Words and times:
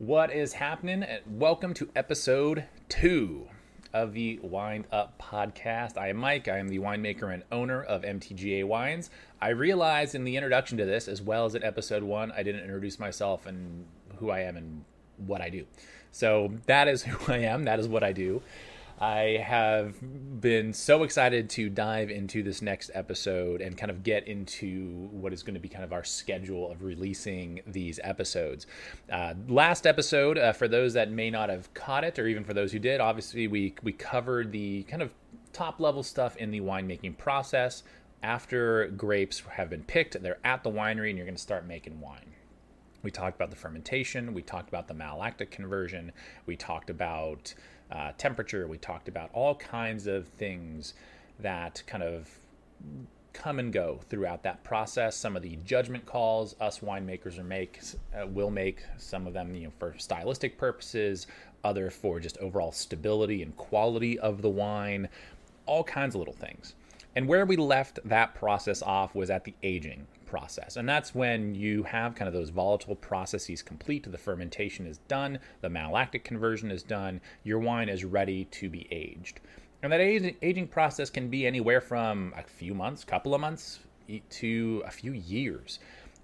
What 0.00 0.32
is 0.32 0.54
happening? 0.54 1.02
Uh, 1.02 1.18
welcome 1.28 1.74
to 1.74 1.90
episode 1.94 2.64
two 2.88 3.48
of 3.92 4.14
the 4.14 4.38
Wind 4.42 4.86
Up 4.90 5.20
podcast. 5.20 5.98
I 5.98 6.08
am 6.08 6.16
Mike. 6.16 6.48
I 6.48 6.56
am 6.56 6.68
the 6.68 6.78
winemaker 6.78 7.34
and 7.34 7.42
owner 7.52 7.82
of 7.82 8.00
MTGA 8.00 8.64
Wines. 8.64 9.10
I 9.42 9.50
realized 9.50 10.14
in 10.14 10.24
the 10.24 10.36
introduction 10.36 10.78
to 10.78 10.86
this, 10.86 11.06
as 11.06 11.20
well 11.20 11.44
as 11.44 11.54
in 11.54 11.62
episode 11.62 12.02
one, 12.02 12.32
I 12.32 12.42
didn't 12.42 12.62
introduce 12.62 12.98
myself 12.98 13.44
and 13.44 13.84
who 14.16 14.30
I 14.30 14.40
am 14.40 14.56
and 14.56 14.86
what 15.18 15.42
I 15.42 15.50
do. 15.50 15.66
So 16.12 16.54
that 16.64 16.88
is 16.88 17.02
who 17.04 17.30
I 17.30 17.40
am. 17.40 17.64
That 17.64 17.78
is 17.78 17.86
what 17.86 18.02
I 18.02 18.12
do. 18.12 18.40
I 19.00 19.42
have 19.42 19.96
been 20.42 20.74
so 20.74 21.04
excited 21.04 21.48
to 21.50 21.70
dive 21.70 22.10
into 22.10 22.42
this 22.42 22.60
next 22.60 22.90
episode 22.92 23.62
and 23.62 23.74
kind 23.74 23.90
of 23.90 24.02
get 24.02 24.28
into 24.28 25.08
what 25.10 25.32
is 25.32 25.42
going 25.42 25.54
to 25.54 25.60
be 25.60 25.70
kind 25.70 25.84
of 25.84 25.94
our 25.94 26.04
schedule 26.04 26.70
of 26.70 26.82
releasing 26.82 27.62
these 27.66 27.98
episodes. 28.04 28.66
Uh, 29.10 29.32
last 29.48 29.86
episode, 29.86 30.36
uh, 30.36 30.52
for 30.52 30.68
those 30.68 30.92
that 30.92 31.10
may 31.10 31.30
not 31.30 31.48
have 31.48 31.72
caught 31.72 32.04
it, 32.04 32.18
or 32.18 32.26
even 32.26 32.44
for 32.44 32.52
those 32.52 32.72
who 32.72 32.78
did, 32.78 33.00
obviously 33.00 33.48
we 33.48 33.74
we 33.82 33.92
covered 33.92 34.52
the 34.52 34.82
kind 34.82 35.00
of 35.00 35.14
top 35.54 35.80
level 35.80 36.02
stuff 36.02 36.36
in 36.36 36.50
the 36.50 36.60
winemaking 36.60 37.16
process. 37.16 37.82
After 38.22 38.88
grapes 38.88 39.42
have 39.52 39.70
been 39.70 39.82
picked, 39.84 40.22
they're 40.22 40.36
at 40.44 40.62
the 40.62 40.70
winery, 40.70 41.08
and 41.08 41.16
you're 41.16 41.26
going 41.26 41.36
to 41.36 41.40
start 41.40 41.66
making 41.66 41.98
wine. 42.00 42.34
We 43.02 43.10
talked 43.10 43.34
about 43.34 43.48
the 43.48 43.56
fermentation. 43.56 44.34
We 44.34 44.42
talked 44.42 44.68
about 44.68 44.88
the 44.88 44.94
malolactic 44.94 45.50
conversion. 45.50 46.12
We 46.44 46.54
talked 46.54 46.90
about 46.90 47.54
uh, 47.90 48.12
temperature. 48.18 48.66
We 48.66 48.78
talked 48.78 49.08
about 49.08 49.30
all 49.32 49.54
kinds 49.54 50.06
of 50.06 50.28
things 50.28 50.94
that 51.40 51.82
kind 51.86 52.02
of 52.02 52.28
come 53.32 53.58
and 53.58 53.72
go 53.72 54.00
throughout 54.08 54.42
that 54.42 54.62
process. 54.64 55.16
Some 55.16 55.36
of 55.36 55.42
the 55.42 55.56
judgment 55.64 56.04
calls 56.06 56.54
us 56.60 56.80
winemakers 56.80 57.38
are 57.38 57.44
make 57.44 57.80
uh, 58.18 58.26
will 58.26 58.50
make. 58.50 58.82
Some 58.98 59.26
of 59.26 59.32
them, 59.32 59.54
you 59.54 59.64
know, 59.64 59.72
for 59.78 59.94
stylistic 59.98 60.58
purposes. 60.58 61.26
Other 61.62 61.90
for 61.90 62.20
just 62.20 62.38
overall 62.38 62.72
stability 62.72 63.42
and 63.42 63.56
quality 63.56 64.18
of 64.18 64.42
the 64.42 64.48
wine. 64.48 65.08
All 65.66 65.84
kinds 65.84 66.14
of 66.14 66.20
little 66.20 66.34
things. 66.34 66.74
And 67.16 67.28
where 67.28 67.44
we 67.44 67.56
left 67.56 67.98
that 68.04 68.34
process 68.34 68.82
off 68.82 69.14
was 69.14 69.30
at 69.30 69.44
the 69.44 69.54
aging 69.62 70.06
process. 70.30 70.76
And 70.76 70.88
that's 70.88 71.12
when 71.14 71.56
you 71.56 71.82
have 71.82 72.14
kind 72.14 72.28
of 72.28 72.32
those 72.32 72.50
volatile 72.50 72.94
processes 72.94 73.62
complete, 73.62 74.10
the 74.10 74.16
fermentation 74.16 74.86
is 74.86 74.98
done, 75.08 75.40
the 75.60 75.68
malolactic 75.68 76.22
conversion 76.22 76.70
is 76.70 76.84
done, 76.84 77.20
your 77.42 77.58
wine 77.58 77.88
is 77.88 78.04
ready 78.04 78.44
to 78.44 78.70
be 78.70 78.86
aged. 78.92 79.40
And 79.82 79.92
that 79.92 80.00
aging 80.00 80.68
process 80.68 81.10
can 81.10 81.28
be 81.28 81.46
anywhere 81.46 81.80
from 81.80 82.32
a 82.36 82.44
few 82.44 82.74
months, 82.74 83.02
couple 83.02 83.34
of 83.34 83.40
months, 83.40 83.80
to 84.30 84.82
a 84.86 84.90
few 84.90 85.12
years. 85.12 85.80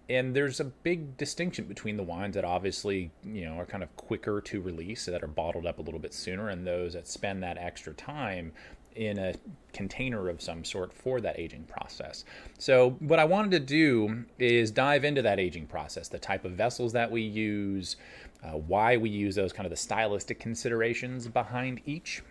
And 0.09 0.37
there's 0.37 0.61
a 0.61 0.65
big 0.65 1.17
distinction 1.17 1.65
between 1.65 1.97
the 1.97 2.03
wines 2.05 2.37
that 2.37 2.45
obviously, 2.45 3.11
you 3.25 3.45
know, 3.45 3.59
are 3.59 3.67
kind 3.67 3.83
of 3.83 3.95
quicker 3.97 4.41
to 4.43 4.61
release, 4.61 5.07
that 5.07 5.25
are 5.25 5.27
bottled 5.27 5.67
up 5.67 5.81
a 5.81 5.83
little 5.83 5.99
bit 5.99 6.15
sooner, 6.15 6.49
and 6.49 6.65
those 6.65 6.93
that 6.93 7.09
spend 7.09 7.43
that 7.43 7.59
extra 7.59 7.93
time 7.93 8.53
in 8.97 9.19
a 9.19 9.35
container 9.73 10.29
of 10.29 10.41
some 10.41 10.65
sort 10.65 10.93
for 10.93 11.21
that 11.21 11.39
aging 11.39 11.65
process. 11.65 12.25
So, 12.59 12.91
what 13.01 13.19
I 13.19 13.25
wanted 13.25 13.51
to 13.53 13.61
do 13.61 14.25
is 14.39 14.71
dive 14.71 15.05
into 15.05 15.23
that 15.23 15.39
aging 15.39 15.67
process, 15.67 16.09
the 16.09 16.19
type 16.19 16.45
of 16.45 16.53
vessels 16.53 16.93
that 16.93 17.11
we 17.11 17.23
use, 17.23 17.97
uh, 18.43 18.53
why 18.53 18.97
we 18.97 19.11
use 19.11 19.35
those, 19.35 19.53
kind 19.53 19.67
of 19.67 19.71
the 19.71 19.77
stylistic 19.77 20.41
considerations 20.41 21.29
behind 21.29 21.81
each. 21.85 22.23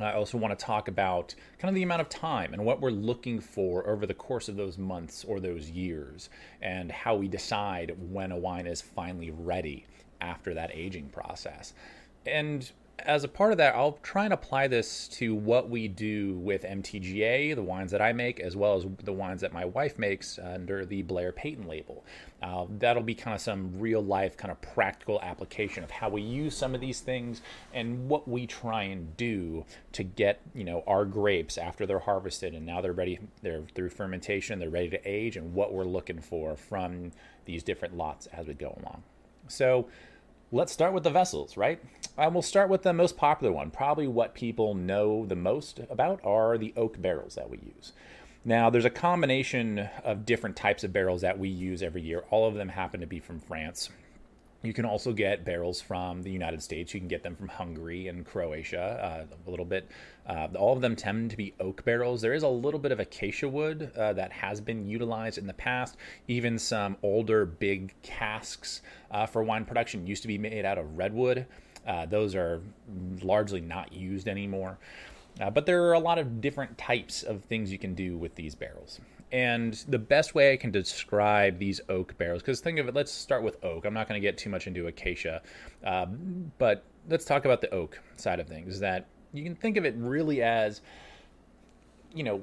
I 0.00 0.12
also 0.12 0.38
want 0.38 0.56
to 0.56 0.64
talk 0.64 0.86
about 0.86 1.34
kind 1.58 1.68
of 1.68 1.74
the 1.74 1.82
amount 1.82 2.00
of 2.00 2.08
time 2.08 2.52
and 2.52 2.64
what 2.64 2.80
we're 2.80 2.90
looking 2.90 3.40
for 3.40 3.84
over 3.88 4.06
the 4.06 4.14
course 4.14 4.48
of 4.48 4.54
those 4.54 4.78
months 4.78 5.24
or 5.24 5.40
those 5.40 5.70
years, 5.70 6.30
and 6.62 6.92
how 6.92 7.16
we 7.16 7.26
decide 7.26 7.96
when 8.12 8.30
a 8.30 8.36
wine 8.36 8.66
is 8.66 8.80
finally 8.80 9.32
ready 9.32 9.86
after 10.20 10.54
that 10.54 10.70
aging 10.72 11.08
process. 11.08 11.72
And 12.26 12.70
as 13.00 13.22
a 13.24 13.28
part 13.28 13.52
of 13.52 13.58
that, 13.58 13.74
I'll 13.74 13.98
try 14.02 14.24
and 14.24 14.32
apply 14.32 14.66
this 14.66 15.08
to 15.08 15.34
what 15.34 15.70
we 15.70 15.88
do 15.88 16.34
with 16.38 16.64
MTGA, 16.64 17.54
the 17.54 17.62
wines 17.62 17.90
that 17.92 18.02
I 18.02 18.12
make, 18.12 18.40
as 18.40 18.56
well 18.56 18.76
as 18.76 18.86
the 19.04 19.12
wines 19.12 19.40
that 19.40 19.52
my 19.52 19.64
wife 19.64 19.98
makes 19.98 20.38
under 20.38 20.84
the 20.84 21.02
Blair 21.02 21.32
Peyton 21.32 21.68
label. 21.68 22.04
Uh, 22.42 22.66
that'll 22.78 23.02
be 23.02 23.14
kind 23.14 23.34
of 23.34 23.40
some 23.40 23.78
real 23.78 24.02
life, 24.02 24.36
kind 24.36 24.50
of 24.50 24.60
practical 24.60 25.20
application 25.22 25.84
of 25.84 25.90
how 25.90 26.08
we 26.08 26.22
use 26.22 26.56
some 26.56 26.74
of 26.74 26.80
these 26.80 27.00
things 27.00 27.40
and 27.72 28.08
what 28.08 28.26
we 28.26 28.46
try 28.46 28.82
and 28.82 29.16
do 29.16 29.64
to 29.92 30.02
get 30.02 30.40
you 30.54 30.64
know 30.64 30.82
our 30.86 31.04
grapes 31.04 31.58
after 31.58 31.86
they're 31.86 31.98
harvested 31.98 32.54
and 32.54 32.66
now 32.66 32.80
they're 32.80 32.92
ready, 32.92 33.18
they're 33.42 33.62
through 33.74 33.90
fermentation, 33.90 34.58
they're 34.58 34.70
ready 34.70 34.90
to 34.90 35.00
age, 35.08 35.36
and 35.36 35.54
what 35.54 35.72
we're 35.72 35.84
looking 35.84 36.20
for 36.20 36.56
from 36.56 37.12
these 37.44 37.62
different 37.62 37.96
lots 37.96 38.26
as 38.26 38.46
we 38.46 38.54
go 38.54 38.76
along. 38.82 39.02
So 39.48 39.88
let's 40.50 40.72
start 40.72 40.92
with 40.92 41.04
the 41.04 41.10
vessels, 41.10 41.56
right? 41.56 41.80
And 42.16 42.32
we'll 42.32 42.42
start 42.42 42.68
with 42.68 42.82
the 42.82 42.92
most 42.92 43.16
popular 43.16 43.52
one. 43.52 43.70
Probably 43.70 44.06
what 44.06 44.34
people 44.34 44.74
know 44.74 45.26
the 45.26 45.36
most 45.36 45.80
about 45.90 46.20
are 46.24 46.58
the 46.58 46.72
oak 46.76 47.00
barrels 47.00 47.34
that 47.34 47.50
we 47.50 47.58
use. 47.58 47.92
Now, 48.44 48.70
there's 48.70 48.84
a 48.84 48.90
combination 48.90 49.88
of 50.04 50.24
different 50.24 50.56
types 50.56 50.84
of 50.84 50.92
barrels 50.92 51.20
that 51.20 51.38
we 51.38 51.48
use 51.48 51.82
every 51.82 52.02
year. 52.02 52.24
All 52.30 52.48
of 52.48 52.54
them 52.54 52.70
happen 52.70 53.00
to 53.00 53.06
be 53.06 53.20
from 53.20 53.40
France. 53.40 53.90
You 54.62 54.72
can 54.72 54.84
also 54.84 55.12
get 55.12 55.44
barrels 55.44 55.80
from 55.80 56.22
the 56.22 56.30
United 56.30 56.60
States. 56.60 56.92
You 56.92 56.98
can 56.98 57.08
get 57.08 57.22
them 57.22 57.36
from 57.36 57.46
Hungary 57.46 58.08
and 58.08 58.26
Croatia 58.26 59.26
uh, 59.30 59.36
a 59.46 59.50
little 59.50 59.64
bit. 59.64 59.88
Uh, 60.26 60.48
all 60.56 60.74
of 60.74 60.80
them 60.80 60.96
tend 60.96 61.30
to 61.30 61.36
be 61.36 61.54
oak 61.60 61.84
barrels. 61.84 62.20
There 62.20 62.34
is 62.34 62.42
a 62.42 62.48
little 62.48 62.80
bit 62.80 62.90
of 62.90 62.98
acacia 62.98 63.48
wood 63.48 63.92
uh, 63.96 64.14
that 64.14 64.32
has 64.32 64.60
been 64.60 64.88
utilized 64.88 65.38
in 65.38 65.46
the 65.46 65.54
past. 65.54 65.96
Even 66.26 66.58
some 66.58 66.96
older 67.04 67.46
big 67.46 67.94
casks 68.02 68.82
uh, 69.12 69.26
for 69.26 69.44
wine 69.44 69.64
production 69.64 70.04
used 70.08 70.22
to 70.22 70.28
be 70.28 70.38
made 70.38 70.64
out 70.64 70.76
of 70.76 70.98
redwood. 70.98 71.46
Uh, 71.86 72.06
those 72.06 72.34
are 72.34 72.60
largely 73.22 73.60
not 73.60 73.92
used 73.92 74.26
anymore. 74.26 74.76
Uh, 75.40 75.50
but 75.50 75.66
there 75.66 75.84
are 75.84 75.92
a 75.92 76.00
lot 76.00 76.18
of 76.18 76.40
different 76.40 76.76
types 76.76 77.22
of 77.22 77.44
things 77.44 77.70
you 77.70 77.78
can 77.78 77.94
do 77.94 78.18
with 78.18 78.34
these 78.34 78.56
barrels. 78.56 79.00
And 79.30 79.74
the 79.88 79.98
best 79.98 80.34
way 80.34 80.52
I 80.52 80.56
can 80.56 80.70
describe 80.70 81.58
these 81.58 81.80
oak 81.88 82.16
barrels, 82.16 82.42
because 82.42 82.60
think 82.60 82.78
of 82.78 82.88
it, 82.88 82.94
let's 82.94 83.12
start 83.12 83.42
with 83.42 83.62
oak. 83.62 83.84
I'm 83.84 83.94
not 83.94 84.08
going 84.08 84.20
to 84.20 84.26
get 84.26 84.38
too 84.38 84.48
much 84.48 84.66
into 84.66 84.86
acacia, 84.86 85.42
uh, 85.84 86.06
but 86.58 86.84
let's 87.08 87.24
talk 87.24 87.44
about 87.44 87.60
the 87.60 87.70
oak 87.74 88.00
side 88.16 88.40
of 88.40 88.48
things. 88.48 88.80
That 88.80 89.06
you 89.32 89.44
can 89.44 89.54
think 89.54 89.76
of 89.76 89.84
it 89.84 89.94
really 89.98 90.42
as, 90.42 90.80
you 92.14 92.22
know, 92.24 92.42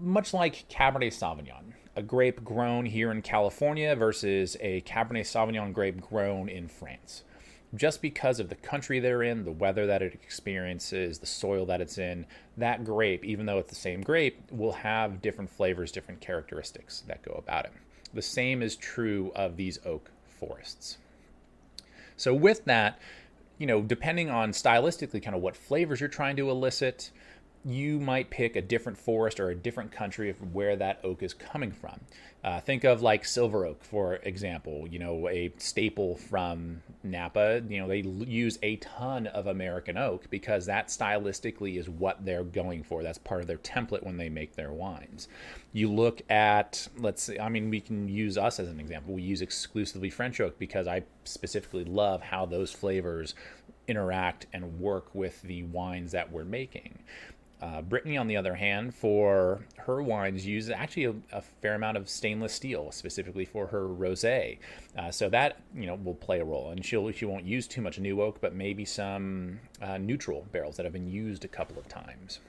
much 0.00 0.34
like 0.34 0.68
Cabernet 0.68 1.12
Sauvignon, 1.12 1.72
a 1.94 2.02
grape 2.02 2.42
grown 2.42 2.84
here 2.84 3.12
in 3.12 3.22
California 3.22 3.94
versus 3.94 4.56
a 4.60 4.80
Cabernet 4.80 5.22
Sauvignon 5.22 5.72
grape 5.72 6.00
grown 6.00 6.48
in 6.48 6.66
France 6.66 7.22
just 7.74 8.02
because 8.02 8.40
of 8.40 8.48
the 8.48 8.54
country 8.54 9.00
they're 9.00 9.22
in, 9.22 9.44
the 9.44 9.52
weather 9.52 9.86
that 9.86 10.02
it 10.02 10.14
experiences, 10.14 11.18
the 11.18 11.26
soil 11.26 11.66
that 11.66 11.80
it's 11.80 11.98
in, 11.98 12.26
that 12.56 12.84
grape, 12.84 13.24
even 13.24 13.46
though 13.46 13.58
it's 13.58 13.70
the 13.70 13.74
same 13.74 14.02
grape, 14.02 14.40
will 14.50 14.72
have 14.72 15.22
different 15.22 15.50
flavors, 15.50 15.90
different 15.90 16.20
characteristics 16.20 17.02
that 17.06 17.22
go 17.22 17.32
about 17.32 17.64
it. 17.64 17.72
The 18.12 18.22
same 18.22 18.62
is 18.62 18.76
true 18.76 19.32
of 19.34 19.56
these 19.56 19.78
oak 19.84 20.10
forests. 20.38 20.98
So, 22.16 22.32
with 22.32 22.64
that, 22.66 22.98
you 23.58 23.66
know, 23.66 23.82
depending 23.82 24.30
on 24.30 24.52
stylistically 24.52 25.22
kind 25.22 25.34
of 25.34 25.42
what 25.42 25.56
flavors 25.56 26.00
you're 26.00 26.08
trying 26.08 26.36
to 26.36 26.50
elicit, 26.50 27.10
you 27.64 27.98
might 27.98 28.30
pick 28.30 28.56
a 28.56 28.62
different 28.62 28.98
forest 28.98 29.40
or 29.40 29.48
a 29.48 29.54
different 29.54 29.90
country 29.90 30.28
of 30.28 30.54
where 30.54 30.76
that 30.76 31.00
oak 31.02 31.22
is 31.22 31.32
coming 31.32 31.72
from. 31.72 31.98
Uh, 32.42 32.60
think 32.60 32.84
of 32.84 33.00
like 33.00 33.24
silver 33.24 33.64
oak, 33.64 33.82
for 33.82 34.16
example, 34.16 34.86
you 34.90 34.98
know, 34.98 35.26
a 35.28 35.50
staple 35.56 36.16
from 36.16 36.82
Napa. 37.02 37.62
You 37.66 37.80
know, 37.80 37.88
they 37.88 38.00
use 38.00 38.58
a 38.62 38.76
ton 38.76 39.26
of 39.28 39.46
American 39.46 39.96
oak 39.96 40.28
because 40.28 40.66
that 40.66 40.88
stylistically 40.88 41.78
is 41.78 41.88
what 41.88 42.22
they're 42.22 42.44
going 42.44 42.82
for. 42.82 43.02
That's 43.02 43.16
part 43.16 43.40
of 43.40 43.46
their 43.46 43.56
template 43.56 44.02
when 44.02 44.18
they 44.18 44.28
make 44.28 44.56
their 44.56 44.72
wines. 44.72 45.28
You 45.72 45.90
look 45.90 46.20
at, 46.30 46.86
let's 46.98 47.22
say, 47.22 47.38
I 47.38 47.48
mean, 47.48 47.70
we 47.70 47.80
can 47.80 48.08
use 48.08 48.36
us 48.36 48.60
as 48.60 48.68
an 48.68 48.78
example. 48.78 49.14
We 49.14 49.22
use 49.22 49.40
exclusively 49.40 50.10
French 50.10 50.38
oak 50.38 50.58
because 50.58 50.86
I 50.86 51.04
specifically 51.24 51.84
love 51.84 52.20
how 52.20 52.44
those 52.44 52.70
flavors 52.70 53.34
interact 53.86 54.46
and 54.52 54.80
work 54.80 55.14
with 55.14 55.42
the 55.42 55.62
wines 55.64 56.12
that 56.12 56.30
we're 56.30 56.44
making. 56.44 56.98
Uh, 57.62 57.80
Brittany, 57.80 58.16
on 58.16 58.26
the 58.26 58.36
other 58.36 58.54
hand, 58.54 58.94
for 58.94 59.64
her 59.78 60.02
wines, 60.02 60.46
uses 60.46 60.70
actually 60.70 61.04
a, 61.04 61.14
a, 61.32 61.40
fair 61.40 61.74
amount 61.74 61.96
of 61.96 62.08
stainless 62.08 62.52
steel, 62.52 62.90
specifically 62.90 63.44
for 63.44 63.66
her 63.68 63.88
rosé. 63.88 64.58
Uh, 64.98 65.10
so 65.10 65.28
that 65.30 65.60
you 65.74 65.86
know 65.86 65.94
will 65.94 66.14
play 66.14 66.40
a 66.40 66.44
role, 66.44 66.70
and 66.70 66.84
she'll 66.84 67.10
she 67.12 67.24
won't 67.24 67.44
use 67.44 67.66
too 67.66 67.80
much 67.80 67.98
new 67.98 68.20
oak, 68.20 68.38
but 68.40 68.54
maybe 68.54 68.84
some 68.84 69.60
uh, 69.80 69.96
neutral 69.96 70.46
barrels 70.52 70.76
that 70.76 70.84
have 70.84 70.92
been 70.92 71.08
used 71.08 71.44
a 71.44 71.48
couple 71.48 71.78
of 71.78 71.88
times. 71.88 72.40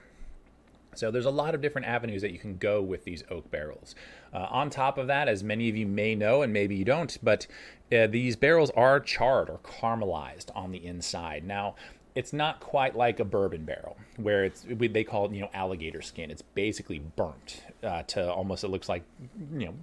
So 0.96 1.12
there's 1.12 1.26
a 1.26 1.32
lot 1.32 1.54
of 1.54 1.62
different 1.62 1.88
avenues 1.88 2.22
that 2.22 2.32
you 2.32 2.40
can 2.40 2.58
go 2.58 2.82
with 2.82 3.04
these 3.04 3.24
oak 3.30 3.50
barrels. 3.52 3.96
Uh, 4.34 4.48
on 4.50 4.70
top 4.70 4.98
of 4.98 5.08
that, 5.08 5.28
as 5.28 5.44
many 5.44 5.70
of 5.70 5.76
you 5.76 5.86
may 5.86 6.16
know, 6.16 6.42
and 6.42 6.52
maybe 6.52 6.76
you 6.76 6.86
don't, 6.86 7.18
but 7.22 7.48
uh, 7.92 8.08
these 8.08 8.36
barrels 8.36 8.72
are 8.72 9.00
charred 9.00 9.50
or 9.50 9.60
caramelized 9.60 10.48
on 10.56 10.72
the 10.72 10.86
inside. 10.86 11.44
Now, 11.44 11.76
it's 12.16 12.32
not 12.32 12.62
quite 12.62 12.96
like 12.96 13.20
a 13.20 13.26
bourbon 13.26 13.66
barrel 13.66 13.98
where 14.18 14.46
it's 14.46 14.66
they 14.70 15.04
call 15.04 15.26
it 15.26 15.32
you 15.32 15.42
know 15.42 15.50
alligator 15.54 16.02
skin. 16.02 16.32
It's 16.32 16.42
basically 16.42 17.00
burnt 17.00 17.64
uh, 17.84 18.04
to 18.04 18.32
almost 18.32 18.64
it 18.64 18.70
looks 18.70 18.90
like 18.90 19.04
you 19.54 19.68
know 19.68 19.74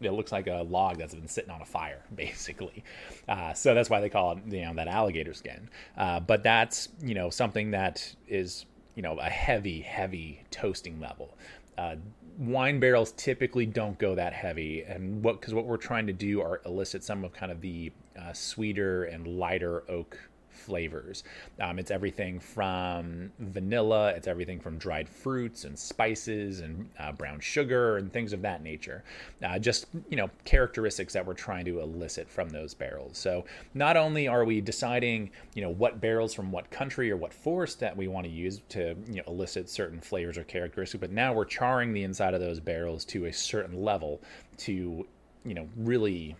it 0.00 0.12
looks 0.12 0.32
like 0.32 0.46
a 0.46 0.62
log 0.62 0.98
that's 0.98 1.14
been 1.14 1.28
sitting 1.28 1.50
on 1.50 1.60
a 1.60 1.66
fire, 1.66 2.02
basically. 2.14 2.84
Uh, 3.28 3.52
so 3.52 3.74
that's 3.74 3.90
why 3.90 4.00
they 4.00 4.08
call 4.08 4.32
it, 4.32 4.38
you 4.48 4.62
know, 4.62 4.74
that 4.74 4.88
alligator 4.88 5.34
skin. 5.34 5.68
Uh, 5.96 6.20
but 6.20 6.42
that's, 6.42 6.88
you 7.02 7.14
know, 7.14 7.30
something 7.30 7.70
that 7.72 8.14
is, 8.26 8.64
you 8.94 9.02
know, 9.02 9.18
a 9.18 9.28
heavy, 9.28 9.80
heavy 9.80 10.42
toasting 10.50 11.00
level. 11.00 11.36
Uh, 11.76 11.96
wine 12.38 12.80
barrels 12.80 13.12
typically 13.12 13.66
don't 13.66 13.98
go 13.98 14.14
that 14.14 14.32
heavy, 14.32 14.82
and 14.82 15.22
what 15.22 15.40
because 15.40 15.54
what 15.54 15.66
we're 15.66 15.76
trying 15.76 16.06
to 16.06 16.12
do 16.12 16.40
are 16.40 16.60
elicit 16.66 17.04
some 17.04 17.24
of 17.24 17.32
kind 17.32 17.52
of 17.52 17.60
the 17.60 17.92
uh, 18.18 18.32
sweeter 18.32 19.04
and 19.04 19.26
lighter 19.38 19.84
oak 19.88 20.18
flavors. 20.60 21.24
Um, 21.60 21.78
it's 21.78 21.90
everything 21.90 22.38
from 22.38 23.32
vanilla, 23.38 24.10
it's 24.10 24.28
everything 24.28 24.60
from 24.60 24.78
dried 24.78 25.08
fruits 25.08 25.64
and 25.64 25.78
spices 25.78 26.60
and 26.60 26.88
uh, 26.98 27.12
brown 27.12 27.40
sugar 27.40 27.96
and 27.96 28.12
things 28.12 28.32
of 28.32 28.42
that 28.42 28.62
nature. 28.62 29.02
Uh, 29.42 29.58
just, 29.58 29.86
you 30.08 30.16
know, 30.16 30.28
characteristics 30.44 31.12
that 31.14 31.24
we're 31.24 31.34
trying 31.34 31.64
to 31.64 31.80
elicit 31.80 32.28
from 32.28 32.50
those 32.50 32.74
barrels. 32.74 33.16
So 33.16 33.44
not 33.74 33.96
only 33.96 34.28
are 34.28 34.44
we 34.44 34.60
deciding, 34.60 35.30
you 35.54 35.62
know, 35.62 35.70
what 35.70 36.00
barrels 36.00 36.34
from 36.34 36.52
what 36.52 36.70
country 36.70 37.10
or 37.10 37.16
what 37.16 37.32
forest 37.32 37.80
that 37.80 37.96
we 37.96 38.08
want 38.08 38.26
to 38.26 38.32
use 38.32 38.60
to, 38.70 38.94
you 39.08 39.16
know, 39.16 39.22
elicit 39.26 39.68
certain 39.68 40.00
flavors 40.00 40.36
or 40.36 40.44
characteristics, 40.44 41.00
but 41.00 41.10
now 41.10 41.32
we're 41.32 41.44
charring 41.44 41.92
the 41.92 42.02
inside 42.04 42.34
of 42.34 42.40
those 42.40 42.60
barrels 42.60 43.04
to 43.06 43.26
a 43.26 43.32
certain 43.32 43.82
level 43.82 44.20
to, 44.58 45.06
you 45.44 45.54
know, 45.54 45.66
really 45.76 46.36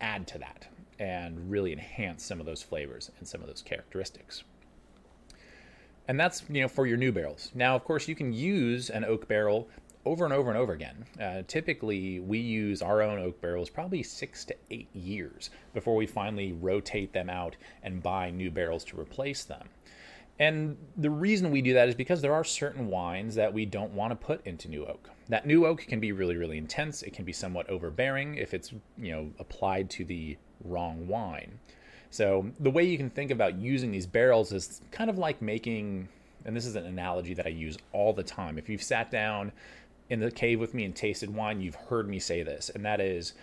add 0.00 0.26
to 0.28 0.38
that 0.38 0.66
and 0.98 1.50
really 1.50 1.72
enhance 1.72 2.24
some 2.24 2.40
of 2.40 2.46
those 2.46 2.62
flavors 2.62 3.10
and 3.18 3.26
some 3.26 3.40
of 3.40 3.46
those 3.46 3.62
characteristics. 3.62 4.44
And 6.08 6.18
that's 6.18 6.42
you 6.48 6.62
know 6.62 6.68
for 6.68 6.86
your 6.86 6.96
new 6.96 7.12
barrels. 7.12 7.50
Now, 7.54 7.76
of 7.76 7.84
course, 7.84 8.08
you 8.08 8.14
can 8.14 8.32
use 8.32 8.88
an 8.90 9.04
oak 9.04 9.28
barrel 9.28 9.68
over 10.06 10.24
and 10.24 10.32
over 10.32 10.48
and 10.48 10.58
over 10.58 10.72
again. 10.72 11.04
Uh, 11.20 11.42
typically, 11.46 12.20
we 12.20 12.38
use 12.38 12.80
our 12.80 13.02
own 13.02 13.18
oak 13.18 13.40
barrels 13.40 13.68
probably 13.68 14.02
six 14.02 14.44
to 14.46 14.56
eight 14.70 14.88
years 14.94 15.50
before 15.74 15.96
we 15.96 16.06
finally 16.06 16.52
rotate 16.52 17.12
them 17.12 17.28
out 17.28 17.56
and 17.82 18.02
buy 18.02 18.30
new 18.30 18.50
barrels 18.50 18.84
to 18.84 18.98
replace 18.98 19.44
them. 19.44 19.68
And 20.38 20.76
the 20.96 21.10
reason 21.10 21.50
we 21.50 21.60
do 21.60 21.74
that 21.74 21.88
is 21.88 21.94
because 21.94 22.22
there 22.22 22.32
are 22.32 22.44
certain 22.44 22.86
wines 22.86 23.34
that 23.34 23.52
we 23.52 23.66
don't 23.66 23.92
want 23.92 24.12
to 24.12 24.26
put 24.26 24.46
into 24.46 24.68
new 24.68 24.86
oak. 24.86 25.10
That 25.28 25.46
new 25.46 25.66
oak 25.66 25.80
can 25.80 25.98
be 25.98 26.12
really, 26.12 26.36
really 26.36 26.58
intense. 26.58 27.02
It 27.02 27.12
can 27.12 27.24
be 27.24 27.32
somewhat 27.32 27.68
overbearing 27.68 28.36
if 28.36 28.54
it's, 28.54 28.72
you 28.96 29.12
know, 29.12 29.30
applied 29.40 29.90
to 29.90 30.04
the 30.04 30.38
wrong 30.64 31.06
wine. 31.06 31.58
So 32.10 32.50
the 32.58 32.70
way 32.70 32.84
you 32.84 32.96
can 32.96 33.10
think 33.10 33.30
about 33.30 33.58
using 33.58 33.90
these 33.90 34.06
barrels 34.06 34.52
is 34.52 34.80
kind 34.90 35.10
of 35.10 35.18
like 35.18 35.42
making, 35.42 36.08
and 36.44 36.56
this 36.56 36.66
is 36.66 36.76
an 36.76 36.86
analogy 36.86 37.34
that 37.34 37.46
I 37.46 37.50
use 37.50 37.76
all 37.92 38.12
the 38.12 38.22
time. 38.22 38.58
If 38.58 38.68
you've 38.68 38.82
sat 38.82 39.10
down 39.10 39.52
in 40.08 40.20
the 40.20 40.30
cave 40.30 40.58
with 40.58 40.74
me 40.74 40.84
and 40.84 40.94
tasted 40.94 41.34
wine, 41.34 41.60
you've 41.60 41.74
heard 41.74 42.08
me 42.08 42.18
say 42.18 42.42
this, 42.42 42.70
and 42.70 42.84
that 42.84 43.00
is 43.00 43.34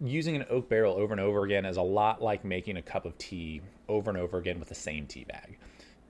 using 0.00 0.36
an 0.36 0.44
oak 0.50 0.68
barrel 0.68 0.94
over 0.94 1.12
and 1.12 1.20
over 1.20 1.44
again 1.44 1.64
is 1.64 1.76
a 1.76 1.82
lot 1.82 2.22
like 2.22 2.44
making 2.44 2.76
a 2.76 2.82
cup 2.82 3.04
of 3.04 3.16
tea 3.18 3.60
over 3.88 4.10
and 4.10 4.18
over 4.18 4.38
again 4.38 4.60
with 4.60 4.68
the 4.68 4.74
same 4.74 5.06
tea 5.06 5.24
bag. 5.24 5.58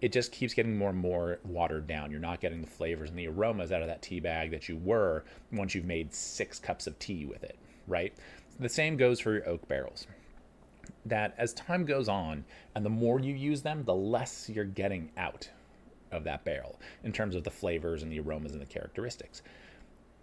It 0.00 0.12
just 0.12 0.31
keeps 0.31 0.54
getting 0.54 0.76
more 0.76 0.90
and 0.90 0.98
more 0.98 1.38
watered 1.44 1.86
down. 1.86 2.10
You're 2.10 2.20
not 2.20 2.40
getting 2.40 2.60
the 2.60 2.69
flavors 2.69 3.08
and 3.08 3.19
the 3.19 3.28
aromas 3.28 3.72
out 3.72 3.82
of 3.82 3.88
that 3.88 4.02
tea 4.02 4.20
bag 4.20 4.50
that 4.50 4.69
you 4.69 4.76
were 4.76 5.24
once 5.52 5.74
you've 5.74 5.86
made 5.86 6.12
six 6.12 6.58
cups 6.58 6.86
of 6.86 6.98
tea 6.98 7.24
with 7.24 7.42
it, 7.42 7.58
right? 7.86 8.12
The 8.60 8.69
same 8.69 8.96
goes 8.96 9.20
for 9.20 9.32
your 9.32 9.48
oak 9.48 9.66
barrels 9.69 10.06
that 11.06 11.35
as 11.38 11.52
time 11.55 11.85
goes 11.85 12.08
on 12.08 12.44
and 12.75 12.85
the 12.85 12.90
more 12.90 13.20
you 13.20 13.35
use 13.35 13.62
them, 13.62 13.85
the 13.85 13.94
less 13.94 14.49
you're 14.49 14.64
getting 14.64 15.11
out 15.17 15.49
of 16.11 16.25
that 16.25 16.44
barrel 16.44 16.81
in 17.05 17.12
terms 17.12 17.35
of 17.35 17.44
the 17.44 17.50
flavors 17.50 18.02
and 18.02 18.11
the 18.11 18.20
aromas 18.20 18.52
and 18.52 18.61
the 18.61 18.67
characteristics. 18.67 19.43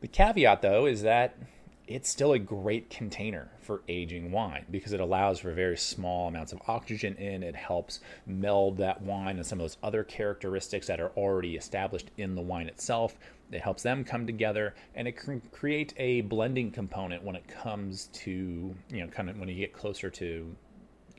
The 0.01 0.07
caveat, 0.07 0.61
though, 0.61 0.85
is 0.85 1.03
that 1.03 1.37
it's 1.87 2.09
still 2.09 2.33
a 2.33 2.39
great 2.39 2.89
container 2.89 3.47
for 3.61 3.81
aging 3.87 4.31
wine 4.31 4.65
because 4.71 4.93
it 4.93 4.99
allows 4.99 5.39
for 5.39 5.51
very 5.51 5.77
small 5.77 6.27
amounts 6.27 6.51
of 6.51 6.61
oxygen 6.67 7.15
in. 7.17 7.43
It 7.43 7.55
helps 7.55 7.99
meld 8.25 8.77
that 8.77 9.01
wine 9.01 9.37
and 9.37 9.45
some 9.45 9.59
of 9.59 9.63
those 9.63 9.77
other 9.83 10.03
characteristics 10.03 10.87
that 10.87 10.99
are 10.99 11.11
already 11.15 11.55
established 11.55 12.09
in 12.17 12.35
the 12.35 12.41
wine 12.41 12.67
itself. 12.67 13.17
It 13.51 13.61
helps 13.61 13.83
them 13.83 14.03
come 14.03 14.25
together 14.25 14.73
and 14.95 15.07
it 15.07 15.17
can 15.17 15.41
create 15.51 15.93
a 15.97 16.21
blending 16.21 16.71
component 16.71 17.23
when 17.23 17.35
it 17.35 17.47
comes 17.47 18.09
to, 18.13 18.31
you 18.31 19.01
know, 19.01 19.07
kind 19.07 19.29
of 19.29 19.37
when 19.37 19.47
you 19.47 19.55
get 19.55 19.73
closer 19.73 20.09
to 20.09 20.25
you 20.25 20.55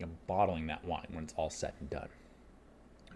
know, 0.04 0.08
bottling 0.26 0.66
that 0.66 0.84
wine 0.84 1.06
when 1.12 1.24
it's 1.24 1.34
all 1.36 1.50
said 1.50 1.72
and 1.80 1.90
done. 1.90 2.08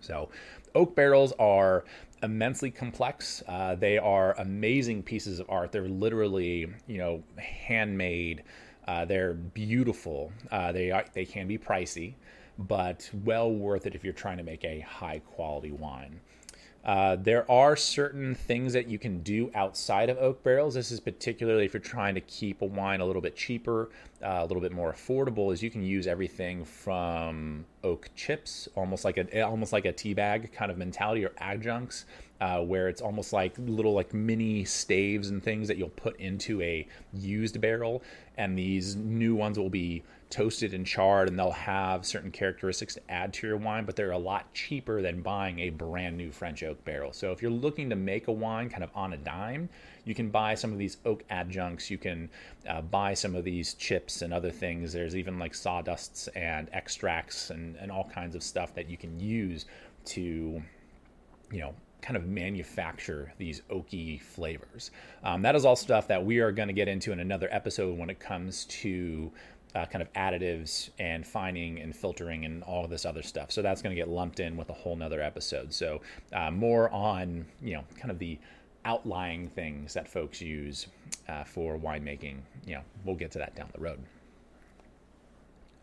So, 0.00 0.29
oak 0.75 0.94
barrels 0.94 1.32
are 1.38 1.85
immensely 2.23 2.70
complex. 2.70 3.43
Uh, 3.49 3.75
they 3.75 3.99
are 3.99 4.35
amazing 4.38 5.02
pieces 5.02 5.41
of 5.41 5.49
art. 5.49 5.73
They're 5.73 5.88
literally, 5.88 6.69
you 6.87 6.99
know, 6.99 7.23
handmade. 7.37 8.43
Uh, 8.87 9.05
they're 9.05 9.35
beautiful. 9.35 10.32
Uh, 10.50 10.73
they 10.73 10.91
are, 10.91 11.05
they 11.12 11.25
can 11.25 11.47
be 11.47 11.58
pricey, 11.58 12.14
but 12.58 13.08
well 13.25 13.50
worth 13.50 13.87
it 13.87 13.94
if 13.94 14.05
you're 14.05 14.12
trying 14.12 14.38
to 14.38 14.43
make 14.43 14.64
a 14.64 14.81
high 14.81 15.20
quality 15.20 15.73
wine. 15.73 16.20
Uh, 16.85 17.15
there 17.17 17.50
are 17.50 17.77
certain 17.77 18.35
things 18.35 18.73
that 18.73 18.88
you 18.88 18.99
can 18.99 19.23
do 19.23 19.50
outside 19.55 20.09
of 20.09 20.17
oak 20.17 20.43
barrels. 20.43 20.75
This 20.75 20.91
is 20.91 20.99
particularly 20.99 21.67
if 21.67 21.75
you're 21.75 21.81
trying 21.81 22.15
to 22.15 22.23
keep 22.23 22.62
a 22.62 22.65
wine 22.65 23.00
a 23.00 23.05
little 23.05 23.21
bit 23.21 23.37
cheaper, 23.37 23.91
uh, 24.25 24.38
a 24.41 24.47
little 24.47 24.62
bit 24.62 24.73
more 24.73 24.93
affordable. 24.93 25.53
Is 25.53 25.62
you 25.62 25.71
can 25.71 25.82
use 25.82 26.06
everything 26.06 26.65
from 26.65 27.67
oak 27.85 28.09
chips, 28.17 28.67
almost 28.77 29.05
like 29.05 29.19
a 29.19 29.43
almost 29.43 29.73
like 29.75 29.85
a 29.85 29.93
tea 29.93 30.15
bag 30.15 30.53
kind 30.53 30.71
of 30.71 30.79
mentality, 30.79 31.23
or 31.25 31.32
adjuncts, 31.38 32.06
uh, 32.41 32.61
where 32.61 32.88
it's 32.88 33.03
almost 33.03 33.35
like 33.35 33.55
little 33.59 33.93
like 33.93 34.15
mini 34.15 34.65
staves 34.65 35.29
and 35.29 35.43
things 35.43 35.69
that 35.69 35.76
you'll 35.76 35.91
put 35.91 36.19
into 36.19 36.62
a 36.62 36.88
used 37.12 37.61
barrel, 37.61 38.03
and 38.38 38.56
these 38.56 38.97
new 38.97 39.35
ones 39.35 39.59
will 39.59 39.71
be 39.71 40.03
toasted 40.31 40.73
and 40.73 40.87
charred 40.87 41.29
and 41.29 41.38
they'll 41.38 41.50
have 41.50 42.06
certain 42.06 42.31
characteristics 42.31 42.94
to 42.94 43.11
add 43.11 43.32
to 43.32 43.47
your 43.47 43.56
wine 43.56 43.85
but 43.85 43.97
they're 43.97 44.12
a 44.12 44.19
lot 44.19 44.53
cheaper 44.55 45.03
than 45.03 45.21
buying 45.23 45.59
a 45.59 45.71
brand 45.71 46.17
new 46.17 46.31
french 46.31 46.62
oak 46.62 46.82
barrel. 46.85 47.12
So 47.12 47.32
if 47.32 47.43
you're 47.43 47.50
looking 47.50 47.91
to 47.91 47.97
make 47.97 48.29
a 48.29 48.32
wine 48.32 48.71
kind 48.71 48.85
of 48.85 48.91
on 48.94 49.12
a 49.12 49.17
dime 49.17 49.69
you 50.05 50.15
can 50.15 50.31
buy 50.31 50.55
some 50.55 50.73
of 50.73 50.79
these 50.79 50.97
oak 51.05 51.25
adjuncts. 51.31 51.91
You 51.91 51.99
can 51.99 52.31
uh, 52.69 52.82
buy 52.82 53.15
some 53.15 53.35
of 53.35 53.44
these 53.44 53.75
chips 53.75 54.23
and 54.23 54.32
other 54.32 54.50
things. 54.50 54.93
There's 54.93 55.17
even 55.17 55.38
like 55.38 55.53
sawdusts 55.53 56.29
and 56.35 56.69
extracts 56.73 57.50
and, 57.50 57.76
and 57.76 57.91
all 57.91 58.09
kinds 58.12 58.35
of 58.35 58.43
stuff 58.43 58.75
that 58.75 58.88
you 58.88 58.97
can 58.97 59.19
use 59.21 59.67
to 60.06 60.62
you 61.53 61.59
know 61.61 61.75
kind 62.00 62.17
of 62.17 62.26
manufacture 62.26 63.33
these 63.37 63.62
oaky 63.71 64.21
flavors. 64.21 64.91
Um, 65.23 65.43
that 65.43 65.55
is 65.55 65.65
all 65.65 65.76
stuff 65.76 66.09
that 66.09 66.25
we 66.25 66.38
are 66.38 66.50
going 66.50 66.69
to 66.69 66.75
get 66.75 66.88
into 66.88 67.12
in 67.12 67.21
another 67.21 67.49
episode 67.50 67.99
when 67.99 68.09
it 68.09 68.19
comes 68.19 68.65
to 68.67 69.31
uh, 69.75 69.87
kind 69.87 70.02
of 70.02 70.12
additives 70.14 70.90
and 70.99 71.26
fining 71.26 71.81
and 71.81 71.94
filtering 71.94 72.44
and 72.44 72.62
all 72.64 72.84
of 72.84 72.90
this 72.90 73.05
other 73.05 73.22
stuff. 73.22 73.50
So 73.50 73.62
that's 73.62 73.82
going 73.82 73.94
to 73.94 74.00
get 74.00 74.08
lumped 74.08 74.40
in 74.40 74.56
with 74.56 74.68
a 74.71 74.73
whole 74.73 74.97
nother 74.97 75.23
episode. 75.23 75.73
So 75.73 76.00
uh, 76.33 76.50
more 76.50 76.90
on, 76.90 77.47
you 77.62 77.75
know, 77.75 77.85
kind 77.99 78.11
of 78.11 78.18
the 78.18 78.38
outlying 78.85 79.49
things 79.49 79.95
that 79.95 80.09
folks 80.09 80.40
use 80.40 80.87
uh, 81.28 81.45
for 81.45 81.78
winemaking. 81.78 82.38
You 82.66 82.76
know, 82.76 82.83
we'll 83.04 83.16
get 83.16 83.30
to 83.33 83.38
that 83.38 83.54
down 83.54 83.68
the 83.73 83.80
road. 83.80 84.00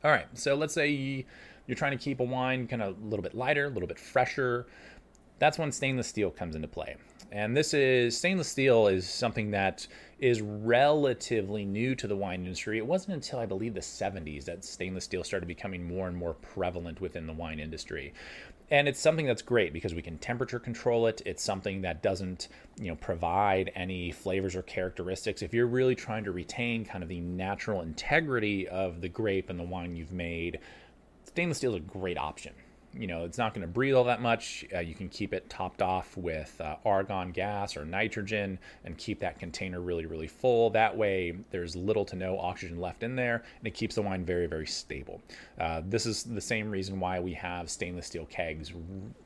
All 0.03 0.11
right. 0.11 0.27
So 0.33 0.55
let's 0.55 0.73
say 0.73 1.25
you're 1.67 1.75
trying 1.75 1.97
to 1.97 2.03
keep 2.03 2.19
a 2.19 2.23
wine 2.23 2.67
kind 2.67 2.81
of 2.81 2.95
a 2.97 3.05
little 3.05 3.23
bit 3.23 3.35
lighter, 3.35 3.65
a 3.65 3.69
little 3.69 3.87
bit 3.87 3.99
fresher. 3.99 4.67
That's 5.39 5.57
when 5.57 5.71
stainless 5.71 6.07
steel 6.07 6.31
comes 6.31 6.55
into 6.55 6.67
play. 6.67 6.95
And 7.31 7.55
this 7.57 7.73
is 7.73 8.17
stainless 8.17 8.47
steel 8.47 8.87
is 8.87 9.07
something 9.07 9.51
that 9.51 9.85
is 10.19 10.41
relatively 10.41 11.65
new 11.65 11.93
to 11.95 12.07
the 12.07 12.15
wine 12.15 12.41
industry. 12.41 12.77
It 12.77 12.85
wasn't 12.85 13.15
until 13.15 13.39
I 13.39 13.45
believe 13.45 13.73
the 13.73 13.81
70s 13.81 14.45
that 14.45 14.63
stainless 14.63 15.03
steel 15.03 15.23
started 15.23 15.45
becoming 15.45 15.85
more 15.87 16.07
and 16.07 16.15
more 16.15 16.35
prevalent 16.35 17.01
within 17.01 17.27
the 17.27 17.33
wine 17.33 17.59
industry. 17.59 18.13
And 18.71 18.87
it's 18.87 18.99
something 18.99 19.25
that's 19.25 19.41
great 19.41 19.73
because 19.73 19.93
we 19.93 20.01
can 20.01 20.17
temperature 20.17 20.59
control 20.59 21.07
it. 21.07 21.21
It's 21.25 21.43
something 21.43 21.81
that 21.81 22.01
doesn't, 22.01 22.47
you 22.79 22.87
know, 22.87 22.95
provide 22.95 23.71
any 23.75 24.11
flavors 24.11 24.55
or 24.55 24.61
characteristics. 24.61 25.41
If 25.41 25.53
you're 25.53 25.67
really 25.67 25.95
trying 25.95 26.23
to 26.23 26.31
retain 26.31 26.85
kind 26.85 27.03
of 27.03 27.09
the 27.09 27.19
natural 27.19 27.81
integrity 27.81 28.67
of 28.67 29.01
the 29.01 29.09
grape 29.09 29.49
and 29.49 29.59
the 29.59 29.63
wine 29.63 29.95
you've 29.95 30.13
made, 30.13 30.59
stainless 31.25 31.57
steel 31.57 31.75
is 31.75 31.77
a 31.77 31.81
great 31.81 32.17
option 32.17 32.53
you 32.97 33.07
know 33.07 33.23
it's 33.23 33.37
not 33.37 33.53
going 33.53 33.61
to 33.61 33.67
breathe 33.67 33.93
all 33.93 34.03
that 34.05 34.21
much. 34.21 34.65
Uh, 34.73 34.79
you 34.79 34.95
can 34.95 35.09
keep 35.09 35.33
it 35.33 35.49
topped 35.49 35.81
off 35.81 36.15
with 36.17 36.59
uh, 36.59 36.75
argon 36.85 37.31
gas 37.31 37.77
or 37.77 37.85
nitrogen 37.85 38.57
and 38.85 38.97
keep 38.97 39.19
that 39.19 39.39
container 39.39 39.79
really 39.79 40.05
really 40.05 40.27
full. 40.27 40.69
That 40.69 40.95
way 40.95 41.35
there's 41.51 41.75
little 41.75 42.05
to 42.05 42.15
no 42.15 42.39
oxygen 42.39 42.79
left 42.79 43.03
in 43.03 43.15
there 43.15 43.43
and 43.59 43.67
it 43.67 43.73
keeps 43.73 43.95
the 43.95 44.01
wine 44.01 44.25
very 44.25 44.47
very 44.47 44.67
stable. 44.67 45.21
Uh, 45.59 45.81
this 45.85 46.05
is 46.05 46.23
the 46.23 46.41
same 46.41 46.69
reason 46.69 46.99
why 46.99 47.19
we 47.19 47.33
have 47.33 47.69
stainless 47.69 48.07
steel 48.07 48.25
kegs, 48.25 48.71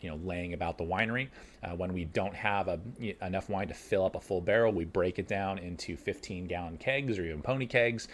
you 0.02 0.10
know, 0.10 0.18
laying 0.24 0.54
about 0.54 0.78
the 0.78 0.84
winery. 0.84 1.30
Uh, 1.64 1.76
when 1.76 1.94
we 1.94 2.06
don't 2.06 2.34
have 2.34 2.68
a, 2.68 2.80
enough 3.22 3.48
wine 3.50 3.68
to 3.68 3.74
fill 3.74 4.06
up 4.06 4.16
a 4.16 4.20
full 4.20 4.42
barrel, 4.42 4.72
we 4.74 4.84
break 4.84 5.20
it 5.20 5.28
down 5.28 5.60
into 5.60 5.96
15 5.96 6.48
gallon 6.48 6.78
kegs 6.78 7.20
or 7.20 7.26
even 7.26 7.42
pony 7.42 7.68
kegs. 7.68 8.08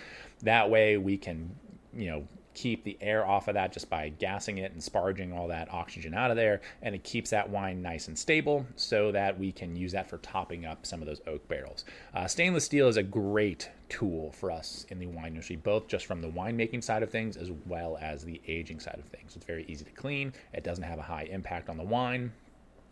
That 0.43 0.69
way 0.69 0.97
we 0.97 1.17
can 1.17 1.49
you 1.95 2.11
know 2.11 2.27
keep 2.57 2.83
the 2.83 2.97
air 3.01 3.25
off 3.25 3.47
of 3.47 3.53
that 3.53 3.71
just 3.71 3.87
by 3.87 4.09
gassing 4.09 4.57
it 4.57 4.71
and 4.71 4.81
sparging 4.81 5.33
all 5.37 5.47
that 5.47 5.71
oxygen 5.71 6.15
out 6.15 6.31
of 6.31 6.37
there. 6.37 6.59
And 6.81 6.95
it 6.95 7.03
keeps 7.03 7.29
that 7.29 7.49
wine 7.49 7.83
nice 7.83 8.07
and 8.07 8.17
stable 8.17 8.65
so 8.75 9.11
that 9.11 9.39
we 9.39 9.51
can 9.51 9.75
use 9.75 9.91
that 9.91 10.09
for 10.09 10.17
topping 10.17 10.65
up 10.65 10.85
some 10.85 10.99
of 10.99 11.07
those 11.07 11.21
oak 11.27 11.47
barrels. 11.47 11.85
Uh, 12.15 12.25
stainless 12.25 12.65
steel 12.65 12.87
is 12.87 12.97
a 12.97 13.03
great 13.03 13.69
tool 13.89 14.31
for 14.31 14.49
us 14.49 14.85
in 14.89 14.97
the 14.97 15.05
wine 15.05 15.27
industry, 15.27 15.55
both 15.55 15.87
just 15.87 16.07
from 16.07 16.19
the 16.19 16.27
winemaking 16.27 16.83
side 16.83 17.03
of 17.03 17.11
things 17.11 17.37
as 17.37 17.51
well 17.67 17.97
as 18.01 18.23
the 18.23 18.41
aging 18.47 18.79
side 18.79 18.97
of 18.97 19.05
things. 19.05 19.35
It's 19.35 19.45
very 19.45 19.63
easy 19.67 19.85
to 19.85 19.91
clean, 19.91 20.33
it 20.51 20.63
doesn't 20.63 20.83
have 20.83 20.99
a 20.99 21.03
high 21.03 21.23
impact 21.23 21.69
on 21.69 21.77
the 21.77 21.83
wine. 21.83 22.33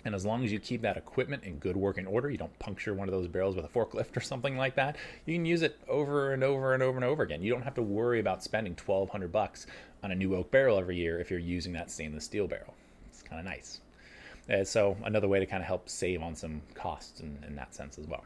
And 0.05 0.13
as 0.13 0.25
long 0.25 0.43
as 0.45 0.51
you 0.51 0.59
keep 0.59 0.83
that 0.83 0.97
equipment 0.97 1.43
in 1.43 1.57
good 1.57 1.75
working 1.75 2.05
order, 2.05 2.29
you 2.29 2.37
don't 2.37 2.57
puncture 2.59 2.93
one 2.93 3.09
of 3.09 3.13
those 3.13 3.27
barrels 3.27 3.55
with 3.55 3.65
a 3.65 3.67
forklift 3.67 4.15
or 4.15 4.21
something 4.21 4.55
like 4.55 4.75
that, 4.75 4.95
you 5.25 5.33
can 5.33 5.45
use 5.45 5.63
it 5.63 5.79
over 5.87 6.31
and 6.31 6.43
over 6.43 6.75
and 6.75 6.83
over 6.83 6.95
and 6.95 7.03
over 7.03 7.23
again. 7.23 7.41
You 7.41 7.51
don't 7.51 7.63
have 7.63 7.73
to 7.75 7.81
worry 7.81 8.19
about 8.19 8.43
spending 8.43 8.73
1200 8.73 9.31
bucks 9.31 9.65
on 10.03 10.11
a 10.11 10.15
new 10.15 10.35
oak 10.35 10.51
barrel 10.51 10.77
every 10.77 10.95
year 10.95 11.19
if 11.19 11.31
you're 11.31 11.39
using 11.39 11.73
that 11.73 11.89
stainless 11.89 12.23
steel 12.23 12.47
barrel. 12.47 12.75
It's 13.09 13.23
kind 13.23 13.39
of 13.39 13.45
nice. 13.45 13.81
And 14.47 14.67
so 14.67 14.95
another 15.03 15.27
way 15.27 15.39
to 15.39 15.45
kind 15.47 15.61
of 15.61 15.67
help 15.67 15.89
save 15.89 16.21
on 16.21 16.35
some 16.35 16.61
costs 16.75 17.19
in, 17.21 17.39
in 17.47 17.55
that 17.55 17.73
sense 17.73 17.97
as 17.97 18.05
well. 18.05 18.23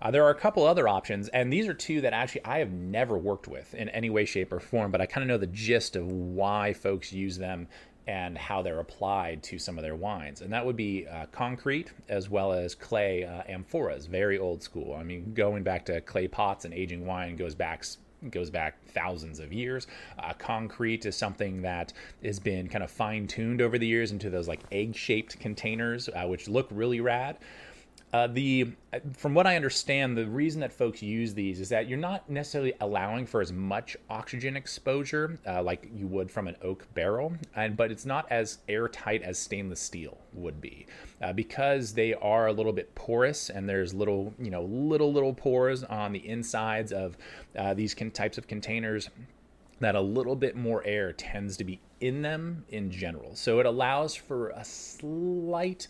Uh, 0.00 0.10
there 0.10 0.24
are 0.24 0.30
a 0.30 0.34
couple 0.34 0.66
other 0.66 0.88
options, 0.88 1.28
and 1.28 1.50
these 1.50 1.66
are 1.66 1.74
two 1.74 2.02
that 2.02 2.12
actually 2.12 2.44
I 2.44 2.58
have 2.58 2.70
never 2.70 3.16
worked 3.16 3.48
with 3.48 3.74
in 3.74 3.88
any 3.88 4.10
way, 4.10 4.26
shape, 4.26 4.52
or 4.52 4.60
form, 4.60 4.90
but 4.92 5.00
I 5.00 5.06
kind 5.06 5.22
of 5.22 5.28
know 5.28 5.38
the 5.38 5.46
gist 5.46 5.96
of 5.96 6.06
why 6.10 6.74
folks 6.74 7.12
use 7.12 7.38
them 7.38 7.66
and 8.06 8.38
how 8.38 8.62
they're 8.62 8.80
applied 8.80 9.42
to 9.42 9.58
some 9.58 9.78
of 9.78 9.82
their 9.82 9.96
wines. 9.96 10.40
And 10.40 10.52
that 10.52 10.64
would 10.64 10.76
be 10.76 11.06
uh, 11.06 11.26
concrete 11.32 11.92
as 12.08 12.30
well 12.30 12.52
as 12.52 12.74
clay 12.74 13.24
uh, 13.24 13.42
amphoras, 13.50 14.08
very 14.08 14.38
old 14.38 14.62
school. 14.62 14.94
I 14.94 15.02
mean, 15.02 15.34
going 15.34 15.62
back 15.62 15.84
to 15.86 16.00
clay 16.00 16.28
pots 16.28 16.64
and 16.64 16.72
aging 16.72 17.04
wine 17.04 17.36
goes 17.36 17.54
back 17.54 17.84
goes 18.30 18.50
back 18.50 18.76
thousands 18.88 19.40
of 19.40 19.52
years. 19.52 19.86
Uh, 20.18 20.32
concrete 20.32 21.04
is 21.04 21.14
something 21.14 21.62
that 21.62 21.92
has 22.24 22.40
been 22.40 22.66
kind 22.68 22.82
of 22.82 22.90
fine 22.90 23.26
tuned 23.26 23.60
over 23.60 23.78
the 23.78 23.86
years 23.86 24.10
into 24.10 24.30
those 24.30 24.48
like 24.48 24.60
egg 24.72 24.96
shaped 24.96 25.38
containers, 25.38 26.08
uh, 26.08 26.26
which 26.26 26.48
look 26.48 26.66
really 26.70 27.00
rad. 27.00 27.36
Uh, 28.12 28.28
the 28.28 28.72
from 29.14 29.34
what 29.34 29.46
I 29.46 29.56
understand, 29.56 30.16
the 30.16 30.26
reason 30.26 30.60
that 30.60 30.72
folks 30.72 31.02
use 31.02 31.34
these 31.34 31.60
is 31.60 31.68
that 31.70 31.88
you're 31.88 31.98
not 31.98 32.30
necessarily 32.30 32.72
allowing 32.80 33.26
for 33.26 33.40
as 33.40 33.52
much 33.52 33.96
oxygen 34.08 34.56
exposure 34.56 35.38
uh, 35.46 35.62
like 35.62 35.90
you 35.94 36.06
would 36.06 36.30
from 36.30 36.46
an 36.46 36.56
oak 36.62 36.86
barrel, 36.94 37.34
and 37.56 37.76
but 37.76 37.90
it's 37.90 38.06
not 38.06 38.30
as 38.30 38.58
airtight 38.68 39.22
as 39.22 39.38
stainless 39.38 39.80
steel 39.80 40.18
would 40.32 40.60
be 40.60 40.86
uh, 41.20 41.32
because 41.32 41.92
they 41.94 42.14
are 42.14 42.46
a 42.46 42.52
little 42.52 42.72
bit 42.72 42.94
porous 42.94 43.50
and 43.50 43.68
there's 43.68 43.92
little 43.92 44.32
you 44.38 44.50
know 44.50 44.62
little 44.62 45.12
little 45.12 45.34
pores 45.34 45.82
on 45.84 46.12
the 46.12 46.26
insides 46.28 46.92
of 46.92 47.16
uh, 47.58 47.74
these 47.74 47.94
types 48.14 48.38
of 48.38 48.46
containers 48.46 49.10
that 49.80 49.94
a 49.94 50.00
little 50.00 50.36
bit 50.36 50.56
more 50.56 50.82
air 50.86 51.12
tends 51.12 51.56
to 51.56 51.64
be 51.64 51.80
in 52.00 52.22
them 52.22 52.64
in 52.68 52.90
general. 52.90 53.34
So 53.34 53.58
it 53.58 53.66
allows 53.66 54.14
for 54.14 54.50
a 54.50 54.64
slight 54.64 55.88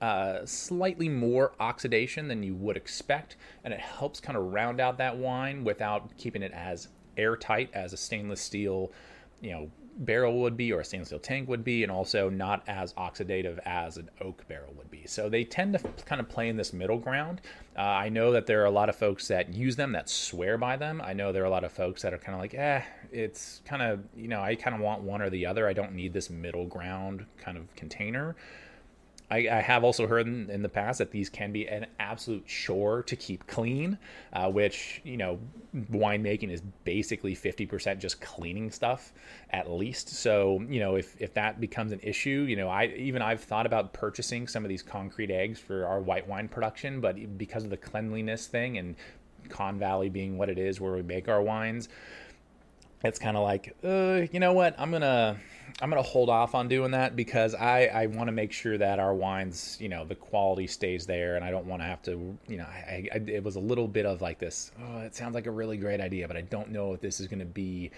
uh, 0.00 0.44
slightly 0.44 1.08
more 1.08 1.52
oxidation 1.60 2.28
than 2.28 2.42
you 2.42 2.54
would 2.54 2.76
expect, 2.76 3.36
and 3.64 3.72
it 3.72 3.80
helps 3.80 4.20
kind 4.20 4.36
of 4.36 4.52
round 4.52 4.80
out 4.80 4.98
that 4.98 5.16
wine 5.16 5.64
without 5.64 6.16
keeping 6.18 6.42
it 6.42 6.52
as 6.52 6.88
airtight 7.16 7.70
as 7.72 7.92
a 7.92 7.96
stainless 7.96 8.40
steel, 8.40 8.92
you 9.40 9.50
know, 9.50 9.70
barrel 9.98 10.40
would 10.40 10.56
be 10.56 10.72
or 10.72 10.80
a 10.80 10.84
stainless 10.84 11.08
steel 11.08 11.18
tank 11.18 11.48
would 11.48 11.64
be, 11.64 11.82
and 11.82 11.90
also 11.90 12.28
not 12.28 12.62
as 12.68 12.92
oxidative 12.94 13.58
as 13.64 13.96
an 13.96 14.10
oak 14.20 14.46
barrel 14.48 14.72
would 14.76 14.90
be. 14.90 15.06
So 15.06 15.28
they 15.28 15.44
tend 15.44 15.72
to 15.72 15.78
kind 16.04 16.20
of 16.20 16.28
play 16.28 16.48
in 16.48 16.56
this 16.56 16.72
middle 16.72 16.98
ground. 16.98 17.40
Uh, 17.76 17.80
I 17.80 18.08
know 18.10 18.32
that 18.32 18.46
there 18.46 18.60
are 18.62 18.66
a 18.66 18.70
lot 18.70 18.88
of 18.88 18.96
folks 18.96 19.28
that 19.28 19.54
use 19.54 19.76
them 19.76 19.92
that 19.92 20.08
swear 20.08 20.58
by 20.58 20.76
them. 20.76 21.00
I 21.00 21.14
know 21.14 21.32
there 21.32 21.42
are 21.42 21.46
a 21.46 21.50
lot 21.50 21.64
of 21.64 21.72
folks 21.72 22.02
that 22.02 22.12
are 22.12 22.18
kind 22.18 22.34
of 22.34 22.40
like, 22.40 22.54
eh, 22.54 22.82
it's 23.10 23.62
kind 23.64 23.80
of, 23.80 24.00
you 24.14 24.28
know, 24.28 24.42
I 24.42 24.54
kind 24.54 24.76
of 24.76 24.82
want 24.82 25.02
one 25.02 25.22
or 25.22 25.30
the 25.30 25.46
other. 25.46 25.66
I 25.66 25.72
don't 25.72 25.94
need 25.94 26.12
this 26.12 26.28
middle 26.28 26.66
ground 26.66 27.24
kind 27.38 27.56
of 27.56 27.74
container. 27.74 28.36
I, 29.30 29.48
I, 29.48 29.60
have 29.60 29.82
also 29.82 30.06
heard 30.06 30.26
in, 30.26 30.48
in, 30.50 30.62
the 30.62 30.68
past 30.68 30.98
that 30.98 31.10
these 31.10 31.28
can 31.28 31.50
be 31.50 31.66
an 31.66 31.86
absolute 31.98 32.46
chore 32.46 33.02
to 33.04 33.16
keep 33.16 33.46
clean, 33.48 33.98
uh, 34.32 34.48
which, 34.50 35.00
you 35.04 35.16
know, 35.16 35.40
winemaking 35.90 36.50
is 36.50 36.62
basically 36.84 37.34
50% 37.34 37.98
just 37.98 38.20
cleaning 38.20 38.70
stuff 38.70 39.12
at 39.50 39.70
least. 39.70 40.10
So, 40.10 40.64
you 40.68 40.78
know, 40.78 40.94
if, 40.94 41.20
if 41.20 41.34
that 41.34 41.60
becomes 41.60 41.90
an 41.90 42.00
issue, 42.04 42.46
you 42.48 42.54
know, 42.54 42.68
I 42.68 42.86
even 42.96 43.20
I've 43.20 43.42
thought 43.42 43.66
about 43.66 43.92
purchasing 43.92 44.46
some 44.46 44.64
of 44.64 44.68
these 44.68 44.82
concrete 44.82 45.32
eggs 45.32 45.58
for 45.58 45.86
our 45.86 46.00
white 46.00 46.28
wine 46.28 46.46
production, 46.46 47.00
but 47.00 47.36
because 47.36 47.64
of 47.64 47.70
the 47.70 47.76
cleanliness 47.76 48.46
thing 48.46 48.78
and 48.78 48.94
Conn 49.48 49.78
Valley 49.78 50.08
being 50.08 50.38
what 50.38 50.48
it 50.48 50.58
is 50.58 50.80
where 50.80 50.92
we 50.92 51.02
make 51.02 51.28
our 51.28 51.42
wines, 51.42 51.88
it's 53.02 53.18
kind 53.18 53.36
of 53.36 53.42
like, 53.42 53.74
uh, 53.84 54.22
you 54.30 54.38
know 54.38 54.52
what, 54.52 54.74
I'm 54.78 54.90
going 54.90 55.02
to 55.02 55.36
I'm 55.80 55.90
gonna 55.90 56.02
hold 56.02 56.30
off 56.30 56.54
on 56.54 56.68
doing 56.68 56.92
that 56.92 57.16
because 57.16 57.54
I 57.54 57.86
I 57.86 58.06
want 58.06 58.28
to 58.28 58.32
make 58.32 58.52
sure 58.52 58.78
that 58.78 58.98
our 58.98 59.14
wines, 59.14 59.76
you 59.80 59.88
know, 59.88 60.04
the 60.04 60.14
quality 60.14 60.66
stays 60.66 61.06
there, 61.06 61.36
and 61.36 61.44
I 61.44 61.50
don't 61.50 61.66
want 61.66 61.82
to 61.82 61.86
have 61.86 62.02
to, 62.02 62.36
you 62.48 62.56
know, 62.56 62.64
I, 62.64 63.08
I, 63.12 63.16
it 63.26 63.44
was 63.44 63.56
a 63.56 63.60
little 63.60 63.88
bit 63.88 64.06
of 64.06 64.20
like 64.20 64.38
this. 64.38 64.72
Oh, 64.80 65.00
it 65.00 65.14
sounds 65.14 65.34
like 65.34 65.46
a 65.46 65.50
really 65.50 65.76
great 65.76 66.00
idea, 66.00 66.28
but 66.28 66.36
I 66.36 66.42
don't 66.42 66.70
know 66.70 66.94
if 66.94 67.00
this 67.00 67.20
is 67.20 67.26
going 67.26 67.40
to 67.40 67.44
be 67.44 67.90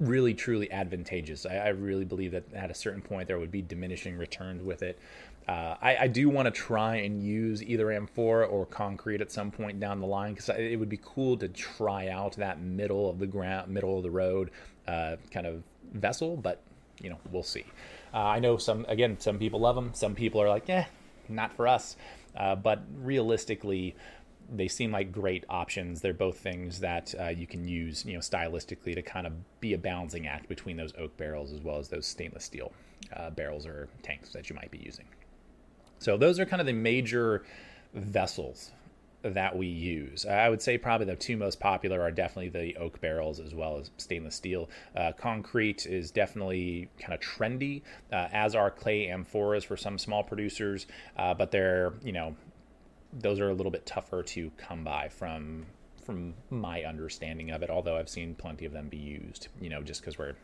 really 0.00 0.34
truly 0.34 0.70
advantageous. 0.70 1.46
I, 1.46 1.56
I, 1.56 1.68
really 1.68 2.04
believe 2.04 2.32
that 2.32 2.52
at 2.54 2.70
a 2.70 2.74
certain 2.74 3.02
point 3.02 3.28
there 3.28 3.38
would 3.38 3.52
be 3.52 3.62
diminishing 3.62 4.18
returns 4.18 4.62
with 4.62 4.82
it. 4.82 4.98
Uh, 5.46 5.76
I, 5.80 5.96
I, 6.00 6.06
do 6.08 6.28
want 6.28 6.46
to 6.46 6.50
try 6.50 6.96
and 6.96 7.22
use 7.22 7.62
either 7.62 7.90
amphora 7.92 8.46
or 8.46 8.66
concrete 8.66 9.20
at 9.20 9.30
some 9.30 9.50
point 9.50 9.80
down 9.80 10.00
the 10.00 10.06
line 10.06 10.34
because 10.34 10.48
it 10.50 10.78
would 10.78 10.88
be 10.88 11.00
cool 11.02 11.36
to 11.38 11.48
try 11.48 12.08
out 12.08 12.36
that 12.36 12.60
middle 12.60 13.10
of 13.10 13.18
the 13.18 13.26
ground, 13.26 13.70
middle 13.72 13.96
of 13.96 14.02
the 14.02 14.10
road 14.10 14.50
uh, 14.86 15.16
kind 15.30 15.46
of 15.46 15.62
vessel, 15.92 16.36
but 16.36 16.62
you 17.02 17.10
know, 17.10 17.18
we'll 17.30 17.42
see. 17.42 17.64
Uh, 18.14 18.18
I 18.18 18.38
know 18.38 18.56
some, 18.56 18.84
again, 18.88 19.18
some 19.18 19.38
people 19.38 19.60
love 19.60 19.74
them. 19.74 19.90
Some 19.94 20.14
people 20.14 20.40
are 20.40 20.48
like, 20.48 20.68
eh, 20.70 20.84
not 21.28 21.52
for 21.54 21.66
us. 21.66 21.96
Uh, 22.36 22.54
but 22.54 22.82
realistically, 22.96 23.94
they 24.54 24.68
seem 24.68 24.92
like 24.92 25.12
great 25.12 25.44
options. 25.48 26.00
They're 26.00 26.14
both 26.14 26.38
things 26.38 26.80
that 26.80 27.14
uh, 27.18 27.28
you 27.28 27.46
can 27.46 27.66
use, 27.66 28.04
you 28.04 28.14
know, 28.14 28.20
stylistically 28.20 28.94
to 28.94 29.02
kind 29.02 29.26
of 29.26 29.32
be 29.60 29.74
a 29.74 29.78
balancing 29.78 30.26
act 30.26 30.48
between 30.48 30.76
those 30.76 30.92
oak 30.98 31.16
barrels 31.16 31.52
as 31.52 31.60
well 31.60 31.78
as 31.78 31.88
those 31.88 32.06
stainless 32.06 32.44
steel 32.44 32.72
uh, 33.16 33.30
barrels 33.30 33.66
or 33.66 33.88
tanks 34.02 34.30
that 34.32 34.48
you 34.50 34.56
might 34.56 34.70
be 34.70 34.78
using. 34.78 35.06
So 35.98 36.16
those 36.16 36.38
are 36.38 36.46
kind 36.46 36.60
of 36.60 36.66
the 36.66 36.72
major 36.72 37.44
vessels 37.94 38.72
that 39.22 39.56
we 39.56 39.66
use. 39.66 40.26
I 40.26 40.48
would 40.48 40.62
say 40.62 40.78
probably 40.78 41.06
the 41.06 41.16
two 41.16 41.36
most 41.36 41.60
popular 41.60 42.00
are 42.00 42.10
definitely 42.10 42.48
the 42.48 42.76
oak 42.76 43.00
barrels 43.00 43.40
as 43.40 43.54
well 43.54 43.78
as 43.78 43.90
stainless 43.96 44.34
steel. 44.34 44.68
Uh, 44.96 45.12
concrete 45.12 45.86
is 45.86 46.10
definitely 46.10 46.88
kind 46.98 47.14
of 47.14 47.20
trendy, 47.20 47.82
uh, 48.12 48.28
as 48.32 48.54
are 48.54 48.70
clay 48.70 49.06
amphoras 49.06 49.64
for 49.64 49.76
some 49.76 49.98
small 49.98 50.22
producers, 50.22 50.86
uh, 51.16 51.34
but 51.34 51.50
they're 51.50 51.92
you 52.02 52.12
know 52.12 52.36
those 53.12 53.40
are 53.40 53.50
a 53.50 53.54
little 53.54 53.72
bit 53.72 53.84
tougher 53.84 54.22
to 54.22 54.50
come 54.56 54.84
by 54.84 55.08
from 55.08 55.66
from 56.04 56.34
my 56.50 56.82
understanding 56.82 57.50
of 57.50 57.62
it. 57.62 57.70
Although 57.70 57.96
I've 57.96 58.08
seen 58.08 58.34
plenty 58.34 58.64
of 58.64 58.72
them 58.72 58.88
be 58.88 58.96
used, 58.96 59.48
you 59.60 59.70
know, 59.70 59.82
just 59.82 60.00
because 60.00 60.18
we're 60.18 60.34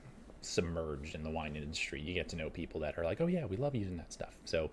submerged 0.40 1.14
in 1.14 1.22
the 1.22 1.30
wine 1.30 1.56
industry, 1.56 2.00
you 2.00 2.14
get 2.14 2.28
to 2.28 2.36
know 2.36 2.48
people 2.48 2.80
that 2.80 2.96
are 2.98 3.04
like, 3.04 3.20
oh 3.20 3.26
yeah, 3.26 3.44
we 3.44 3.56
love 3.56 3.74
using 3.74 3.96
that 3.96 4.12
stuff. 4.12 4.34
So 4.44 4.70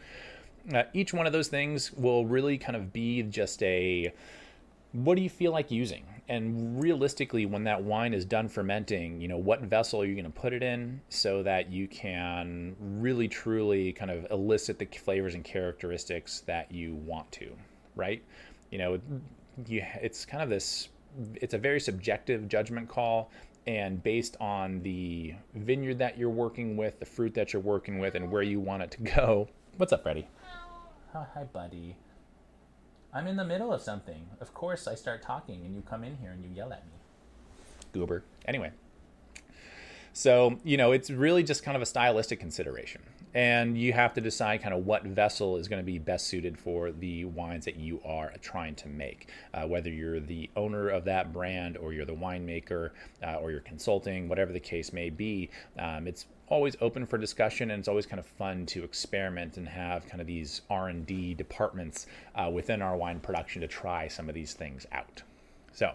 uh, 0.74 0.84
each 0.94 1.14
one 1.14 1.28
of 1.28 1.34
those 1.34 1.48
things 1.48 1.92
will 1.94 2.26
really 2.26 2.58
kind 2.58 2.76
of 2.76 2.92
be 2.92 3.24
just 3.24 3.62
a 3.64 4.14
what 5.04 5.16
do 5.16 5.22
you 5.22 5.30
feel 5.30 5.52
like 5.52 5.72
using? 5.72 6.06
And 6.28 6.82
realistically, 6.82 7.46
when 7.46 7.66
that 7.66 7.84
wine 7.84 8.14
is 8.14 8.26
done 8.26 8.48
fermenting, 8.48 9.20
you 9.22 9.28
know, 9.28 9.38
what 9.38 9.62
vessel 9.62 10.02
are 10.02 10.06
you 10.06 10.16
going 10.16 10.26
to 10.26 10.32
put 10.32 10.54
it 10.54 10.64
in 10.64 11.02
so 11.10 11.44
that 11.44 11.72
you 11.72 11.88
can 11.88 12.76
really 12.80 13.28
truly 13.28 13.92
kind 13.92 14.10
of 14.10 14.26
elicit 14.32 14.80
the 14.80 14.86
flavors 14.86 15.36
and 15.36 15.44
characteristics 15.44 16.42
that 16.48 16.72
you 16.72 16.96
want 16.96 17.30
to, 17.34 17.52
right? 17.96 18.24
You 18.72 18.78
know, 18.78 19.02
you, 19.68 19.84
it's 20.02 20.26
kind 20.26 20.42
of 20.42 20.50
this, 20.50 20.90
it's 21.36 21.54
a 21.54 21.60
very 21.60 21.80
subjective 21.80 22.48
judgment 22.48 22.88
call. 22.88 23.32
And 23.68 24.02
based 24.02 24.38
on 24.40 24.82
the 24.82 25.34
vineyard 25.56 26.00
that 26.00 26.18
you're 26.18 26.30
working 26.30 26.78
with, 26.78 27.00
the 27.00 27.06
fruit 27.06 27.34
that 27.34 27.52
you're 27.52 27.62
working 27.62 28.00
with, 28.00 28.16
and 28.16 28.32
where 28.32 28.44
you 28.44 28.60
want 28.60 28.84
it 28.84 28.92
to 28.92 29.02
go. 29.02 29.50
What's 29.78 29.92
up, 29.92 30.04
Freddie? 30.04 30.28
Oh, 31.18 31.26
hi, 31.34 31.46
buddy. 31.46 31.96
I'm 33.14 33.26
in 33.28 33.38
the 33.38 33.46
middle 33.46 33.72
of 33.72 33.82
something. 33.82 34.28
Of 34.42 34.54
course, 34.54 34.86
I 34.86 34.96
start 34.96 35.22
talking 35.22 35.62
and 35.66 35.74
you 35.74 35.82
come 35.82 36.04
in 36.04 36.18
here 36.18 36.32
and 36.32 36.44
you 36.44 36.50
yell 36.54 36.74
at 36.74 36.86
me. 36.86 36.92
Goober. 37.94 38.26
Anyway. 38.46 38.72
So, 40.12 40.60
you 40.66 40.76
know, 40.76 40.92
it's 40.92 41.10
really 41.10 41.42
just 41.42 41.64
kind 41.64 41.78
of 41.78 41.82
a 41.82 41.86
stylistic 41.86 42.42
consideration. 42.42 43.02
And 43.34 43.78
you 43.78 43.94
have 43.94 44.14
to 44.16 44.22
decide 44.22 44.62
kind 44.62 44.74
of 44.74 44.86
what 44.86 45.04
vessel 45.04 45.56
is 45.56 45.70
going 45.70 45.82
to 45.82 45.86
be 45.86 46.00
best 46.00 46.28
suited 46.28 46.58
for 46.58 46.92
the 46.92 47.24
wines 47.24 47.64
that 47.64 47.78
you 47.78 48.02
are 48.04 48.34
trying 48.42 48.76
to 48.76 48.90
make. 48.90 49.30
Uh, 49.54 49.68
whether 49.68 49.90
you're 49.90 50.20
the 50.20 50.50
owner 50.58 50.90
of 50.90 51.06
that 51.06 51.32
brand 51.32 51.78
or 51.78 51.94
you're 51.94 52.06
the 52.06 52.14
winemaker 52.14 52.90
uh, 53.26 53.36
or 53.36 53.52
you're 53.52 53.62
consulting, 53.62 54.28
whatever 54.28 54.52
the 54.52 54.60
case 54.60 54.92
may 54.92 55.10
be, 55.10 55.50
um, 55.80 56.08
it's 56.08 56.26
always 56.48 56.76
open 56.82 57.06
for 57.06 57.18
discussion 57.18 57.72
and 57.72 57.80
it's 57.80 57.88
always 57.88 58.06
kind 58.06 58.20
of 58.20 58.26
fun 58.26 58.66
to 58.66 58.84
experiment 58.84 59.58
and 59.58 59.68
have 59.68 60.06
kind 60.08 60.22
of 60.22 60.28
these 60.28 60.62
r&d 60.70 61.34
departments 61.36 62.08
uh, 62.36 62.50
within 62.54 62.82
our 62.82 62.96
wine 62.96 63.20
production 63.20 63.62
to 63.62 63.68
try 63.68 64.08
some 64.08 64.30
of 64.30 64.36
these 64.36 64.54
things 64.54 64.86
out 64.92 65.24
so 65.74 65.92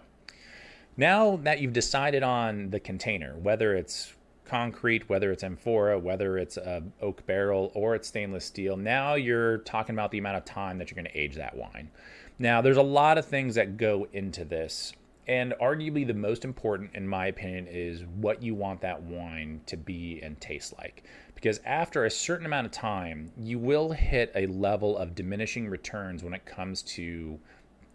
Now 0.97 1.37
that 1.37 1.59
you've 1.61 1.73
decided 1.73 2.23
on 2.23 2.69
the 2.69 2.79
container, 2.79 3.35
whether 3.39 3.75
it's 3.75 4.13
concrete, 4.45 5.07
whether 5.09 5.31
it's 5.31 5.43
amphora, 5.43 5.97
whether 5.97 6.37
it's 6.37 6.57
a 6.57 6.83
oak 7.01 7.25
barrel 7.25 7.71
or 7.73 7.95
it's 7.95 8.07
stainless 8.07 8.45
steel, 8.45 8.77
now 8.77 9.15
you're 9.15 9.59
talking 9.59 9.95
about 9.95 10.11
the 10.11 10.17
amount 10.17 10.37
of 10.37 10.45
time 10.45 10.77
that 10.77 10.91
you're 10.91 10.95
going 10.95 11.11
to 11.11 11.17
age 11.19 11.35
that 11.35 11.55
wine. 11.55 11.89
Now, 12.37 12.61
there's 12.61 12.77
a 12.77 12.83
lot 12.83 13.17
of 13.17 13.25
things 13.25 13.55
that 13.55 13.77
go 13.77 14.07
into 14.13 14.43
this, 14.43 14.93
and 15.27 15.53
arguably 15.61 16.05
the 16.05 16.13
most 16.13 16.43
important, 16.43 16.91
in 16.95 17.07
my 17.07 17.27
opinion, 17.27 17.67
is 17.67 18.03
what 18.15 18.41
you 18.41 18.55
want 18.55 18.81
that 18.81 19.01
wine 19.03 19.61
to 19.67 19.77
be 19.77 20.19
and 20.21 20.39
taste 20.41 20.73
like. 20.77 21.03
Because 21.35 21.59
after 21.65 22.05
a 22.05 22.11
certain 22.11 22.45
amount 22.45 22.65
of 22.65 22.71
time, 22.71 23.31
you 23.37 23.57
will 23.59 23.91
hit 23.91 24.31
a 24.35 24.47
level 24.47 24.97
of 24.97 25.15
diminishing 25.15 25.67
returns 25.67 26.23
when 26.23 26.33
it 26.33 26.45
comes 26.45 26.81
to 26.83 27.39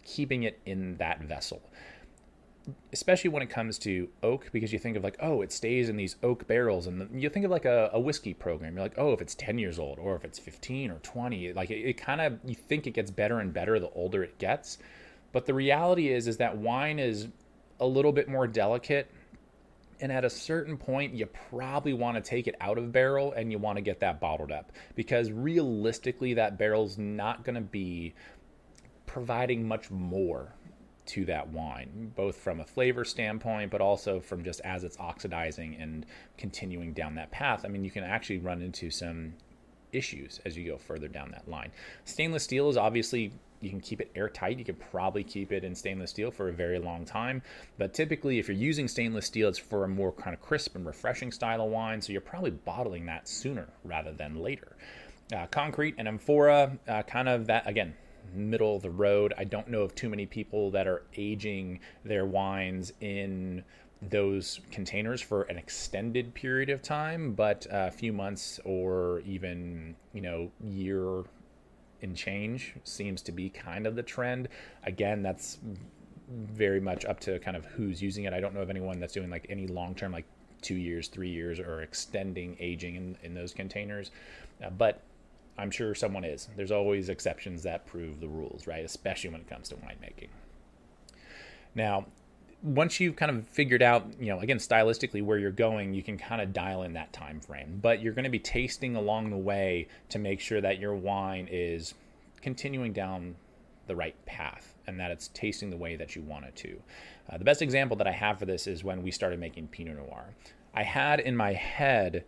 keeping 0.05 0.45
it 0.45 0.61
in 0.67 0.97
that 0.97 1.23
vessel 1.23 1.61
especially 2.93 3.31
when 3.31 3.43
it 3.43 3.51
comes 3.51 3.79
to 3.79 4.09
oak, 4.23 4.49
because 4.53 4.73
you 4.73 4.79
think 4.79 4.97
of 4.97 5.05
like, 5.05 5.17
oh, 5.21 5.43
it 5.43 5.53
stays 5.53 5.89
in 5.89 5.97
these 5.97 6.17
oak 6.23 6.47
barrels, 6.47 6.87
and 6.87 7.21
you 7.21 7.29
think 7.29 7.45
of 7.45 7.51
like 7.51 7.65
a, 7.65 7.91
a 7.93 8.01
whiskey 8.01 8.35
program. 8.35 8.75
You're 8.75 8.83
like, 8.83 8.99
oh, 8.99 9.13
if 9.13 9.21
it's 9.21 9.35
10 9.35 9.59
years 9.59 9.79
old, 9.79 9.99
or 9.99 10.17
if 10.17 10.25
it's 10.25 10.39
15 10.39 10.91
or 10.91 10.99
20, 10.99 11.53
like 11.53 11.71
it, 11.71 11.81
it 11.81 11.93
kind 11.95 12.21
of 12.21 12.39
you 12.45 12.55
think 12.55 12.87
it 12.87 12.93
gets 12.93 13.11
better 13.11 13.39
and 13.39 13.53
better 13.53 13.79
the 13.79 13.91
older 13.91 14.23
it 14.23 14.39
gets. 14.39 14.79
But 15.37 15.45
the 15.45 15.53
reality 15.53 16.09
is, 16.09 16.29
is 16.29 16.39
that 16.39 16.57
wine 16.57 16.99
is 16.99 17.29
a 17.79 17.87
little 17.87 18.11
bit 18.11 18.27
more 18.27 18.47
delicate, 18.47 19.11
and 20.01 20.11
at 20.11 20.25
a 20.25 20.31
certain 20.31 20.79
point, 20.79 21.13
you 21.13 21.27
probably 21.27 21.93
want 21.93 22.17
to 22.17 22.23
take 22.23 22.47
it 22.47 22.55
out 22.59 22.79
of 22.79 22.91
barrel 22.91 23.35
and 23.35 23.53
you 23.53 23.59
want 23.59 23.77
to 23.77 23.83
get 23.83 24.01
that 24.01 24.19
bottled 24.19 24.51
up 24.51 24.73
because 24.95 25.31
realistically, 25.31 26.33
that 26.33 26.57
barrel's 26.57 26.97
not 26.97 27.45
going 27.45 27.55
to 27.55 27.61
be 27.61 28.15
providing 29.05 29.69
much 29.69 29.91
more 29.91 30.55
to 31.05 31.27
that 31.27 31.47
wine, 31.51 32.13
both 32.17 32.37
from 32.39 32.61
a 32.61 32.65
flavor 32.65 33.05
standpoint, 33.05 33.71
but 33.71 33.83
also 33.83 34.19
from 34.21 34.43
just 34.43 34.63
as 34.63 34.85
it's 34.85 34.99
oxidizing 34.99 35.77
and 35.79 36.07
continuing 36.39 36.95
down 36.95 37.15
that 37.17 37.31
path. 37.31 37.67
I 37.67 37.69
mean, 37.69 37.85
you 37.85 37.91
can 37.91 38.05
actually 38.05 38.39
run 38.39 38.63
into 38.63 38.89
some 38.91 39.35
issues 39.93 40.41
as 40.47 40.57
you 40.57 40.67
go 40.67 40.79
further 40.79 41.09
down 41.09 41.31
that 41.33 41.47
line. 41.47 41.73
Stainless 42.07 42.45
steel 42.45 42.71
is 42.71 42.79
obviously 42.79 43.33
you 43.67 43.71
can 43.71 43.81
keep 43.81 44.01
it 44.01 44.11
airtight. 44.15 44.59
You 44.59 44.65
could 44.65 44.79
probably 44.79 45.25
keep 45.25 45.53
it 45.53 45.65
in 45.65 45.75
stainless 45.75 46.11
steel 46.11 46.31
for 46.31 46.49
a 46.49 46.53
very 46.53 46.79
long 46.79 47.05
time. 47.05 47.43
But 47.77 47.93
typically, 47.93 48.39
if 48.39 48.49
you're 48.49 48.57
using 48.57 48.89
stainless 48.89 49.27
steel, 49.27 49.49
it's 49.49 49.59
for 49.59 49.85
a 49.85 49.89
more 49.89 50.13
kind 50.13 50.35
of 50.35 50.41
crisp 50.41 50.77
and 50.77 50.87
refreshing 50.87 51.33
style 51.33 51.61
of 51.61 51.71
wine. 51.71 52.01
So 52.01 52.13
you're 52.13 52.21
probably 52.21 52.53
bottling 52.53 53.07
that 53.07 53.29
sooner 53.29 53.69
rather 53.85 54.13
than 54.13 54.37
later. 54.41 54.77
Uh, 55.35 55.47
concrete 55.49 55.97
and 55.99 56.07
amphora, 56.07 56.79
uh, 56.87 57.03
kind 57.03 57.29
of 57.29 57.47
that 57.49 57.69
again, 57.69 57.95
middle 58.33 58.77
of 58.77 58.83
the 58.83 58.91
road. 58.91 59.35
I 59.37 59.45
don't 59.45 59.69
know 59.69 59.83
of 59.83 59.95
too 59.95 60.09
many 60.09 60.27
people 60.27 60.71
that 60.71 60.87
are 60.87 61.03
aging 61.17 61.81
their 62.05 62.25
wines 62.25 62.93
in 63.01 63.65
those 64.03 64.61
containers 64.71 65.21
for 65.21 65.43
an 65.43 65.57
extended 65.57 66.35
period 66.35 66.71
of 66.71 66.83
time, 66.83 67.33
but 67.33 67.67
a 67.71 67.91
few 67.91 68.13
months 68.13 68.61
or 68.65 69.21
even, 69.21 69.97
you 70.13 70.21
know, 70.21 70.51
year 70.63 71.25
in 72.01 72.15
change 72.15 72.75
seems 72.85 73.23
to 73.23 73.33
be 73.33 73.49
kind 73.49 73.87
of 73.87 73.97
the 73.97 74.03
trend. 74.03 74.49
Again, 74.85 75.23
that's 75.23 75.59
very 76.29 76.81
much 76.81 77.05
up 77.05 77.21
to 77.21 77.39
kind 77.39 77.57
of 77.57 77.65
who's 77.67 78.03
using 78.03 78.25
it. 78.25 78.33
I 78.33 78.41
don't 78.41 78.55
know 78.55 78.61
of 78.61 78.71
anyone 78.71 78.99
that's 78.99 79.13
doing 79.13 79.31
like 79.31 79.47
any 79.49 79.67
long 79.67 79.95
term, 79.95 80.13
like 80.13 80.27
two 80.63 80.75
years, 80.75 81.09
three 81.09 81.31
years, 81.31 81.61
or 81.61 81.83
extending 81.83 82.57
aging 82.61 82.97
in, 82.97 83.17
in 83.23 83.35
those 83.35 83.53
containers. 83.53 84.11
Uh, 84.65 84.71
but 84.71 85.03
I'm 85.59 85.71
sure 85.71 85.95
someone 85.95 86.25
is. 86.25 86.49
There's 86.57 86.73
always 86.73 87.09
exceptions 87.09 87.63
that 87.63 87.87
prove 87.87 88.21
the 88.21 88.29
rules, 88.29 88.67
right? 88.67 88.85
Especially 88.85 89.31
when 89.31 89.41
it 89.41 89.49
comes 89.49 89.69
to 89.71 89.77
winemaking. 89.77 90.29
Now, 91.75 92.07
once 92.63 93.01
you've 93.01 93.17
kind 93.17 93.31
of 93.31 93.47
figured 93.47 93.83
out, 93.83 94.07
you 94.19 94.29
know, 94.29 94.41
again, 94.41 94.59
stylistically 94.59 95.23
where 95.23 95.39
you're 95.39 95.51
going, 95.51 95.95
you 95.95 96.03
can 96.03 96.19
kind 96.19 96.41
of 96.41 96.53
dial 96.53 96.83
in 96.83 96.95
that 96.95 97.13
time 97.13 97.41
frame. 97.41 97.79
But 97.81 98.03
you're 98.03 98.13
going 98.13 98.25
to 98.25 98.31
be 98.31 98.39
tasting 98.39 98.97
along 98.97 99.31
the 99.31 99.37
way 99.37 99.89
to 100.09 100.19
make 100.19 100.41
sure 100.41 100.61
that 100.61 100.79
your 100.79 100.95
wine 100.95 101.49
is 101.51 101.95
continuing 102.41 102.93
down 102.93 103.37
the 103.87 103.97
right 103.97 104.17
path 104.27 104.75
and 104.87 104.99
that 104.99 105.11
it's 105.11 105.29
tasting 105.29 105.71
the 105.71 105.77
way 105.77 105.97
that 105.97 106.17
you 106.17 106.23
want 106.23 106.45
it 106.45 106.57
to. 106.57 106.81
Uh, 107.29 107.39
the 107.39 107.45
best 107.45 107.63
example 107.63 107.97
that 107.97 108.07
I 108.07 108.13
have 108.13 108.39
for 108.39 108.47
this 108.47 108.67
is 108.67 108.85
when 108.85 109.03
we 109.03 109.11
started 109.11 109.39
making 109.39 109.69
Pinot 109.69 109.97
Noir. 109.97 110.35
I 110.75 110.83
had 110.83 111.21
in 111.21 111.37
my 111.37 111.53
head 111.53 112.25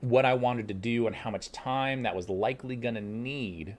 what 0.00 0.24
I 0.24 0.34
wanted 0.34 0.68
to 0.68 0.74
do 0.74 1.06
and 1.06 1.14
how 1.14 1.30
much 1.30 1.52
time 1.52 2.02
that 2.02 2.16
was 2.16 2.28
likely 2.28 2.76
going 2.76 2.94
to 2.94 3.00
need 3.00 3.76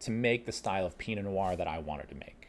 to 0.00 0.10
make 0.10 0.46
the 0.46 0.52
style 0.52 0.86
of 0.86 0.98
Pinot 0.98 1.24
Noir 1.24 1.56
that 1.56 1.68
I 1.68 1.78
wanted 1.78 2.08
to 2.08 2.14
make. 2.14 2.39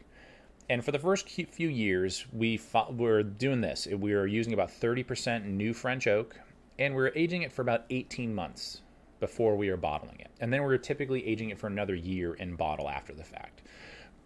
And 0.72 0.82
for 0.82 0.90
the 0.90 0.98
first 0.98 1.28
few 1.28 1.68
years, 1.68 2.24
we 2.32 2.56
fought, 2.56 2.96
were 2.96 3.22
doing 3.22 3.60
this. 3.60 3.86
We 3.86 4.14
were 4.14 4.26
using 4.26 4.54
about 4.54 4.70
30% 4.70 5.44
new 5.44 5.74
French 5.74 6.06
oak, 6.06 6.40
and 6.78 6.94
we 6.94 7.02
were 7.02 7.12
aging 7.14 7.42
it 7.42 7.52
for 7.52 7.60
about 7.60 7.84
18 7.90 8.34
months 8.34 8.80
before 9.20 9.54
we 9.54 9.68
were 9.68 9.76
bottling 9.76 10.18
it. 10.18 10.30
And 10.40 10.50
then 10.50 10.62
we 10.62 10.68
were 10.68 10.78
typically 10.78 11.26
aging 11.26 11.50
it 11.50 11.58
for 11.58 11.66
another 11.66 11.94
year 11.94 12.32
in 12.32 12.56
bottle 12.56 12.88
after 12.88 13.12
the 13.12 13.22
fact. 13.22 13.60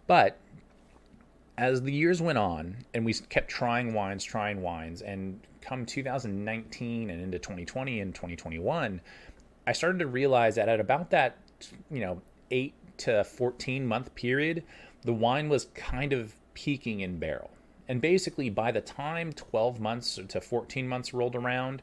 But 0.07 0.39
as 1.57 1.81
the 1.81 1.91
years 1.91 2.21
went 2.21 2.37
on 2.37 2.77
and 2.93 3.03
we 3.03 3.13
kept 3.13 3.49
trying 3.49 3.93
wines, 3.93 4.23
trying 4.23 4.61
wines, 4.61 5.01
and 5.01 5.41
come 5.59 5.85
2019 5.85 7.09
and 7.09 7.21
into 7.21 7.39
2020 7.39 7.99
and 7.99 8.15
2021, 8.15 9.01
I 9.67 9.71
started 9.73 9.99
to 9.99 10.07
realize 10.07 10.55
that 10.55 10.69
at 10.69 10.79
about 10.79 11.09
that, 11.09 11.39
you 11.91 11.99
know, 11.99 12.21
eight 12.51 12.73
to 12.99 13.25
14 13.25 13.85
month 13.85 14.15
period, 14.15 14.63
the 15.07 15.13
wine 15.13 15.47
was 15.47 15.69
kind 15.73 16.11
of 16.11 16.35
peaking 16.53 16.99
in 16.99 17.17
barrel. 17.17 17.49
And 17.87 18.01
basically, 18.01 18.49
by 18.49 18.71
the 18.73 18.81
time 18.81 19.31
12 19.31 19.79
months 19.79 20.19
to 20.27 20.41
14 20.41 20.85
months 20.85 21.13
rolled 21.13 21.35
around, 21.35 21.81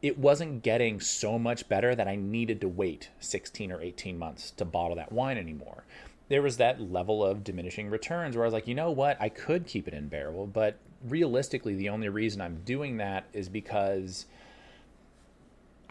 it 0.00 0.16
wasn't 0.16 0.62
getting 0.62 1.00
so 1.00 1.40
much 1.40 1.68
better 1.68 1.96
that 1.96 2.06
I 2.06 2.14
needed 2.14 2.60
to 2.60 2.68
wait 2.68 3.10
16 3.18 3.72
or 3.72 3.80
18 3.80 4.16
months 4.16 4.52
to 4.52 4.64
bottle 4.64 4.96
that 4.96 5.10
wine 5.10 5.38
anymore. 5.38 5.84
There 6.28 6.40
was 6.40 6.56
that 6.58 6.80
level 6.80 7.24
of 7.24 7.42
diminishing 7.42 7.90
returns 7.90 8.36
where 8.36 8.44
I 8.44 8.46
was 8.46 8.54
like, 8.54 8.68
you 8.68 8.76
know 8.76 8.92
what, 8.92 9.20
I 9.20 9.28
could 9.28 9.66
keep 9.66 9.88
it 9.88 9.94
in 9.94 10.06
barrel, 10.06 10.46
but 10.46 10.78
realistically, 11.08 11.74
the 11.74 11.88
only 11.88 12.08
reason 12.08 12.40
I'm 12.40 12.62
doing 12.64 12.98
that 12.98 13.24
is 13.32 13.48
because 13.48 14.26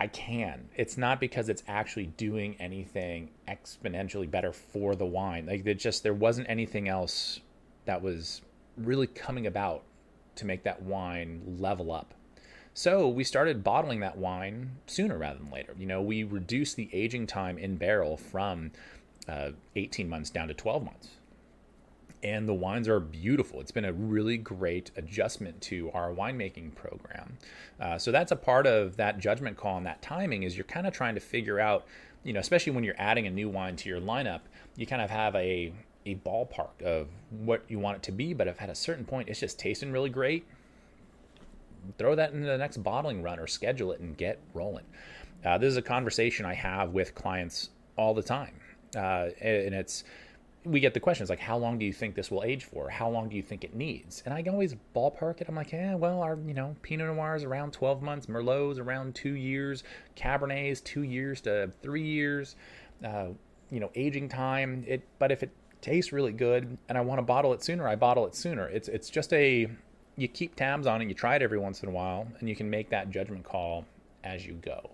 I 0.01 0.07
can. 0.07 0.67
It's 0.75 0.97
not 0.97 1.19
because 1.19 1.47
it's 1.47 1.61
actually 1.67 2.07
doing 2.07 2.55
anything 2.59 3.29
exponentially 3.47 4.29
better 4.29 4.51
for 4.51 4.95
the 4.95 5.05
wine. 5.05 5.45
Like 5.45 5.63
it 5.63 5.75
just 5.75 6.01
there 6.01 6.15
wasn't 6.15 6.49
anything 6.49 6.89
else 6.89 7.39
that 7.85 8.01
was 8.01 8.41
really 8.77 9.05
coming 9.05 9.45
about 9.45 9.83
to 10.37 10.45
make 10.47 10.63
that 10.63 10.81
wine 10.81 11.57
level 11.59 11.91
up. 11.91 12.15
So 12.73 13.07
we 13.07 13.23
started 13.23 13.63
bottling 13.63 13.99
that 13.99 14.17
wine 14.17 14.71
sooner 14.87 15.19
rather 15.19 15.37
than 15.37 15.51
later. 15.51 15.75
You 15.77 15.85
know, 15.85 16.01
we 16.01 16.23
reduced 16.23 16.77
the 16.77 16.89
aging 16.91 17.27
time 17.27 17.59
in 17.59 17.75
barrel 17.75 18.17
from 18.17 18.71
uh, 19.27 19.51
18 19.75 20.09
months 20.09 20.31
down 20.31 20.47
to 20.47 20.55
12 20.55 20.83
months 20.83 21.09
and 22.23 22.47
the 22.47 22.53
wines 22.53 22.87
are 22.87 22.99
beautiful. 22.99 23.59
It's 23.59 23.71
been 23.71 23.85
a 23.85 23.93
really 23.93 24.37
great 24.37 24.91
adjustment 24.95 25.59
to 25.61 25.91
our 25.91 26.11
winemaking 26.11 26.75
program. 26.75 27.37
Uh, 27.79 27.97
so 27.97 28.11
that's 28.11 28.31
a 28.31 28.35
part 28.35 28.67
of 28.67 28.97
that 28.97 29.19
judgment 29.19 29.57
call 29.57 29.77
and 29.77 29.85
that 29.85 30.01
timing 30.01 30.43
is 30.43 30.55
you're 30.55 30.63
kind 30.65 30.85
of 30.85 30.93
trying 30.93 31.15
to 31.15 31.21
figure 31.21 31.59
out, 31.59 31.85
you 32.23 32.33
know, 32.33 32.39
especially 32.39 32.73
when 32.73 32.83
you're 32.83 32.95
adding 32.97 33.27
a 33.27 33.31
new 33.31 33.49
wine 33.49 33.75
to 33.77 33.89
your 33.89 33.99
lineup, 33.99 34.41
you 34.75 34.85
kind 34.85 35.01
of 35.01 35.09
have 35.09 35.35
a 35.35 35.73
a 36.05 36.15
ballpark 36.15 36.81
of 36.83 37.07
what 37.29 37.63
you 37.67 37.77
want 37.77 37.97
it 37.97 38.03
to 38.03 38.11
be. 38.11 38.33
But 38.33 38.47
if 38.47 38.61
at 38.61 38.69
a 38.69 38.75
certain 38.75 39.05
point 39.05 39.29
it's 39.29 39.39
just 39.39 39.59
tasting 39.59 39.91
really 39.91 40.09
great, 40.09 40.45
throw 41.97 42.15
that 42.15 42.33
into 42.33 42.47
the 42.47 42.57
next 42.57 42.77
bottling 42.77 43.21
run 43.21 43.39
or 43.39 43.47
schedule 43.47 43.91
it 43.91 43.99
and 43.99 44.17
get 44.17 44.39
rolling. 44.53 44.85
Uh, 45.45 45.57
this 45.57 45.69
is 45.69 45.77
a 45.77 45.81
conversation 45.81 46.45
I 46.45 46.53
have 46.53 46.91
with 46.91 47.15
clients 47.15 47.69
all 47.97 48.13
the 48.13 48.23
time, 48.23 48.53
uh, 48.95 49.29
and 49.41 49.73
it's 49.73 50.03
we 50.63 50.79
get 50.79 50.93
the 50.93 50.99
questions 50.99 51.29
like, 51.29 51.39
how 51.39 51.57
long 51.57 51.79
do 51.79 51.85
you 51.85 51.93
think 51.93 52.15
this 52.15 52.29
will 52.29 52.43
age 52.43 52.65
for? 52.65 52.89
How 52.89 53.09
long 53.09 53.29
do 53.29 53.35
you 53.35 53.41
think 53.41 53.63
it 53.63 53.73
needs? 53.73 54.21
And 54.25 54.33
I 54.33 54.41
can 54.43 54.53
always 54.53 54.75
ballpark 54.95 55.41
it. 55.41 55.47
I'm 55.47 55.55
like, 55.55 55.71
yeah, 55.71 55.95
well, 55.95 56.21
our 56.21 56.37
you 56.45 56.53
know 56.53 56.75
Pinot 56.81 57.07
Noir 57.07 57.35
is 57.35 57.43
around 57.43 57.73
12 57.73 58.01
months, 58.01 58.29
Merlot's 58.29 58.79
around 58.79 59.15
two 59.15 59.33
years, 59.33 59.83
Cabernet's 60.15 60.81
two 60.81 61.03
years 61.03 61.41
to 61.41 61.71
three 61.81 62.03
years. 62.03 62.55
Uh, 63.03 63.29
you 63.71 63.79
know, 63.79 63.89
aging 63.95 64.29
time. 64.29 64.83
It, 64.85 65.01
but 65.17 65.31
if 65.31 65.41
it 65.41 65.49
tastes 65.81 66.11
really 66.11 66.33
good 66.33 66.77
and 66.87 66.97
I 66.97 67.01
want 67.01 67.17
to 67.17 67.23
bottle 67.23 67.53
it 67.53 67.63
sooner, 67.63 67.87
I 67.87 67.95
bottle 67.95 68.27
it 68.27 68.35
sooner. 68.35 68.67
It's 68.67 68.87
it's 68.87 69.09
just 69.09 69.33
a 69.33 69.67
you 70.17 70.27
keep 70.27 70.55
tabs 70.55 70.85
on 70.85 71.01
it, 71.01 71.07
you 71.07 71.15
try 71.15 71.37
it 71.37 71.41
every 71.41 71.57
once 71.57 71.81
in 71.81 71.89
a 71.89 71.91
while, 71.91 72.27
and 72.39 72.47
you 72.47 72.55
can 72.55 72.69
make 72.69 72.89
that 72.89 73.09
judgment 73.09 73.43
call 73.43 73.85
as 74.23 74.45
you 74.45 74.53
go. 74.53 74.91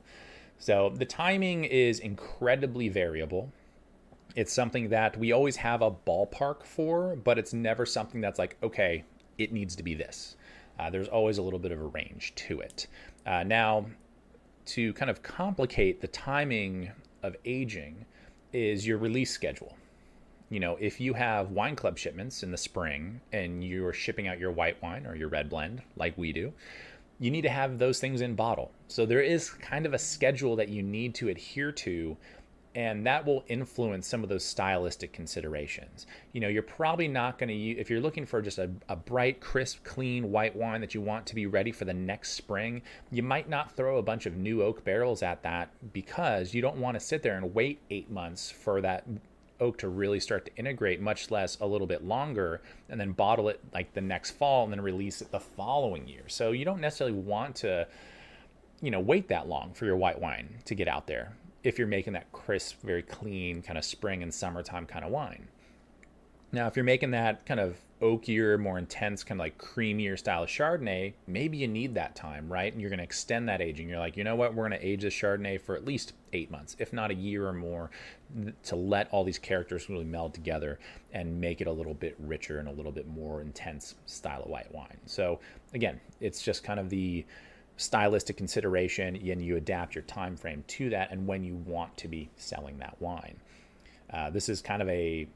So 0.60 0.94
the 0.96 1.06
timing 1.06 1.66
is 1.66 2.00
incredibly 2.00 2.88
variable. 2.88 3.52
It's 4.36 4.54
something 4.54 4.90
that 4.90 5.18
we 5.18 5.32
always 5.32 5.56
have 5.56 5.82
a 5.82 5.92
ballpark 5.92 6.64
for, 6.64 7.16
but 7.16 7.40
it's 7.40 7.54
never 7.54 7.86
something 7.86 8.22
that's 8.22 8.38
like, 8.38 8.56
okay, 8.62 9.04
it 9.38 9.52
needs 9.52 9.76
to 9.76 9.84
be 9.84 9.96
this. 9.96 10.36
Uh, 10.80 10.90
there's 10.92 11.08
always 11.08 11.40
a 11.40 11.42
little 11.42 11.60
bit 11.60 11.72
of 11.72 11.80
a 11.82 11.86
range 11.86 12.34
to 12.36 12.60
it. 12.60 12.88
Uh, 13.26 13.44
now, 13.44 13.86
to 14.66 14.94
kind 14.94 15.10
of 15.10 15.24
complicate 15.24 16.02
the 16.02 16.08
timing 16.08 16.92
of 17.24 17.36
aging 17.46 18.06
is 18.54 18.86
your 18.86 18.98
release 18.98 19.32
schedule. 19.32 19.76
you 20.50 20.60
know, 20.60 20.78
if 20.80 21.00
you 21.02 21.14
have 21.14 21.52
wine 21.52 21.76
club 21.76 21.98
shipments 21.98 22.44
in 22.44 22.52
the 22.52 22.58
spring 22.58 23.20
and 23.34 23.64
you're 23.64 23.94
shipping 23.94 24.28
out 24.28 24.40
your 24.40 24.52
white 24.52 24.82
wine 24.82 25.06
or 25.06 25.16
your 25.16 25.28
red 25.28 25.50
blend 25.50 25.82
like 25.98 26.18
we 26.18 26.32
do, 26.32 26.54
you 27.20 27.32
need 27.32 27.42
to 27.42 27.50
have 27.50 27.80
those 27.80 28.00
things 28.00 28.22
in 28.22 28.36
bottle. 28.36 28.72
So 28.88 29.06
there 29.06 29.22
is 29.22 29.50
kind 29.50 29.86
of 29.86 29.94
a 29.94 30.00
schedule 30.00 30.56
that 30.56 30.70
you 30.70 30.84
need 30.84 31.16
to 31.16 31.30
adhere 31.30 31.72
to 31.74 32.16
and 32.78 33.08
that 33.08 33.26
will 33.26 33.44
influence 33.48 34.06
some 34.06 34.22
of 34.22 34.30
those 34.30 34.46
stylistic 34.46 35.12
considerations. 35.12 36.06
You 36.32 36.42
know, 36.42 36.48
you're 36.48 36.62
probably 36.62 37.08
not 37.08 37.40
going 37.40 37.50
to 37.50 37.56
if 37.56 37.90
you're 37.90 38.00
looking 38.00 38.24
for 38.24 38.40
just 38.40 38.60
a, 38.60 38.70
a, 38.88 38.96
bright, 38.96 39.42
crisp, 39.42 39.84
clean 39.84 40.32
white 40.32 40.56
wine 40.56 40.80
that 40.82 40.94
you 40.94 41.02
want 41.02 41.26
to 41.26 41.34
be 41.34 41.48
ready 41.48 41.72
for 41.72 41.86
the 41.86 41.94
next 41.96 42.34
spring, 42.34 42.84
you 43.12 43.24
might 43.24 43.50
not 43.50 43.76
throw 43.76 43.98
a 43.98 44.04
bunch 44.04 44.28
of 44.28 44.38
new 44.38 44.62
oak 44.62 44.84
barrels 44.84 45.24
at 45.24 45.42
that 45.42 45.70
because 45.92 46.54
you 46.54 46.62
don't 46.62 46.78
want 46.78 46.94
to 46.94 47.00
sit 47.00 47.24
there 47.24 47.36
and 47.36 47.56
wait 47.56 47.80
eight 47.90 48.12
months 48.12 48.52
for 48.52 48.80
that 48.80 49.06
oak 49.60 49.80
to 49.80 49.90
really 49.90 50.20
start 50.20 50.46
to 50.46 50.56
integrate, 50.56 51.02
much 51.02 51.32
less 51.32 51.60
a 51.60 51.66
little 51.66 51.88
bit 51.88 52.06
longer, 52.06 52.62
and 52.90 53.02
then 53.02 53.12
bottle 53.12 53.50
it 53.50 53.60
like 53.74 53.92
the 53.96 54.02
next 54.02 54.32
fall 54.32 54.66
and 54.66 54.72
then 54.72 54.82
release 54.82 55.20
it 55.20 55.32
the 55.32 55.40
following 55.40 56.08
year. 56.08 56.26
So 56.28 56.52
you 56.52 56.64
don't 56.64 56.82
necessarily 56.82 57.18
want 57.18 57.56
to, 57.56 57.88
you 58.84 58.92
know, 58.92 59.00
wait 59.00 59.30
that 59.30 59.48
long 59.48 59.74
for 59.74 59.86
your 59.86 59.98
white 59.98 60.22
wine 60.22 60.48
to 60.66 60.76
get 60.76 60.88
out 60.88 61.08
there 61.08 61.34
if 61.68 61.78
you're 61.78 61.86
making 61.86 62.14
that 62.14 62.32
crisp, 62.32 62.82
very 62.82 63.02
clean 63.02 63.62
kind 63.62 63.78
of 63.78 63.84
spring 63.84 64.24
and 64.24 64.34
summertime 64.34 64.86
kind 64.86 65.04
of 65.04 65.12
wine. 65.12 65.50
Now, 66.54 66.68
if 66.68 66.78
you're 66.78 66.86
making 66.86 67.12
that 67.12 67.46
kind 67.46 67.60
of 67.60 67.76
oakier, 68.02 68.58
more 68.58 68.78
intense, 68.78 69.22
kind 69.22 69.38
of 69.38 69.44
like 69.44 69.58
creamier 69.58 70.18
style 70.18 70.44
of 70.44 70.50
Chardonnay, 70.50 71.12
maybe 71.28 71.58
you 71.58 71.68
need 71.68 71.94
that 71.96 72.16
time, 72.16 72.48
right? 72.48 72.72
And 72.72 72.80
you're 72.80 72.90
going 72.90 73.00
to 73.00 73.04
extend 73.04 73.50
that 73.50 73.60
aging. 73.60 73.90
You're 73.90 74.00
like, 74.00 74.16
you 74.16 74.24
know 74.24 74.38
what? 74.38 74.54
We're 74.54 74.70
going 74.70 74.80
to 74.80 74.88
age 74.88 75.02
this 75.02 75.14
Chardonnay 75.14 75.60
for 75.60 75.76
at 75.76 75.84
least 75.84 76.14
eight 76.32 76.50
months, 76.50 76.78
if 76.80 76.94
not 76.94 77.12
a 77.12 77.16
year 77.16 77.46
or 77.46 77.54
more, 77.54 77.92
to 78.64 78.78
let 78.78 79.10
all 79.12 79.26
these 79.26 79.40
characters 79.40 79.90
really 79.90 80.06
meld 80.06 80.34
together 80.34 80.80
and 81.12 81.42
make 81.42 81.60
it 81.60 81.68
a 81.68 81.72
little 81.72 81.96
bit 81.96 82.16
richer 82.18 82.60
and 82.60 82.70
a 82.70 82.72
little 82.72 82.94
bit 82.94 83.10
more 83.10 83.42
intense 83.42 83.96
style 84.06 84.44
of 84.44 84.50
white 84.50 84.74
wine. 84.74 85.00
So, 85.06 85.42
again, 85.74 86.00
it's 86.22 86.42
just 86.42 86.64
kind 86.64 86.80
of 86.80 86.90
the 86.90 87.26
stylistic 87.78 88.36
consideration 88.36 89.16
and 89.16 89.42
you 89.42 89.56
adapt 89.56 89.96
your 89.96 90.04
time 90.04 90.36
frame 90.36 90.64
to 90.68 90.90
that 90.90 91.12
and 91.12 91.26
when 91.26 91.44
you 91.44 91.56
want 91.56 91.96
to 91.98 92.08
be 92.08 92.30
selling 92.36 92.78
that 92.80 92.96
wine. 93.00 93.40
Uh, 94.12 94.30
this 94.30 94.50
is 94.50 94.62
kind 94.62 94.82
of 94.82 94.90
a, 94.90 95.28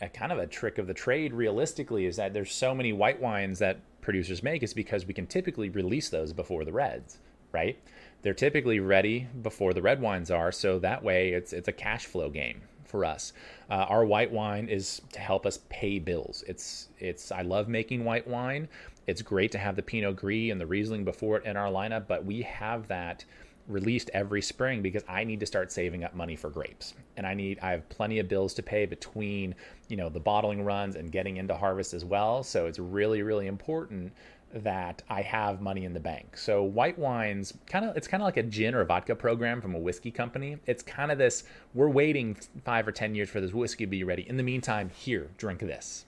a, 0.00 0.08
kind 0.08 0.32
of 0.32 0.38
a 0.38 0.46
trick 0.46 0.78
of 0.78 0.86
the 0.86 0.94
trade 0.94 1.32
realistically 1.32 2.06
is 2.06 2.16
that 2.16 2.32
there's 2.32 2.52
so 2.52 2.74
many 2.74 2.92
white 2.92 3.20
wines 3.20 3.58
that 3.58 3.80
producers 4.00 4.42
make 4.42 4.62
is 4.62 4.74
because 4.74 5.06
we 5.06 5.14
can 5.14 5.26
typically 5.26 5.70
release 5.70 6.08
those 6.08 6.32
before 6.32 6.64
the 6.64 6.72
reds, 6.72 7.18
right? 7.52 7.78
They're 8.22 8.34
typically 8.34 8.80
ready 8.80 9.26
before 9.42 9.72
the 9.72 9.82
red 9.82 10.00
wines 10.00 10.30
are, 10.30 10.52
so 10.52 10.78
that 10.80 11.02
way 11.02 11.32
it's 11.32 11.52
it's 11.52 11.68
a 11.68 11.72
cash 11.72 12.06
flow 12.06 12.30
game 12.30 12.62
for 12.84 13.04
us. 13.04 13.32
Uh, 13.70 13.86
our 13.88 14.04
white 14.04 14.30
wine 14.30 14.68
is 14.68 15.00
to 15.12 15.18
help 15.18 15.46
us 15.46 15.58
pay 15.70 15.98
bills. 15.98 16.44
It's 16.46 16.88
it's 16.98 17.32
I 17.32 17.42
love 17.42 17.68
making 17.68 18.04
white 18.04 18.28
wine. 18.28 18.68
It's 19.06 19.22
great 19.22 19.52
to 19.52 19.58
have 19.58 19.76
the 19.76 19.82
Pinot 19.82 20.16
Gris 20.16 20.50
and 20.50 20.60
the 20.60 20.66
Riesling 20.66 21.04
before 21.04 21.38
it 21.38 21.44
in 21.44 21.56
our 21.56 21.70
lineup, 21.70 22.06
but 22.06 22.24
we 22.24 22.42
have 22.42 22.88
that 22.88 23.24
released 23.68 24.10
every 24.12 24.42
spring 24.42 24.82
because 24.82 25.04
I 25.08 25.24
need 25.24 25.40
to 25.40 25.46
start 25.46 25.70
saving 25.70 26.04
up 26.04 26.14
money 26.14 26.36
for 26.36 26.50
grapes. 26.50 26.94
And 27.16 27.26
I 27.26 27.34
need 27.34 27.58
I 27.60 27.70
have 27.70 27.88
plenty 27.88 28.18
of 28.18 28.28
bills 28.28 28.54
to 28.54 28.62
pay 28.62 28.86
between, 28.86 29.54
you 29.88 29.96
know, 29.96 30.08
the 30.08 30.20
bottling 30.20 30.64
runs 30.64 30.96
and 30.96 31.12
getting 31.12 31.36
into 31.36 31.54
harvest 31.54 31.94
as 31.94 32.04
well. 32.04 32.42
So 32.42 32.66
it's 32.66 32.78
really 32.78 33.22
really 33.22 33.46
important 33.46 34.12
that 34.54 35.02
I 35.08 35.22
have 35.22 35.62
money 35.62 35.84
in 35.84 35.94
the 35.94 36.00
bank. 36.00 36.36
So 36.36 36.62
white 36.62 36.98
wines 36.98 37.54
kind 37.66 37.84
of 37.84 37.96
it's 37.96 38.08
kind 38.08 38.22
of 38.22 38.26
like 38.26 38.36
a 38.36 38.42
gin 38.42 38.74
or 38.74 38.84
vodka 38.84 39.14
program 39.14 39.60
from 39.60 39.74
a 39.74 39.78
whiskey 39.78 40.10
company. 40.10 40.58
It's 40.66 40.82
kind 40.82 41.10
of 41.10 41.18
this 41.18 41.44
we're 41.74 41.88
waiting 41.88 42.36
5 42.64 42.88
or 42.88 42.92
10 42.92 43.14
years 43.14 43.30
for 43.30 43.40
this 43.40 43.52
whiskey 43.52 43.84
to 43.84 43.90
be 43.90 44.04
ready. 44.04 44.28
In 44.28 44.36
the 44.36 44.42
meantime, 44.42 44.90
here, 44.90 45.30
drink 45.38 45.60
this. 45.60 46.04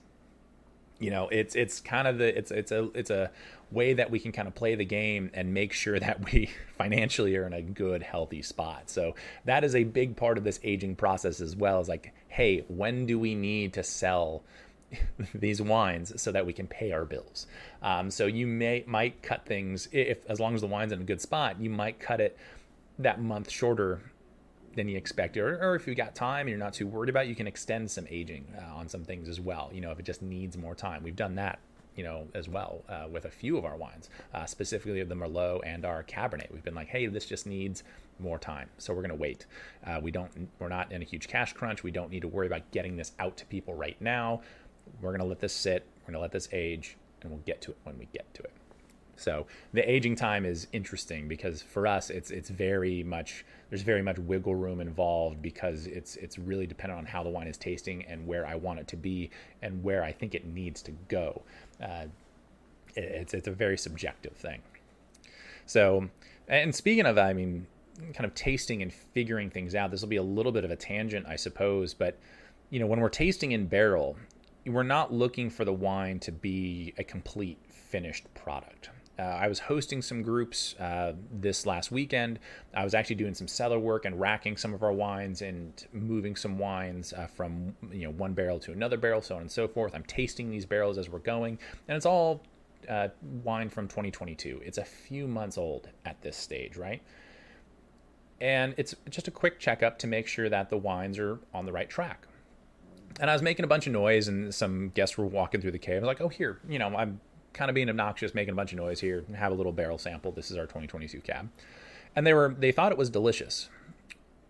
You 0.99 1.11
know, 1.11 1.27
it's 1.27 1.55
it's 1.55 1.79
kind 1.79 2.07
of 2.07 2.17
the 2.17 2.37
it's 2.37 2.51
it's 2.51 2.71
a 2.71 2.89
it's 2.93 3.09
a 3.09 3.31
way 3.71 3.93
that 3.93 4.11
we 4.11 4.19
can 4.19 4.31
kind 4.31 4.47
of 4.47 4.55
play 4.55 4.75
the 4.75 4.85
game 4.85 5.29
and 5.33 5.53
make 5.53 5.73
sure 5.73 5.99
that 5.99 6.31
we 6.31 6.49
financially 6.77 7.35
are 7.35 7.45
in 7.45 7.53
a 7.53 7.61
good 7.61 8.01
healthy 8.01 8.41
spot. 8.41 8.89
So 8.89 9.15
that 9.45 9.63
is 9.63 9.75
a 9.75 9.83
big 9.83 10.15
part 10.15 10.37
of 10.37 10.43
this 10.43 10.59
aging 10.63 10.95
process 10.95 11.41
as 11.41 11.55
well 11.55 11.79
as 11.79 11.89
like 11.89 12.13
hey, 12.27 12.65
when 12.67 13.05
do 13.05 13.17
we 13.17 13.33
need 13.33 13.73
to 13.73 13.83
sell 13.83 14.43
these 15.33 15.61
wines 15.61 16.21
so 16.21 16.31
that 16.31 16.45
we 16.45 16.53
can 16.53 16.67
pay 16.67 16.91
our 16.91 17.05
bills. 17.05 17.47
Um, 17.81 18.11
so 18.11 18.25
you 18.25 18.47
may 18.47 18.83
might 18.87 19.21
cut 19.21 19.45
things 19.45 19.87
if 19.91 20.25
as 20.29 20.39
long 20.39 20.55
as 20.55 20.61
the 20.61 20.67
wine's 20.67 20.91
in 20.91 21.01
a 21.01 21.05
good 21.05 21.21
spot, 21.21 21.59
you 21.59 21.69
might 21.69 21.99
cut 21.99 22.21
it 22.21 22.37
that 22.99 23.21
month 23.21 23.49
shorter 23.49 24.01
than 24.75 24.87
you 24.87 24.97
expected, 24.97 25.41
or, 25.41 25.57
or 25.61 25.75
if 25.75 25.87
you 25.87 25.95
got 25.95 26.15
time 26.15 26.41
and 26.41 26.49
you're 26.49 26.59
not 26.59 26.73
too 26.73 26.87
worried 26.87 27.09
about, 27.09 27.25
it, 27.25 27.29
you 27.29 27.35
can 27.35 27.47
extend 27.47 27.89
some 27.89 28.05
aging 28.09 28.45
uh, 28.57 28.75
on 28.75 28.87
some 28.87 29.03
things 29.03 29.27
as 29.29 29.39
well. 29.39 29.69
You 29.73 29.81
know, 29.81 29.91
if 29.91 29.99
it 29.99 30.05
just 30.05 30.21
needs 30.21 30.57
more 30.57 30.75
time, 30.75 31.03
we've 31.03 31.15
done 31.15 31.35
that. 31.35 31.59
You 31.95 32.03
know, 32.03 32.27
as 32.33 32.49
well 32.49 32.83
uh, 32.89 33.05
with 33.09 33.23
a 33.23 33.31
few 33.31 33.57
of 33.57 33.63
our 33.63 33.77
wines, 33.77 34.09
uh, 34.33 34.45
specifically 34.45 35.01
the 35.01 35.15
Merlot 35.15 35.61
and 35.65 35.85
our 35.85 36.03
Cabernet. 36.03 36.51
We've 36.51 36.61
been 36.61 36.75
like, 36.75 36.89
hey, 36.89 37.07
this 37.07 37.25
just 37.25 37.47
needs 37.47 37.83
more 38.19 38.37
time, 38.37 38.67
so 38.77 38.93
we're 38.93 38.99
going 38.99 39.11
to 39.11 39.15
wait. 39.15 39.45
Uh, 39.87 40.01
we 40.03 40.11
don't, 40.11 40.49
we're 40.59 40.67
not 40.67 40.91
in 40.91 41.01
a 41.01 41.05
huge 41.05 41.29
cash 41.29 41.53
crunch. 41.53 41.83
We 41.83 41.91
don't 41.91 42.11
need 42.11 42.23
to 42.23 42.27
worry 42.27 42.47
about 42.47 42.69
getting 42.71 42.97
this 42.97 43.13
out 43.17 43.37
to 43.37 43.45
people 43.45 43.75
right 43.75 43.95
now 44.01 44.41
we're 45.01 45.11
going 45.11 45.21
to 45.21 45.25
let 45.25 45.39
this 45.39 45.53
sit, 45.53 45.85
we're 46.01 46.13
going 46.13 46.19
to 46.19 46.21
let 46.21 46.31
this 46.31 46.49
age, 46.51 46.97
and 47.21 47.31
we'll 47.31 47.41
get 47.41 47.61
to 47.61 47.71
it 47.71 47.77
when 47.83 47.97
we 47.97 48.07
get 48.13 48.31
to 48.35 48.43
it. 48.43 48.51
So 49.17 49.45
the 49.73 49.89
aging 49.89 50.15
time 50.15 50.45
is 50.45 50.67
interesting 50.73 51.27
because 51.27 51.61
for 51.61 51.87
us, 51.87 52.09
it's 52.09 52.31
it's 52.31 52.49
very 52.49 53.03
much 53.03 53.45
there's 53.69 53.81
very 53.81 54.01
much 54.01 54.19
wiggle 54.19 54.55
room 54.55 54.81
involved 54.81 55.41
because 55.41 55.87
it's 55.87 56.15
it's 56.17 56.37
really 56.37 56.67
dependent 56.67 56.99
on 56.99 57.05
how 57.05 57.23
the 57.23 57.29
wine 57.29 57.47
is 57.47 57.57
tasting 57.57 58.03
and 58.05 58.27
where 58.27 58.45
I 58.45 58.55
want 58.55 58.79
it 58.79 58.87
to 58.89 58.97
be 58.97 59.29
and 59.61 59.83
where 59.83 60.03
I 60.03 60.11
think 60.11 60.35
it 60.35 60.45
needs 60.45 60.81
to 60.83 60.91
go. 61.07 61.41
Uh, 61.81 62.05
it's 62.95 63.33
it's 63.33 63.47
a 63.47 63.51
very 63.51 63.77
subjective 63.77 64.33
thing. 64.33 64.61
So, 65.65 66.09
and 66.47 66.75
speaking 66.75 67.05
of, 67.05 67.17
I 67.17 67.33
mean, 67.33 67.65
kind 68.13 68.25
of 68.25 68.35
tasting 68.35 68.81
and 68.81 68.93
figuring 68.93 69.49
things 69.49 69.75
out. 69.75 69.91
This 69.91 70.01
will 70.01 70.09
be 70.09 70.17
a 70.17 70.23
little 70.23 70.51
bit 70.51 70.63
of 70.63 70.71
a 70.71 70.75
tangent, 70.75 71.25
I 71.27 71.35
suppose, 71.35 71.93
but 71.93 72.17
you 72.69 72.79
know, 72.79 72.87
when 72.87 72.99
we're 72.99 73.09
tasting 73.09 73.53
in 73.53 73.67
barrel, 73.67 74.17
we're 74.65 74.83
not 74.83 75.13
looking 75.13 75.49
for 75.49 75.63
the 75.63 75.73
wine 75.73 76.19
to 76.19 76.31
be 76.31 76.93
a 76.97 77.03
complete 77.03 77.57
finished 77.69 78.25
product. 78.33 78.89
Uh, 79.17 79.21
I 79.21 79.47
was 79.47 79.59
hosting 79.59 80.01
some 80.01 80.21
groups 80.21 80.75
uh, 80.79 81.13
this 81.31 81.65
last 81.65 81.91
weekend. 81.91 82.39
I 82.73 82.83
was 82.83 82.93
actually 82.93 83.15
doing 83.15 83.33
some 83.33 83.47
cellar 83.47 83.79
work 83.79 84.05
and 84.05 84.19
racking 84.19 84.57
some 84.57 84.73
of 84.73 84.83
our 84.83 84.91
wines 84.91 85.41
and 85.41 85.85
moving 85.93 86.35
some 86.35 86.57
wines 86.57 87.13
uh, 87.13 87.27
from 87.27 87.75
you 87.91 88.03
know 88.03 88.11
one 88.11 88.33
barrel 88.33 88.59
to 88.59 88.71
another 88.73 88.97
barrel, 88.97 89.21
so 89.21 89.35
on 89.35 89.41
and 89.41 89.51
so 89.51 89.67
forth. 89.67 89.95
I'm 89.95 90.03
tasting 90.03 90.49
these 90.51 90.65
barrels 90.65 90.97
as 90.97 91.09
we're 91.09 91.19
going, 91.19 91.57
and 91.87 91.95
it's 91.95 92.05
all 92.05 92.41
uh, 92.89 93.07
wine 93.43 93.69
from 93.69 93.87
2022. 93.87 94.61
It's 94.65 94.77
a 94.77 94.85
few 94.85 95.27
months 95.27 95.57
old 95.57 95.89
at 96.05 96.21
this 96.21 96.35
stage, 96.35 96.75
right? 96.75 97.01
And 98.41 98.75
it's 98.77 98.95
just 99.09 99.29
a 99.29 99.31
quick 99.31 99.59
checkup 99.59 99.97
to 99.99 100.07
make 100.07 100.27
sure 100.27 100.49
that 100.49 100.69
the 100.69 100.77
wines 100.77 101.17
are 101.19 101.39
on 101.53 101.65
the 101.65 101.71
right 101.71 101.89
track 101.89 102.27
and 103.19 103.29
I 103.29 103.33
was 103.33 103.41
making 103.41 103.63
a 103.63 103.67
bunch 103.67 103.87
of 103.87 103.93
noise, 103.93 104.27
and 104.27 104.53
some 104.53 104.89
guests 104.89 105.17
were 105.17 105.25
walking 105.25 105.61
through 105.61 105.71
the 105.71 105.79
cave. 105.79 105.97
I 105.97 105.99
was 105.99 106.07
like, 106.07 106.19
"Oh, 106.19 106.27
here, 106.27 106.59
you 106.67 106.77
know, 106.79 106.87
I'm 106.87 107.21
kind 107.55 107.69
of 107.69 107.75
being 107.75 107.89
obnoxious, 107.89 108.33
making 108.35 108.53
a 108.53 108.55
bunch 108.55 108.71
of 108.71 108.77
noise 108.77 108.99
here. 108.99 109.25
Have 109.35 109.51
a 109.51 109.55
little 109.55 109.71
barrel 109.71 109.97
sample. 109.97 110.31
This 110.31 110.51
is 110.51 110.57
our 110.57 110.65
2022 110.65 111.21
cab." 111.21 111.49
And 112.15 112.25
they 112.25 112.33
were 112.33 112.55
they 112.57 112.71
thought 112.71 112.91
it 112.91 112.97
was 112.97 113.09
delicious, 113.09 113.69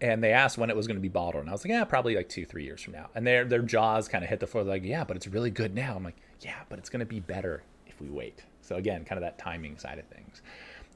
and 0.01 0.23
they 0.23 0.33
asked 0.33 0.57
when 0.57 0.69
it 0.69 0.75
was 0.75 0.87
going 0.87 0.97
to 0.97 1.01
be 1.01 1.09
bottled, 1.09 1.41
and 1.41 1.49
I 1.49 1.53
was 1.53 1.63
like, 1.63 1.71
"Yeah, 1.71 1.83
probably 1.85 2.15
like 2.15 2.29
two, 2.29 2.45
three 2.45 2.63
years 2.63 2.81
from 2.81 2.93
now." 2.93 3.09
And 3.15 3.25
their 3.25 3.45
their 3.45 3.61
jaws 3.61 4.07
kind 4.07 4.23
of 4.23 4.29
hit 4.29 4.39
the 4.39 4.47
floor. 4.47 4.63
Like, 4.63 4.83
"Yeah, 4.83 5.03
but 5.03 5.15
it's 5.15 5.27
really 5.27 5.49
good 5.49 5.73
now." 5.73 5.95
I'm 5.95 6.03
like, 6.03 6.17
"Yeah, 6.41 6.59
but 6.69 6.79
it's 6.79 6.89
going 6.89 6.99
to 6.99 7.05
be 7.05 7.19
better 7.19 7.63
if 7.87 7.99
we 8.01 8.09
wait." 8.09 8.43
So 8.61 8.75
again, 8.75 9.05
kind 9.05 9.17
of 9.17 9.23
that 9.23 9.37
timing 9.37 9.77
side 9.77 9.99
of 9.99 10.05
things. 10.05 10.41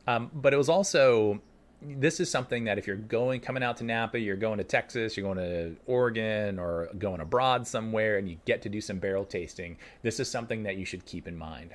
Um, 0.08 0.32
but 0.34 0.54
it 0.54 0.58
was 0.58 0.70
also 0.70 1.42
this 1.82 2.20
is 2.20 2.30
something 2.30 2.66
that 2.66 2.78
if 2.78 2.88
you're 2.88 2.96
going 2.96 3.40
coming 3.40 3.64
out 3.64 3.78
to 3.78 3.84
Napa, 3.84 4.20
you're 4.20 4.36
going 4.36 4.58
to 4.58 4.64
Texas, 4.64 5.16
you're 5.16 5.34
going 5.34 5.38
to 5.38 5.76
Oregon, 5.86 6.60
or 6.60 6.90
going 6.98 7.22
abroad 7.22 7.66
somewhere, 7.66 8.18
and 8.18 8.30
you 8.30 8.38
get 8.46 8.62
to 8.64 8.70
do 8.70 8.82
some 8.82 9.00
barrel 9.00 9.24
tasting. 9.24 9.78
This 10.02 10.20
is 10.20 10.30
something 10.30 10.64
that 10.64 10.76
you 10.76 10.86
should 10.86 11.06
keep 11.06 11.28
in 11.28 11.38
mind: 11.38 11.74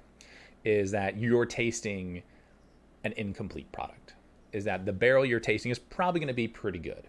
is 0.64 0.90
that 0.92 1.18
you're 1.18 1.46
tasting 1.46 2.22
an 3.04 3.12
incomplete 3.16 3.70
product. 3.72 4.14
Is 4.52 4.64
that 4.64 4.86
the 4.86 4.92
barrel 4.92 5.24
you're 5.24 5.40
tasting 5.40 5.70
is 5.70 5.78
probably 5.78 6.20
going 6.20 6.28
to 6.28 6.34
be 6.34 6.48
pretty 6.48 6.78
good, 6.78 7.08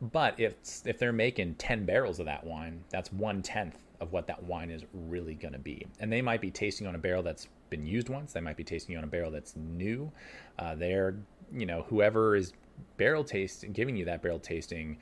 but 0.00 0.38
if 0.38 0.54
if 0.84 0.98
they're 0.98 1.12
making 1.12 1.54
ten 1.54 1.84
barrels 1.84 2.18
of 2.18 2.26
that 2.26 2.44
wine, 2.44 2.82
that's 2.90 3.12
one 3.12 3.42
tenth 3.42 3.78
of 4.00 4.12
what 4.12 4.26
that 4.26 4.42
wine 4.42 4.70
is 4.70 4.84
really 4.92 5.34
going 5.34 5.52
to 5.52 5.58
be. 5.58 5.86
And 6.00 6.12
they 6.12 6.22
might 6.22 6.40
be 6.40 6.50
tasting 6.50 6.86
on 6.86 6.94
a 6.94 6.98
barrel 6.98 7.22
that's 7.22 7.48
been 7.68 7.86
used 7.86 8.08
once. 8.08 8.32
They 8.32 8.40
might 8.40 8.56
be 8.56 8.64
tasting 8.64 8.96
on 8.96 9.04
a 9.04 9.06
barrel 9.06 9.30
that's 9.30 9.54
new. 9.56 10.10
Uh, 10.58 10.74
they're 10.74 11.16
you 11.52 11.66
know 11.66 11.84
whoever 11.88 12.36
is 12.36 12.52
barrel 12.96 13.24
tasting 13.24 13.72
giving 13.72 13.96
you 13.96 14.04
that 14.06 14.22
barrel 14.22 14.38
tasting 14.38 14.98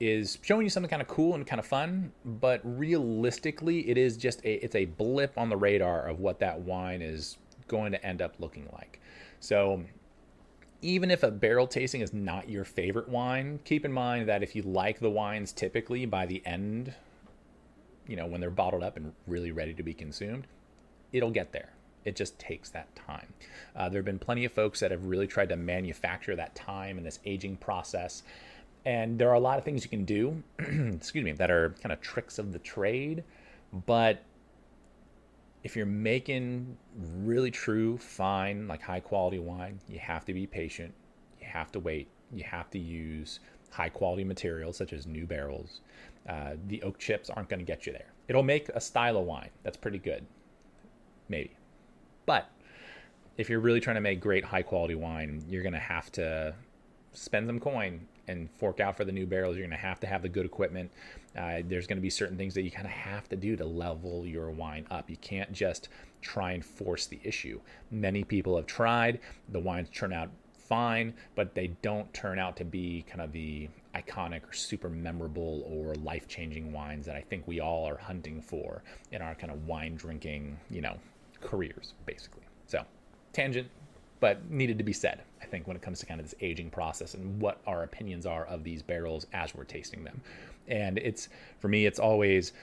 is 0.00 0.38
showing 0.42 0.64
you 0.64 0.70
something 0.70 0.90
kind 0.90 1.02
of 1.02 1.08
cool 1.08 1.34
and 1.34 1.46
kind 1.46 1.60
of 1.60 1.66
fun 1.66 2.12
but 2.24 2.60
realistically 2.64 3.88
it 3.88 3.96
is 3.96 4.16
just 4.16 4.40
a 4.44 4.64
it's 4.64 4.74
a 4.74 4.84
blip 4.84 5.36
on 5.38 5.48
the 5.48 5.56
radar 5.56 6.08
of 6.08 6.20
what 6.20 6.38
that 6.38 6.60
wine 6.60 7.00
is 7.00 7.38
going 7.68 7.92
to 7.92 8.04
end 8.04 8.20
up 8.20 8.34
looking 8.38 8.68
like 8.72 9.00
so 9.40 9.82
even 10.82 11.10
if 11.10 11.22
a 11.22 11.30
barrel 11.30 11.66
tasting 11.66 12.02
is 12.02 12.12
not 12.12 12.48
your 12.48 12.64
favorite 12.64 13.08
wine 13.08 13.58
keep 13.64 13.84
in 13.84 13.92
mind 13.92 14.28
that 14.28 14.42
if 14.42 14.54
you 14.54 14.62
like 14.62 14.98
the 14.98 15.10
wines 15.10 15.52
typically 15.52 16.04
by 16.06 16.26
the 16.26 16.42
end 16.44 16.94
you 18.06 18.16
know, 18.16 18.26
when 18.26 18.40
they're 18.40 18.50
bottled 18.50 18.82
up 18.82 18.96
and 18.96 19.12
really 19.26 19.50
ready 19.50 19.74
to 19.74 19.82
be 19.82 19.94
consumed, 19.94 20.46
it'll 21.12 21.30
get 21.30 21.52
there. 21.52 21.70
It 22.04 22.16
just 22.16 22.38
takes 22.38 22.68
that 22.70 22.94
time. 22.94 23.32
Uh, 23.74 23.88
there 23.88 24.00
have 24.00 24.04
been 24.04 24.18
plenty 24.18 24.44
of 24.44 24.52
folks 24.52 24.80
that 24.80 24.90
have 24.90 25.06
really 25.06 25.26
tried 25.26 25.48
to 25.48 25.56
manufacture 25.56 26.36
that 26.36 26.54
time 26.54 26.98
and 26.98 27.06
this 27.06 27.18
aging 27.24 27.56
process. 27.56 28.22
And 28.86 29.18
there 29.18 29.30
are 29.30 29.34
a 29.34 29.40
lot 29.40 29.58
of 29.58 29.64
things 29.64 29.82
you 29.82 29.90
can 29.90 30.04
do, 30.04 30.42
excuse 30.58 31.24
me, 31.24 31.32
that 31.32 31.50
are 31.50 31.74
kind 31.82 31.92
of 31.92 32.00
tricks 32.00 32.38
of 32.38 32.52
the 32.52 32.58
trade. 32.58 33.24
But 33.86 34.22
if 35.62 35.74
you're 35.74 35.86
making 35.86 36.76
really 37.16 37.50
true, 37.50 37.96
fine, 37.96 38.68
like 38.68 38.82
high 38.82 39.00
quality 39.00 39.38
wine, 39.38 39.80
you 39.88 39.98
have 39.98 40.26
to 40.26 40.34
be 40.34 40.46
patient. 40.46 40.92
You 41.40 41.46
have 41.46 41.72
to 41.72 41.80
wait. 41.80 42.08
You 42.32 42.44
have 42.44 42.70
to 42.70 42.78
use 42.78 43.40
high 43.70 43.88
quality 43.88 44.22
materials 44.24 44.76
such 44.76 44.92
as 44.92 45.06
new 45.06 45.26
barrels. 45.26 45.80
Uh, 46.28 46.52
the 46.68 46.82
oak 46.82 46.98
chips 46.98 47.30
aren't 47.30 47.48
going 47.48 47.60
to 47.60 47.64
get 47.64 47.86
you 47.86 47.92
there. 47.92 48.12
It'll 48.28 48.42
make 48.42 48.68
a 48.70 48.80
style 48.80 49.16
of 49.16 49.24
wine 49.24 49.50
that's 49.62 49.76
pretty 49.76 49.98
good, 49.98 50.24
maybe. 51.28 51.56
But 52.26 52.50
if 53.36 53.48
you're 53.48 53.60
really 53.60 53.80
trying 53.80 53.96
to 53.96 54.00
make 54.00 54.20
great 54.20 54.44
high 54.44 54.62
quality 54.62 54.94
wine, 54.94 55.44
you're 55.48 55.62
going 55.62 55.74
to 55.74 55.78
have 55.78 56.12
to 56.12 56.54
spend 57.12 57.46
some 57.46 57.60
coin 57.60 58.06
and 58.28 58.50
fork 58.50 58.80
out 58.80 58.96
for 58.96 59.04
the 59.04 59.12
new 59.12 59.26
barrels. 59.26 59.56
You're 59.56 59.66
going 59.66 59.78
to 59.78 59.86
have 59.86 60.00
to 60.00 60.06
have 60.06 60.22
the 60.22 60.28
good 60.28 60.46
equipment. 60.46 60.90
Uh, 61.36 61.62
there's 61.66 61.86
going 61.86 61.98
to 61.98 62.02
be 62.02 62.10
certain 62.10 62.36
things 62.36 62.54
that 62.54 62.62
you 62.62 62.70
kind 62.70 62.86
of 62.86 62.92
have 62.92 63.28
to 63.28 63.36
do 63.36 63.56
to 63.56 63.64
level 63.64 64.26
your 64.26 64.50
wine 64.50 64.86
up. 64.90 65.10
You 65.10 65.16
can't 65.16 65.52
just 65.52 65.88
try 66.20 66.52
and 66.52 66.64
force 66.64 67.06
the 67.06 67.20
issue. 67.22 67.60
Many 67.90 68.24
people 68.24 68.56
have 68.56 68.66
tried. 68.66 69.20
The 69.50 69.60
wines 69.60 69.88
turn 69.92 70.12
out 70.12 70.30
fine, 70.56 71.12
but 71.34 71.54
they 71.54 71.68
don't 71.82 72.12
turn 72.14 72.38
out 72.38 72.56
to 72.56 72.64
be 72.64 73.04
kind 73.08 73.20
of 73.20 73.32
the 73.32 73.68
iconic 73.94 74.48
or 74.48 74.52
super 74.52 74.88
memorable 74.88 75.62
or 75.66 75.94
life 75.96 76.26
changing 76.26 76.72
wines 76.72 77.06
that 77.06 77.16
I 77.16 77.20
think 77.20 77.46
we 77.46 77.60
all 77.60 77.86
are 77.86 77.98
hunting 77.98 78.40
for 78.40 78.82
in 79.12 79.22
our 79.22 79.34
kind 79.34 79.52
of 79.52 79.66
wine 79.66 79.94
drinking, 79.94 80.58
you 80.70 80.80
know, 80.80 80.96
careers, 81.40 81.94
basically. 82.06 82.42
So, 82.66 82.82
tangent, 83.32 83.68
but 84.24 84.50
needed 84.50 84.78
to 84.78 84.84
be 84.84 84.94
said, 84.94 85.20
I 85.42 85.44
think, 85.44 85.66
when 85.66 85.76
it 85.76 85.82
comes 85.82 86.00
to 86.00 86.06
kind 86.06 86.18
of 86.18 86.24
this 86.24 86.34
aging 86.40 86.70
process 86.70 87.12
and 87.12 87.42
what 87.42 87.60
our 87.66 87.82
opinions 87.82 88.24
are 88.24 88.46
of 88.46 88.64
these 88.64 88.80
barrels 88.80 89.26
as 89.34 89.54
we're 89.54 89.64
tasting 89.64 90.02
them. 90.02 90.22
And 90.66 90.96
it's, 90.96 91.28
for 91.58 91.68
me, 91.68 91.84
it's 91.84 91.98
always 91.98 92.54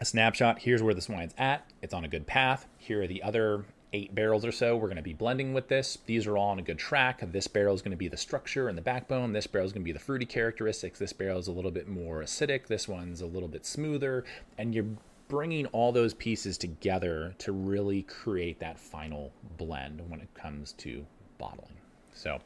a 0.00 0.04
snapshot. 0.04 0.58
Here's 0.58 0.82
where 0.82 0.92
this 0.92 1.08
wine's 1.08 1.36
at. 1.38 1.70
It's 1.82 1.94
on 1.94 2.04
a 2.04 2.08
good 2.08 2.26
path. 2.26 2.66
Here 2.78 3.02
are 3.02 3.06
the 3.06 3.22
other 3.22 3.64
eight 3.92 4.12
barrels 4.12 4.44
or 4.44 4.50
so 4.50 4.76
we're 4.76 4.88
going 4.88 4.96
to 4.96 5.02
be 5.02 5.12
blending 5.12 5.54
with 5.54 5.68
this. 5.68 5.98
These 6.06 6.26
are 6.26 6.36
all 6.36 6.48
on 6.48 6.58
a 6.58 6.62
good 6.62 6.78
track. 6.78 7.20
This 7.30 7.46
barrel 7.46 7.76
is 7.76 7.80
going 7.80 7.92
to 7.92 7.96
be 7.96 8.08
the 8.08 8.16
structure 8.16 8.68
and 8.68 8.76
the 8.76 8.82
backbone. 8.82 9.32
This 9.32 9.46
barrel 9.46 9.66
is 9.66 9.72
going 9.72 9.82
to 9.82 9.88
be 9.88 9.92
the 9.92 10.00
fruity 10.00 10.26
characteristics. 10.26 10.98
This 10.98 11.12
barrel 11.12 11.38
is 11.38 11.46
a 11.46 11.52
little 11.52 11.70
bit 11.70 11.86
more 11.86 12.22
acidic. 12.22 12.66
This 12.66 12.88
one's 12.88 13.20
a 13.20 13.26
little 13.26 13.48
bit 13.48 13.64
smoother. 13.64 14.24
And 14.58 14.74
you're 14.74 14.86
bringing 15.28 15.66
all 15.66 15.92
those 15.92 16.14
pieces 16.14 16.58
together 16.58 17.34
to 17.38 17.52
really 17.52 18.02
create 18.02 18.60
that 18.60 18.78
final 18.78 19.32
blend 19.56 20.02
when 20.08 20.20
it 20.20 20.32
comes 20.34 20.72
to 20.72 21.04
bottling. 21.38 21.76
So, 22.12 22.38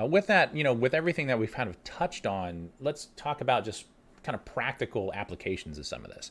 uh, 0.00 0.06
with 0.06 0.26
that, 0.28 0.54
you 0.54 0.64
know, 0.64 0.72
with 0.72 0.94
everything 0.94 1.26
that 1.28 1.38
we've 1.38 1.52
kind 1.52 1.68
of 1.68 1.82
touched 1.84 2.26
on, 2.26 2.70
let's 2.80 3.08
talk 3.16 3.40
about 3.40 3.64
just 3.64 3.86
kind 4.22 4.34
of 4.34 4.44
practical 4.44 5.12
applications 5.14 5.78
of 5.78 5.86
some 5.86 6.04
of 6.04 6.10
this. 6.10 6.30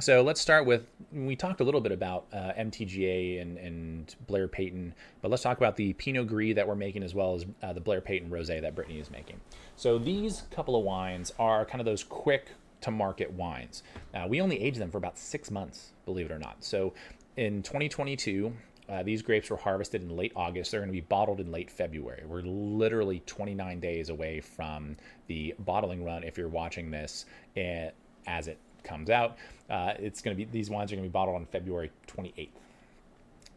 So 0.00 0.22
let's 0.22 0.40
start 0.40 0.64
with 0.64 0.86
we 1.12 1.36
talked 1.36 1.60
a 1.60 1.64
little 1.64 1.80
bit 1.80 1.92
about 1.92 2.24
uh, 2.32 2.52
MTGA 2.58 3.42
and, 3.42 3.58
and 3.58 4.14
Blair 4.26 4.48
Peyton, 4.48 4.94
but 5.20 5.30
let's 5.30 5.42
talk 5.42 5.58
about 5.58 5.76
the 5.76 5.92
Pinot 5.94 6.28
Gris 6.28 6.54
that 6.54 6.66
we're 6.66 6.74
making 6.74 7.02
as 7.02 7.14
well 7.14 7.34
as 7.34 7.44
uh, 7.62 7.74
the 7.74 7.80
Blair 7.80 8.00
Peyton 8.00 8.30
Rosé 8.30 8.60
that 8.62 8.74
Brittany 8.74 9.00
is 9.00 9.10
making. 9.10 9.38
So 9.76 9.98
these 9.98 10.44
couple 10.50 10.76
of 10.76 10.84
wines 10.84 11.32
are 11.38 11.66
kind 11.66 11.80
of 11.80 11.84
those 11.84 12.04
quick 12.04 12.48
to 12.82 12.90
market 12.90 13.32
wines. 13.32 13.82
Uh, 14.14 14.26
we 14.28 14.40
only 14.40 14.60
age 14.60 14.76
them 14.76 14.90
for 14.90 14.98
about 14.98 15.18
six 15.18 15.50
months, 15.50 15.92
believe 16.04 16.26
it 16.26 16.32
or 16.32 16.38
not. 16.38 16.56
So 16.60 16.92
in 17.36 17.62
2022, 17.62 18.52
uh, 18.88 19.02
these 19.02 19.22
grapes 19.22 19.48
were 19.48 19.56
harvested 19.56 20.02
in 20.02 20.16
late 20.16 20.32
August. 20.36 20.70
They're 20.70 20.80
going 20.80 20.90
to 20.90 20.92
be 20.92 21.00
bottled 21.00 21.40
in 21.40 21.50
late 21.50 21.70
February. 21.70 22.24
We're 22.26 22.42
literally 22.42 23.22
29 23.26 23.80
days 23.80 24.10
away 24.10 24.40
from 24.40 24.96
the 25.28 25.54
bottling 25.60 26.04
run. 26.04 26.24
If 26.24 26.36
you're 26.36 26.48
watching 26.48 26.90
this 26.90 27.24
uh, 27.56 27.90
as 28.26 28.48
it 28.48 28.58
comes 28.82 29.08
out, 29.08 29.38
uh, 29.70 29.94
it's 29.98 30.20
going 30.20 30.36
to 30.36 30.44
be 30.44 30.50
these 30.50 30.68
wines 30.68 30.92
are 30.92 30.96
going 30.96 31.04
to 31.04 31.08
be 31.08 31.12
bottled 31.12 31.36
on 31.36 31.46
February 31.46 31.90
28th. 32.08 32.48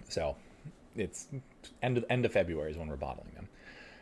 So 0.08 0.36
it's 0.96 1.28
end 1.82 1.98
of 1.98 2.06
end 2.10 2.26
of 2.26 2.32
February 2.32 2.72
is 2.72 2.78
when 2.78 2.88
we're 2.88 2.96
bottling. 2.96 3.28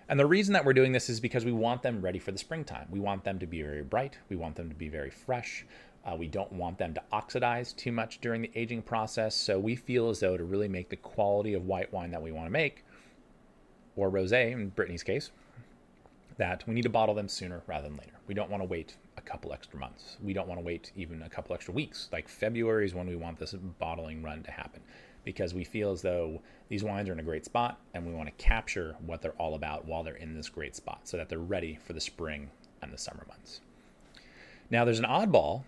And 0.09 0.19
the 0.19 0.25
reason 0.25 0.53
that 0.53 0.65
we're 0.65 0.73
doing 0.73 0.91
this 0.91 1.09
is 1.09 1.19
because 1.19 1.45
we 1.45 1.51
want 1.51 1.81
them 1.81 2.01
ready 2.01 2.19
for 2.19 2.31
the 2.31 2.37
springtime. 2.37 2.87
We 2.89 2.99
want 2.99 3.23
them 3.23 3.39
to 3.39 3.47
be 3.47 3.61
very 3.61 3.83
bright. 3.83 4.17
We 4.29 4.35
want 4.35 4.55
them 4.55 4.69
to 4.69 4.75
be 4.75 4.89
very 4.89 5.09
fresh. 5.09 5.65
Uh, 6.05 6.15
we 6.17 6.27
don't 6.27 6.51
want 6.51 6.77
them 6.77 6.93
to 6.93 7.01
oxidize 7.13 7.71
too 7.71 7.91
much 7.91 8.19
during 8.19 8.41
the 8.41 8.51
aging 8.55 8.81
process. 8.81 9.33
So 9.33 9.57
we 9.57 9.75
feel 9.75 10.09
as 10.09 10.19
though 10.19 10.35
to 10.35 10.43
really 10.43 10.67
make 10.67 10.89
the 10.89 10.97
quality 10.97 11.53
of 11.53 11.65
white 11.65 11.91
wine 11.93 12.11
that 12.11 12.21
we 12.21 12.31
want 12.33 12.47
to 12.47 12.51
make, 12.51 12.83
or 13.95 14.11
rosé 14.11 14.51
in 14.51 14.69
Brittany's 14.69 15.03
case, 15.03 15.31
that 16.37 16.67
we 16.67 16.73
need 16.73 16.81
to 16.81 16.89
bottle 16.89 17.15
them 17.15 17.29
sooner 17.29 17.61
rather 17.67 17.87
than 17.87 17.95
later. 17.95 18.11
We 18.27 18.33
don't 18.33 18.49
want 18.49 18.61
to 18.61 18.67
wait 18.67 18.97
a 19.15 19.21
couple 19.21 19.53
extra 19.53 19.79
months. 19.79 20.17
We 20.21 20.33
don't 20.33 20.47
want 20.47 20.59
to 20.59 20.65
wait 20.65 20.91
even 20.97 21.21
a 21.21 21.29
couple 21.29 21.53
extra 21.53 21.73
weeks. 21.73 22.09
Like 22.11 22.27
February 22.27 22.85
is 22.85 22.93
when 22.93 23.07
we 23.07 23.15
want 23.15 23.39
this 23.39 23.53
bottling 23.53 24.21
run 24.21 24.43
to 24.43 24.51
happen 24.51 24.81
because 25.23 25.53
we 25.53 25.63
feel 25.63 25.91
as 25.91 26.01
though 26.01 26.41
these 26.69 26.83
wines 26.83 27.09
are 27.09 27.13
in 27.13 27.19
a 27.19 27.23
great 27.23 27.45
spot 27.45 27.79
and 27.93 28.05
we 28.05 28.13
want 28.13 28.27
to 28.27 28.43
capture 28.43 28.95
what 29.05 29.21
they're 29.21 29.31
all 29.33 29.55
about 29.55 29.85
while 29.85 30.03
they're 30.03 30.15
in 30.15 30.35
this 30.35 30.49
great 30.49 30.75
spot 30.75 31.01
so 31.03 31.17
that 31.17 31.29
they're 31.29 31.39
ready 31.39 31.77
for 31.83 31.93
the 31.93 32.01
spring 32.01 32.49
and 32.81 32.93
the 32.93 32.97
summer 32.97 33.25
months. 33.27 33.61
Now, 34.69 34.85
there's 34.85 34.99
an 34.99 35.05
oddball 35.05 35.63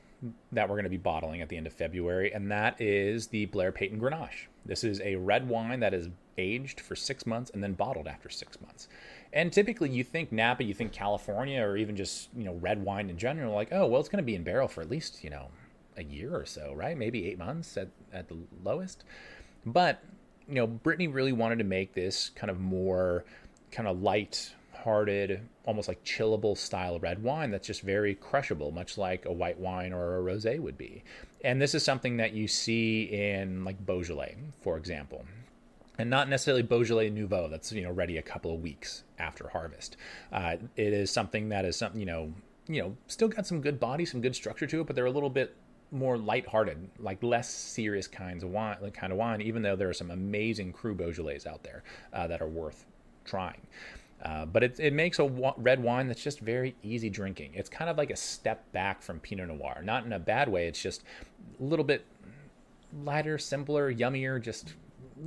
that 0.52 0.68
we're 0.68 0.76
going 0.76 0.86
to 0.86 0.89
be 0.89 0.98
bottling 0.98 1.41
at 1.41 1.50
the 1.50 1.58
end 1.58 1.68
of 1.68 1.74
February, 1.74 2.34
and 2.34 2.52
that 2.52 2.80
is 2.82 3.28
the 3.28 3.46
Blair 3.46 3.72
Peyton 3.72 4.00
Grenache. 4.00 4.48
This 4.65 4.84
is 4.84 5.02
a 5.02 5.15
red 5.15 5.48
wine 5.48 5.80
that 5.82 5.94
is 5.94 6.10
aged 6.38 6.82
for 6.82 6.96
six 6.96 7.26
months 7.26 7.52
and 7.52 7.63
then 7.63 7.74
bottled 7.74 8.08
after 8.08 8.30
six 8.30 8.60
months. 8.62 8.88
And 9.32 9.52
typically, 9.52 9.89
you 9.89 10.04
think 10.04 10.32
Napa, 10.32 10.63
you 10.63 10.74
think 10.74 10.91
California, 10.91 11.62
or 11.62 11.78
even 11.78 11.96
just 11.96 12.30
you 12.36 12.44
know 12.44 12.56
red 12.56 12.84
wine 12.84 13.10
in 13.10 13.18
general, 13.18 13.54
like 13.54 13.70
oh 13.72 13.86
well, 13.86 14.00
it's 14.00 14.10
going 14.10 14.24
to 14.24 14.24
be 14.24 14.36
in 14.36 14.44
barrel 14.44 14.68
for 14.68 14.82
at 14.82 14.89
least 14.89 15.24
you 15.24 15.30
know 15.30 15.50
a 15.98 16.04
year 16.04 16.36
or 16.36 16.46
so, 16.46 16.74
right? 16.74 16.98
Maybe 16.98 17.28
eight 17.28 17.38
months 17.38 17.78
at 17.78 17.89
at 18.13 18.28
the 18.28 18.38
lowest. 18.63 19.04
But, 19.65 20.04
you 20.47 20.56
know, 20.56 20.67
Brittany 20.67 21.08
really 21.08 21.34
wanted 21.34 21.58
to 21.60 21.63
make 21.63 21.93
this 21.93 22.30
kind 22.30 22.49
of 22.49 22.60
more 22.60 23.25
kind 23.71 23.88
of 23.88 24.01
light 24.01 24.54
hearted, 24.86 25.41
almost 25.65 25.88
like 25.88 26.04
chillable 26.04 26.56
style 26.56 26.99
red 26.99 27.21
wine 27.23 27.49
that's 27.49 27.65
just 27.65 27.82
very 27.82 28.13
crushable, 28.13 28.71
much 28.71 28.97
like 28.97 29.25
a 29.25 29.34
white 29.34 29.60
wine 29.60 29.91
or 29.91 30.19
a 30.19 30.21
rosé 30.21 30.60
would 30.60 30.78
be. 30.78 31.04
And 31.43 31.62
this 31.62 31.73
is 31.73 31.84
something 31.84 32.17
that 32.17 32.34
you 32.34 32.47
see 32.47 33.04
in 33.04 33.65
like 33.65 33.84
Beaujolais, 33.84 34.36
for 34.62 34.78
example. 34.78 35.25
And 35.97 36.10
not 36.10 36.30
necessarily 36.30 36.62
Beaujolais 36.62 37.10
Nouveau 37.10 37.47
that's 37.47 37.71
you 37.71 37.82
know 37.82 37.91
ready 37.91 38.17
a 38.17 38.21
couple 38.21 38.54
of 38.54 38.62
weeks 38.62 39.04
after 39.17 39.49
harvest. 39.49 39.97
Uh, 40.32 40.58
it 40.75 40.93
is 40.93 41.10
something 41.10 41.49
that 41.49 41.65
is 41.65 41.75
something 41.75 41.99
you 41.99 42.06
know 42.06 42.34
you 42.67 42.82
know 42.82 42.95
still 43.08 43.28
got 43.28 43.47
some 43.47 43.62
good 43.62 43.80
body, 43.80 44.06
some 44.06 44.21
good 44.21 44.36
structure 44.36 44.67
to 44.67 44.82
it, 44.82 44.88
but 44.88 44.95
they're 44.95 45.06
a 45.06 45.12
little 45.12 45.30
bit 45.30 45.56
more 45.96 46.18
lighthearted, 46.18 46.90
like 47.00 47.24
less 47.24 47.50
serious 47.50 48.08
kinds 48.08 48.44
of 48.44 48.50
wine, 48.50 48.78
like 48.82 48.94
kind 48.94 49.12
of 49.12 49.18
wine. 49.18 49.42
Even 49.42 49.62
though 49.62 49.76
there 49.76 49.90
are 49.90 49.94
some 49.94 50.12
amazing 50.12 50.74
Cru 50.74 50.94
Beaujolais 50.94 51.42
out 51.48 51.64
there 51.64 51.84
uh, 52.14 52.28
that 52.28 52.42
are 52.42 52.48
worth 52.48 52.86
trying. 53.24 53.62
Uh, 54.24 54.46
but 54.46 54.64
it, 54.64 54.80
it 54.80 54.94
makes 54.94 55.20
a 55.20 55.26
wa- 55.26 55.54
red 55.58 55.82
wine 55.82 56.08
that's 56.08 56.24
just 56.24 56.40
very 56.40 56.76
easy 56.84 57.10
drinking. 57.10 57.52
It's 57.54 57.70
kind 57.70 57.90
of 57.90 57.98
like 57.98 58.12
a 58.12 58.16
step 58.16 58.72
back 58.72 59.02
from 59.02 59.20
Pinot 59.20 59.48
Noir, 59.48 59.82
not 59.84 60.06
in 60.06 60.14
a 60.14 60.20
bad 60.20 60.50
way. 60.50 60.68
It's 60.68 60.82
just 60.82 61.04
a 61.60 61.64
little 61.64 61.86
bit 61.86 62.06
lighter, 63.04 63.38
simpler, 63.38 63.94
yummier, 63.94 64.42
just 64.42 64.74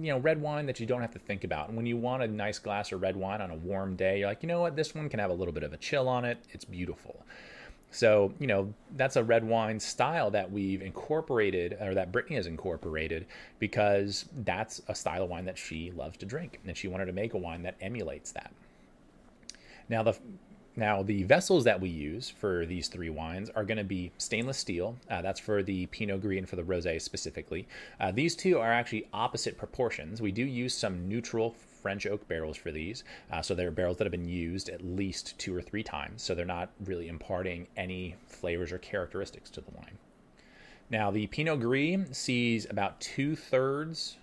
you 0.00 0.12
know, 0.12 0.18
red 0.18 0.40
wine 0.40 0.66
that 0.66 0.80
you 0.80 0.86
don't 0.86 1.00
have 1.00 1.12
to 1.12 1.18
think 1.18 1.44
about. 1.44 1.68
And 1.68 1.76
when 1.76 1.86
you 1.86 1.96
want 1.96 2.22
a 2.22 2.26
nice 2.26 2.58
glass 2.58 2.92
of 2.92 3.00
red 3.00 3.16
wine 3.16 3.40
on 3.40 3.50
a 3.50 3.54
warm 3.54 3.96
day, 3.96 4.18
you're 4.20 4.28
like, 4.28 4.42
you 4.42 4.48
know 4.48 4.60
what, 4.60 4.76
this 4.76 4.94
one 4.94 5.08
can 5.08 5.18
have 5.18 5.30
a 5.30 5.34
little 5.34 5.54
bit 5.54 5.62
of 5.62 5.72
a 5.72 5.76
chill 5.76 6.08
on 6.08 6.24
it. 6.24 6.38
It's 6.52 6.64
beautiful. 6.64 7.24
So, 7.90 8.34
you 8.38 8.46
know, 8.46 8.72
that's 8.96 9.16
a 9.16 9.24
red 9.24 9.44
wine 9.44 9.80
style 9.80 10.30
that 10.32 10.52
we've 10.52 10.82
incorporated, 10.82 11.78
or 11.80 11.94
that 11.94 12.12
Brittany 12.12 12.36
has 12.36 12.46
incorporated, 12.46 13.26
because 13.58 14.26
that's 14.44 14.82
a 14.88 14.94
style 14.94 15.24
of 15.24 15.30
wine 15.30 15.46
that 15.46 15.56
she 15.56 15.90
loves 15.92 16.18
to 16.18 16.26
drink. 16.26 16.60
And 16.66 16.76
she 16.76 16.86
wanted 16.86 17.06
to 17.06 17.12
make 17.12 17.34
a 17.34 17.38
wine 17.38 17.62
that 17.62 17.76
emulates 17.80 18.32
that. 18.32 18.52
Now, 19.88 20.02
the 20.02 20.18
now, 20.78 21.02
the 21.02 21.24
vessels 21.24 21.64
that 21.64 21.80
we 21.80 21.88
use 21.88 22.30
for 22.30 22.64
these 22.64 22.86
three 22.86 23.10
wines 23.10 23.50
are 23.50 23.64
going 23.64 23.78
to 23.78 23.84
be 23.84 24.12
stainless 24.16 24.58
steel. 24.58 24.96
Uh, 25.10 25.20
that's 25.20 25.40
for 25.40 25.60
the 25.60 25.86
Pinot 25.86 26.20
Gris 26.20 26.38
and 26.38 26.48
for 26.48 26.54
the 26.54 26.62
Rosé 26.62 27.02
specifically. 27.02 27.66
Uh, 27.98 28.12
these 28.12 28.36
two 28.36 28.60
are 28.60 28.72
actually 28.72 29.08
opposite 29.12 29.58
proportions. 29.58 30.22
We 30.22 30.30
do 30.30 30.44
use 30.44 30.72
some 30.72 31.08
neutral 31.08 31.56
French 31.82 32.06
oak 32.06 32.28
barrels 32.28 32.56
for 32.56 32.70
these. 32.70 33.02
Uh, 33.32 33.42
so 33.42 33.56
they're 33.56 33.72
barrels 33.72 33.96
that 33.96 34.04
have 34.04 34.12
been 34.12 34.28
used 34.28 34.68
at 34.68 34.84
least 34.84 35.36
two 35.36 35.52
or 35.52 35.60
three 35.60 35.82
times. 35.82 36.22
So 36.22 36.32
they're 36.32 36.44
not 36.44 36.70
really 36.84 37.08
imparting 37.08 37.66
any 37.76 38.14
flavors 38.28 38.70
or 38.70 38.78
characteristics 38.78 39.50
to 39.50 39.60
the 39.60 39.72
wine. 39.72 39.98
Now, 40.90 41.10
the 41.10 41.26
Pinot 41.26 41.58
Gris 41.58 42.16
sees 42.16 42.70
about 42.70 43.00
two 43.00 43.34
thirds 43.34 44.16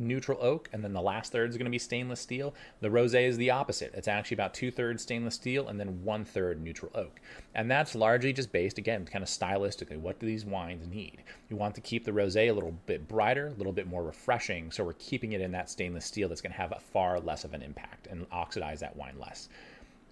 neutral 0.00 0.38
oak, 0.40 0.68
and 0.72 0.82
then 0.82 0.92
the 0.92 1.00
last 1.00 1.30
third 1.30 1.50
is 1.50 1.56
going 1.56 1.66
to 1.66 1.70
be 1.70 1.78
stainless 1.78 2.20
steel. 2.20 2.54
The 2.80 2.88
rosé 2.88 3.26
is 3.26 3.36
the 3.36 3.50
opposite. 3.50 3.92
It's 3.94 4.08
actually 4.08 4.36
about 4.36 4.54
two 4.54 4.70
thirds 4.70 5.02
stainless 5.02 5.34
steel 5.34 5.68
and 5.68 5.78
then 5.78 6.02
one 6.04 6.24
third 6.24 6.60
neutral 6.62 6.90
oak. 6.94 7.20
And 7.54 7.70
that's 7.70 7.94
largely 7.94 8.32
just 8.32 8.52
based, 8.52 8.78
again, 8.78 9.04
kind 9.04 9.22
of 9.22 9.28
stylistically. 9.28 9.98
What 9.98 10.18
do 10.18 10.26
these 10.26 10.44
wines 10.44 10.86
need? 10.86 11.22
You 11.48 11.56
want 11.56 11.74
to 11.74 11.80
keep 11.80 12.04
the 12.04 12.12
rosé 12.12 12.48
a 12.48 12.52
little 12.52 12.74
bit 12.86 13.06
brighter, 13.06 13.48
a 13.48 13.54
little 13.54 13.72
bit 13.72 13.86
more 13.86 14.02
refreshing, 14.02 14.70
so 14.70 14.84
we're 14.84 14.94
keeping 14.94 15.32
it 15.32 15.40
in 15.40 15.52
that 15.52 15.70
stainless 15.70 16.04
steel 16.04 16.28
that's 16.28 16.40
going 16.40 16.52
to 16.52 16.58
have 16.58 16.72
a 16.72 16.80
far 16.80 17.20
less 17.20 17.44
of 17.44 17.54
an 17.54 17.62
impact 17.62 18.06
and 18.06 18.26
oxidize 18.32 18.80
that 18.80 18.96
wine 18.96 19.18
less. 19.18 19.48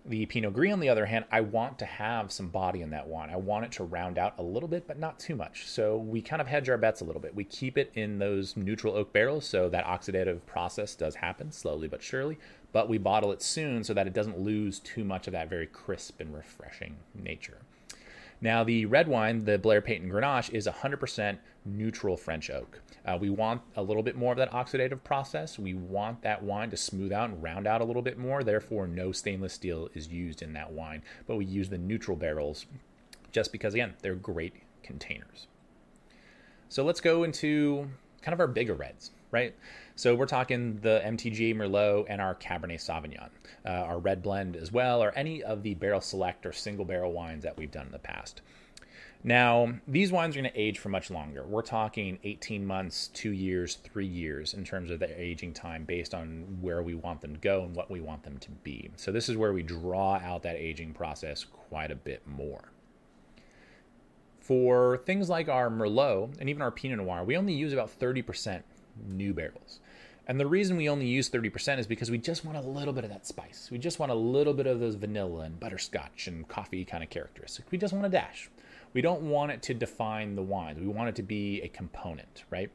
The 0.07 0.25
Pinot 0.27 0.55
Gris, 0.55 0.73
on 0.73 0.81
the 0.81 0.89
other 0.89 1.05
hand, 1.07 1.27
I 1.31 1.43
want 1.43 1.79
to 1.81 1.85
have 1.85 2.33
some 2.33 2.49
body 2.49 2.81
in 2.81 2.91
that 2.91 3.09
wine. 3.09 3.29
I 3.31 3.37
want 3.37 3.67
it 3.67 3.73
to 3.73 3.85
round 3.85 4.17
out 4.17 4.35
a 4.39 4.43
little 4.43 4.69
bit, 4.69 4.87
but 4.87 4.99
not 4.99 5.19
too 5.19 5.37
much. 5.37 5.67
So 5.67 5.99
we 5.99 6.23
kind 6.23 6.41
of 6.41 6.49
hedge 6.49 6.71
our 6.71 6.79
bets 6.79 7.03
a 7.03 7.05
little 7.05 7.21
bit. 7.21 7.35
We 7.35 7.45
keep 7.45 7.77
it 7.77 7.91
in 7.95 8.19
those 8.19 8.57
neutral 8.57 8.95
oak 8.95 9.13
barrels, 9.13 9.45
so 9.45 9.69
that 9.69 9.85
oxidative 9.85 10.47
process 10.47 10.95
does 10.95 11.17
happen 11.17 11.53
slowly 11.53 11.89
but 11.89 12.03
surely, 12.03 12.39
but 12.73 12.89
we 12.89 12.97
bottle 12.97 13.33
it 13.33 13.43
soon 13.43 13.85
so 13.85 13.93
that 13.93 14.07
it 14.07 14.15
doesn't 14.15 14.39
lose 14.39 14.79
too 14.79 15.05
much 15.05 15.27
of 15.27 15.33
that 15.33 15.51
very 15.51 15.67
crisp 15.67 16.21
and 16.21 16.35
refreshing 16.35 16.97
nature. 17.15 17.59
Now, 18.41 18.63
the 18.63 18.87
red 18.87 19.09
wine, 19.09 19.45
the 19.45 19.59
Blair 19.59 19.81
Peyton 19.81 20.09
Grenache, 20.09 20.51
is 20.51 20.67
100% 20.67 21.39
neutral 21.65 22.17
French 22.17 22.51
oak. 22.51 22.81
Uh, 23.05 23.19
we 23.21 23.31
want 23.31 23.63
a 23.75 23.83
little 23.83 24.03
bit 24.03 24.17
more 24.17 24.33
of 24.33 24.39
that 24.39 24.53
oxidative 24.53 25.03
process. 25.03 25.59
We 25.59 25.75
want 25.75 26.23
that 26.23 26.43
wine 26.43 26.71
to 26.71 26.77
smooth 26.77 27.13
out 27.13 27.31
and 27.31 27.43
round 27.43 27.67
out 27.67 27.81
a 27.81 27.85
little 27.85 28.03
bit 28.03 28.17
more. 28.17 28.45
Therefore, 28.45 28.87
no 28.87 29.11
stainless 29.11 29.55
steel 29.55 29.89
is 29.95 30.09
used 30.09 30.41
in 30.41 30.53
that 30.53 30.73
wine, 30.73 31.03
but 31.27 31.37
we 31.37 31.45
use 31.45 31.69
the 31.69 31.79
neutral 31.79 32.17
barrels 32.17 32.67
just 33.33 33.51
because, 33.51 33.75
again, 33.75 33.95
they're 34.03 34.15
great 34.15 34.55
containers. 34.83 35.49
So 36.69 36.85
let's 36.85 37.01
go 37.01 37.25
into 37.25 37.89
kind 38.29 38.35
of 38.35 38.41
our 38.41 38.47
bigger 38.47 38.75
reds, 38.75 39.13
right? 39.31 39.55
So 39.97 40.15
we're 40.15 40.27
talking 40.27 40.81
the 40.83 41.01
MTGA 41.03 41.57
Merlot 41.57 42.05
and 42.11 42.21
our 42.21 42.35
Cabernet 42.35 42.75
Sauvignon, 42.75 43.31
uh, 43.65 43.71
our 43.71 43.99
red 43.99 44.23
blend 44.23 44.55
as 44.55 44.71
well, 44.71 45.03
or 45.03 45.13
any 45.13 45.43
of 45.43 45.63
the 45.63 45.73
barrel 45.73 46.03
select 46.03 46.45
or 46.45 46.53
single 46.53 46.85
barrel 46.85 47.13
wines 47.13 47.43
that 47.45 47.57
we've 47.57 47.71
done 47.71 47.87
in 47.87 47.93
the 47.93 47.99
past. 47.99 48.43
Now, 49.25 49.73
these 49.89 50.13
wines 50.13 50.37
are 50.37 50.43
going 50.43 50.53
to 50.53 50.61
age 50.61 50.79
for 50.79 50.91
much 50.91 51.11
longer. 51.11 51.43
We're 51.43 51.63
talking 51.63 52.19
18 52.23 52.67
months, 52.67 53.09
two 53.15 53.33
years, 53.33 53.77
three 53.77 54.07
years 54.07 54.53
in 54.53 54.63
terms 54.63 54.91
of 54.91 55.01
the 55.01 55.19
aging 55.19 55.55
time 55.55 55.85
based 55.85 56.13
on 56.13 56.59
where 56.61 56.83
we 56.83 56.95
want 56.95 57.23
them 57.23 57.33
to 57.33 57.41
go 57.41 57.63
and 57.63 57.75
what 57.75 57.91
we 57.91 58.03
want 58.03 58.25
them 58.25 58.37
to 58.41 58.51
be. 58.63 58.91
So, 58.97 59.11
this 59.11 59.31
is 59.31 59.39
where 59.39 59.55
we 59.55 59.63
draw 59.63 60.17
out 60.17 60.43
that 60.43 60.57
aging 60.57 60.93
process 60.93 61.45
quite 61.45 61.91
a 61.91 61.97
bit 61.97 62.27
more. 62.27 62.73
For 64.49 64.97
things 65.05 65.29
like 65.29 65.51
our 65.51 65.69
Merlot 65.69 66.41
and 66.41 66.49
even 66.49 66.63
our 66.63 66.71
Pinot 66.71 66.97
Noir, 66.97 67.23
we 67.23 67.37
only 67.37 67.53
use 67.53 67.75
about 67.75 67.91
30% 68.01 68.63
new 69.07 69.35
barrels. 69.35 69.81
And 70.27 70.41
the 70.41 70.47
reason 70.47 70.79
we 70.79 70.89
only 70.89 71.05
use 71.05 71.29
30% 71.29 71.79
is 71.79 71.87
because 71.87 72.11
we 72.11 72.17
just 72.17 72.47
want 72.47 72.57
a 72.57 72.63
little 72.63 72.95
bit 72.95 73.05
of 73.05 73.11
that 73.11 73.27
spice. 73.27 73.69
We 73.71 73.77
just 73.77 73.99
want 73.99 74.11
a 74.11 74.15
little 74.15 74.55
bit 74.55 74.67
of 74.67 74.81
those 74.81 74.95
vanilla 74.95 75.43
and 75.43 75.61
butterscotch 75.61 76.29
and 76.29 76.49
coffee 76.49 76.87
kind 76.87 77.05
of 77.05 77.11
characteristics. 77.11 77.71
We 77.71 77.77
just 77.77 77.93
want 77.93 78.07
a 78.07 78.09
dash. 78.09 78.49
We 78.95 79.03
don't 79.03 79.29
want 79.29 79.53
it 79.53 79.61
to 79.65 79.75
define 79.75 80.35
the 80.35 80.43
wines. 80.43 80.81
We 80.81 80.87
want 80.87 81.11
it 81.11 81.17
to 81.17 81.23
be 81.23 81.61
a 81.61 81.69
component, 81.69 82.45
right? 82.49 82.71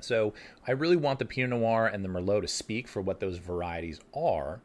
So 0.00 0.34
I 0.66 0.72
really 0.72 0.96
want 0.96 1.20
the 1.20 1.26
Pinot 1.26 1.50
Noir 1.50 1.86
and 1.86 2.04
the 2.04 2.08
Merlot 2.08 2.42
to 2.42 2.48
speak 2.48 2.88
for 2.88 3.02
what 3.02 3.20
those 3.20 3.38
varieties 3.38 4.00
are 4.16 4.60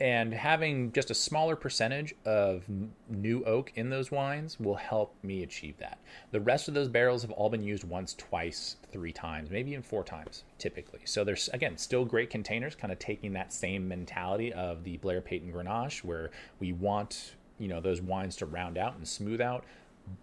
and 0.00 0.32
having 0.32 0.92
just 0.92 1.10
a 1.10 1.14
smaller 1.14 1.54
percentage 1.54 2.14
of 2.24 2.64
new 3.08 3.44
oak 3.44 3.70
in 3.74 3.90
those 3.90 4.10
wines 4.10 4.58
will 4.58 4.76
help 4.76 5.14
me 5.22 5.42
achieve 5.42 5.76
that. 5.78 5.98
The 6.30 6.40
rest 6.40 6.68
of 6.68 6.74
those 6.74 6.88
barrels 6.88 7.22
have 7.22 7.30
all 7.32 7.50
been 7.50 7.62
used 7.62 7.84
once, 7.84 8.14
twice, 8.14 8.76
three 8.90 9.12
times, 9.12 9.50
maybe 9.50 9.72
even 9.72 9.82
four 9.82 10.02
times 10.02 10.44
typically. 10.58 11.00
So 11.04 11.22
there's 11.22 11.50
again 11.52 11.76
still 11.76 12.04
great 12.04 12.30
containers, 12.30 12.74
kind 12.74 12.92
of 12.92 12.98
taking 12.98 13.32
that 13.34 13.52
same 13.52 13.86
mentality 13.86 14.52
of 14.52 14.84
the 14.84 14.96
Blair 14.98 15.20
Peyton 15.20 15.52
Grenache, 15.52 16.02
where 16.02 16.30
we 16.60 16.72
want 16.72 17.34
you 17.58 17.68
know 17.68 17.80
those 17.80 18.00
wines 18.00 18.36
to 18.36 18.46
round 18.46 18.78
out 18.78 18.96
and 18.96 19.06
smooth 19.06 19.40
out, 19.40 19.64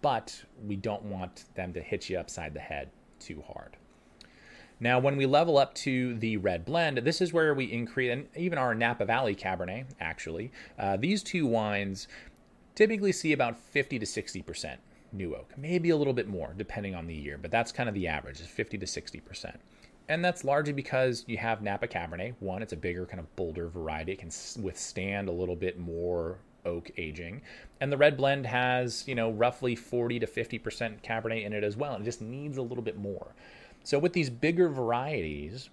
but 0.02 0.42
we 0.66 0.74
don't 0.74 1.04
want 1.04 1.44
them 1.54 1.72
to 1.72 1.80
hit 1.80 2.10
you 2.10 2.18
upside 2.18 2.52
the 2.52 2.60
head 2.60 2.90
too 3.20 3.42
hard. 3.46 3.76
Now, 4.80 4.98
when 4.98 5.16
we 5.16 5.26
level 5.26 5.58
up 5.58 5.74
to 5.76 6.14
the 6.14 6.36
red 6.36 6.64
blend, 6.64 6.98
this 6.98 7.20
is 7.20 7.32
where 7.32 7.52
we 7.54 7.64
increase, 7.64 8.12
and 8.12 8.28
even 8.36 8.58
our 8.58 8.74
Napa 8.74 9.04
Valley 9.04 9.34
Cabernet, 9.34 9.86
actually, 10.00 10.52
uh, 10.78 10.96
these 10.96 11.22
two 11.22 11.46
wines 11.46 12.06
typically 12.74 13.12
see 13.12 13.32
about 13.32 13.58
50 13.58 13.98
to 13.98 14.06
60% 14.06 14.76
new 15.12 15.34
oak, 15.34 15.52
maybe 15.56 15.90
a 15.90 15.96
little 15.96 16.12
bit 16.12 16.28
more 16.28 16.54
depending 16.56 16.94
on 16.94 17.06
the 17.06 17.14
year, 17.14 17.38
but 17.38 17.50
that's 17.50 17.72
kind 17.72 17.88
of 17.88 17.94
the 17.94 18.06
average, 18.06 18.40
is 18.40 18.46
50 18.46 18.78
to 18.78 18.86
60%. 18.86 19.56
And 20.08 20.24
that's 20.24 20.44
largely 20.44 20.72
because 20.72 21.24
you 21.26 21.36
have 21.36 21.60
Napa 21.60 21.86
Cabernet. 21.86 22.34
One, 22.40 22.62
it's 22.62 22.72
a 22.72 22.76
bigger, 22.76 23.04
kind 23.04 23.20
of 23.20 23.36
bolder 23.36 23.68
variety. 23.68 24.12
It 24.12 24.18
can 24.18 24.30
withstand 24.62 25.28
a 25.28 25.32
little 25.32 25.56
bit 25.56 25.78
more 25.78 26.38
oak 26.64 26.90
aging. 26.96 27.42
And 27.80 27.92
the 27.92 27.96
red 27.96 28.16
blend 28.16 28.46
has, 28.46 29.06
you 29.06 29.14
know, 29.14 29.30
roughly 29.30 29.76
40 29.76 30.20
to 30.20 30.26
50% 30.26 31.02
Cabernet 31.02 31.44
in 31.44 31.52
it 31.52 31.62
as 31.62 31.76
well. 31.76 31.94
And 31.94 32.02
it 32.02 32.06
just 32.06 32.22
needs 32.22 32.56
a 32.56 32.62
little 32.62 32.82
bit 32.82 32.96
more. 32.96 33.34
So 33.88 33.98
with 33.98 34.12
these 34.12 34.28
bigger 34.28 34.68
varieties, 34.68 35.70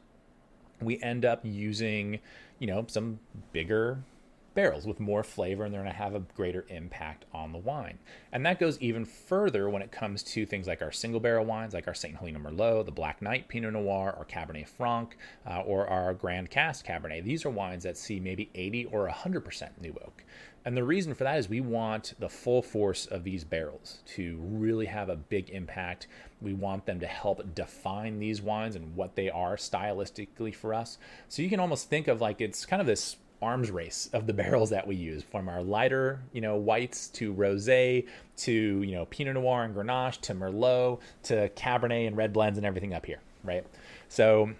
we 0.80 1.04
end 1.04 1.25
up 1.25 1.41
using, 1.43 2.21
you 2.60 2.67
know, 2.67 2.86
some 2.88 3.19
bigger 3.51 4.06
barrels 4.54 4.88
with 4.88 5.01
more 5.01 5.21
flavor 5.21 5.65
and 5.65 5.73
they're 5.73 5.82
going 5.82 5.91
to 5.91 5.97
have 5.97 6.15
a 6.15 6.21
greater 6.21 6.65
impact 6.69 7.25
on 7.34 7.51
the 7.51 7.58
wine. 7.58 7.99
And 8.32 8.45
that 8.45 8.58
goes 8.58 8.80
even 8.80 9.04
further 9.04 9.69
when 9.69 9.82
it 9.82 9.91
comes 9.91 10.23
to 10.23 10.45
things 10.45 10.65
like 10.65 10.82
our 10.82 10.93
single 10.93 11.19
barrel 11.19 11.43
wines, 11.43 11.73
like 11.73 11.89
our 11.89 11.93
St. 11.93 12.15
Helena 12.15 12.39
Merlot, 12.39 12.86
the 12.86 12.91
Black 12.93 13.21
Knight 13.21 13.49
Pinot 13.49 13.73
Noir, 13.73 14.15
our 14.17 14.23
Cabernet 14.23 14.69
Franc, 14.69 15.17
uh, 15.45 15.60
or 15.63 15.86
our 15.88 16.13
Grand 16.13 16.49
Cast 16.49 16.86
Cabernet. 16.86 17.25
These 17.25 17.45
are 17.45 17.49
wines 17.49 17.84
that 17.84 17.97
see 17.97 18.21
maybe 18.21 18.49
80 18.56 18.86
or 18.86 19.10
100% 19.10 19.82
new 19.82 19.93
oak. 20.06 20.23
And 20.65 20.75
the 20.75 20.84
reason 20.84 21.13
for 21.13 21.25
that 21.25 21.38
is 21.38 21.47
we 21.47 21.62
want 21.62 22.15
the 22.17 22.28
full 22.28 22.63
force 22.63 23.06
of 23.06 23.23
these 23.23 23.43
barrels 23.43 23.99
to 24.15 24.39
really 24.41 24.88
have 24.88 25.10
a 25.10 25.15
big 25.15 25.51
impact. 25.51 26.08
We 26.45 26.53
want 26.53 26.86
them 26.86 26.99
to 27.01 27.08
help 27.08 27.55
define 27.55 28.19
these 28.19 28.41
wines 28.41 28.75
and 28.75 28.95
what 28.95 29.15
they 29.15 29.29
are 29.29 29.58
stylistically 29.58 30.55
for 30.55 30.73
us. 30.73 30.97
So 31.27 31.41
you 31.41 31.49
can 31.49 31.60
almost 31.60 31.89
think 31.89 32.08
of 32.08 32.21
like 32.21 32.39
it's 32.39 32.65
kind 32.65 32.79
of 32.79 32.88
this 32.88 33.17
arms 33.41 33.71
race 33.71 34.10
of 34.13 34.27
the 34.27 34.34
barrels 34.41 34.69
that 34.69 34.88
we 34.88 34.95
use 34.95 35.23
from 35.23 35.49
our 35.49 35.62
lighter, 35.62 36.21
you 36.31 36.41
know, 36.41 36.55
whites 36.55 37.08
to 37.10 37.34
rosé 37.34 38.08
to, 38.38 38.51
you 38.53 38.95
know, 38.95 39.05
Pinot 39.05 39.34
Noir 39.34 39.63
and 39.63 39.75
Grenache 39.75 40.21
to 40.21 40.34
Merlot 40.36 40.99
to 41.23 41.49
Cabernet 41.49 42.08
and 42.08 42.15
red 42.15 42.31
blends 42.31 42.58
and 42.58 42.65
everything 42.65 42.93
up 42.93 43.05
here, 43.05 43.19
right? 43.43 43.65
So 44.08 44.51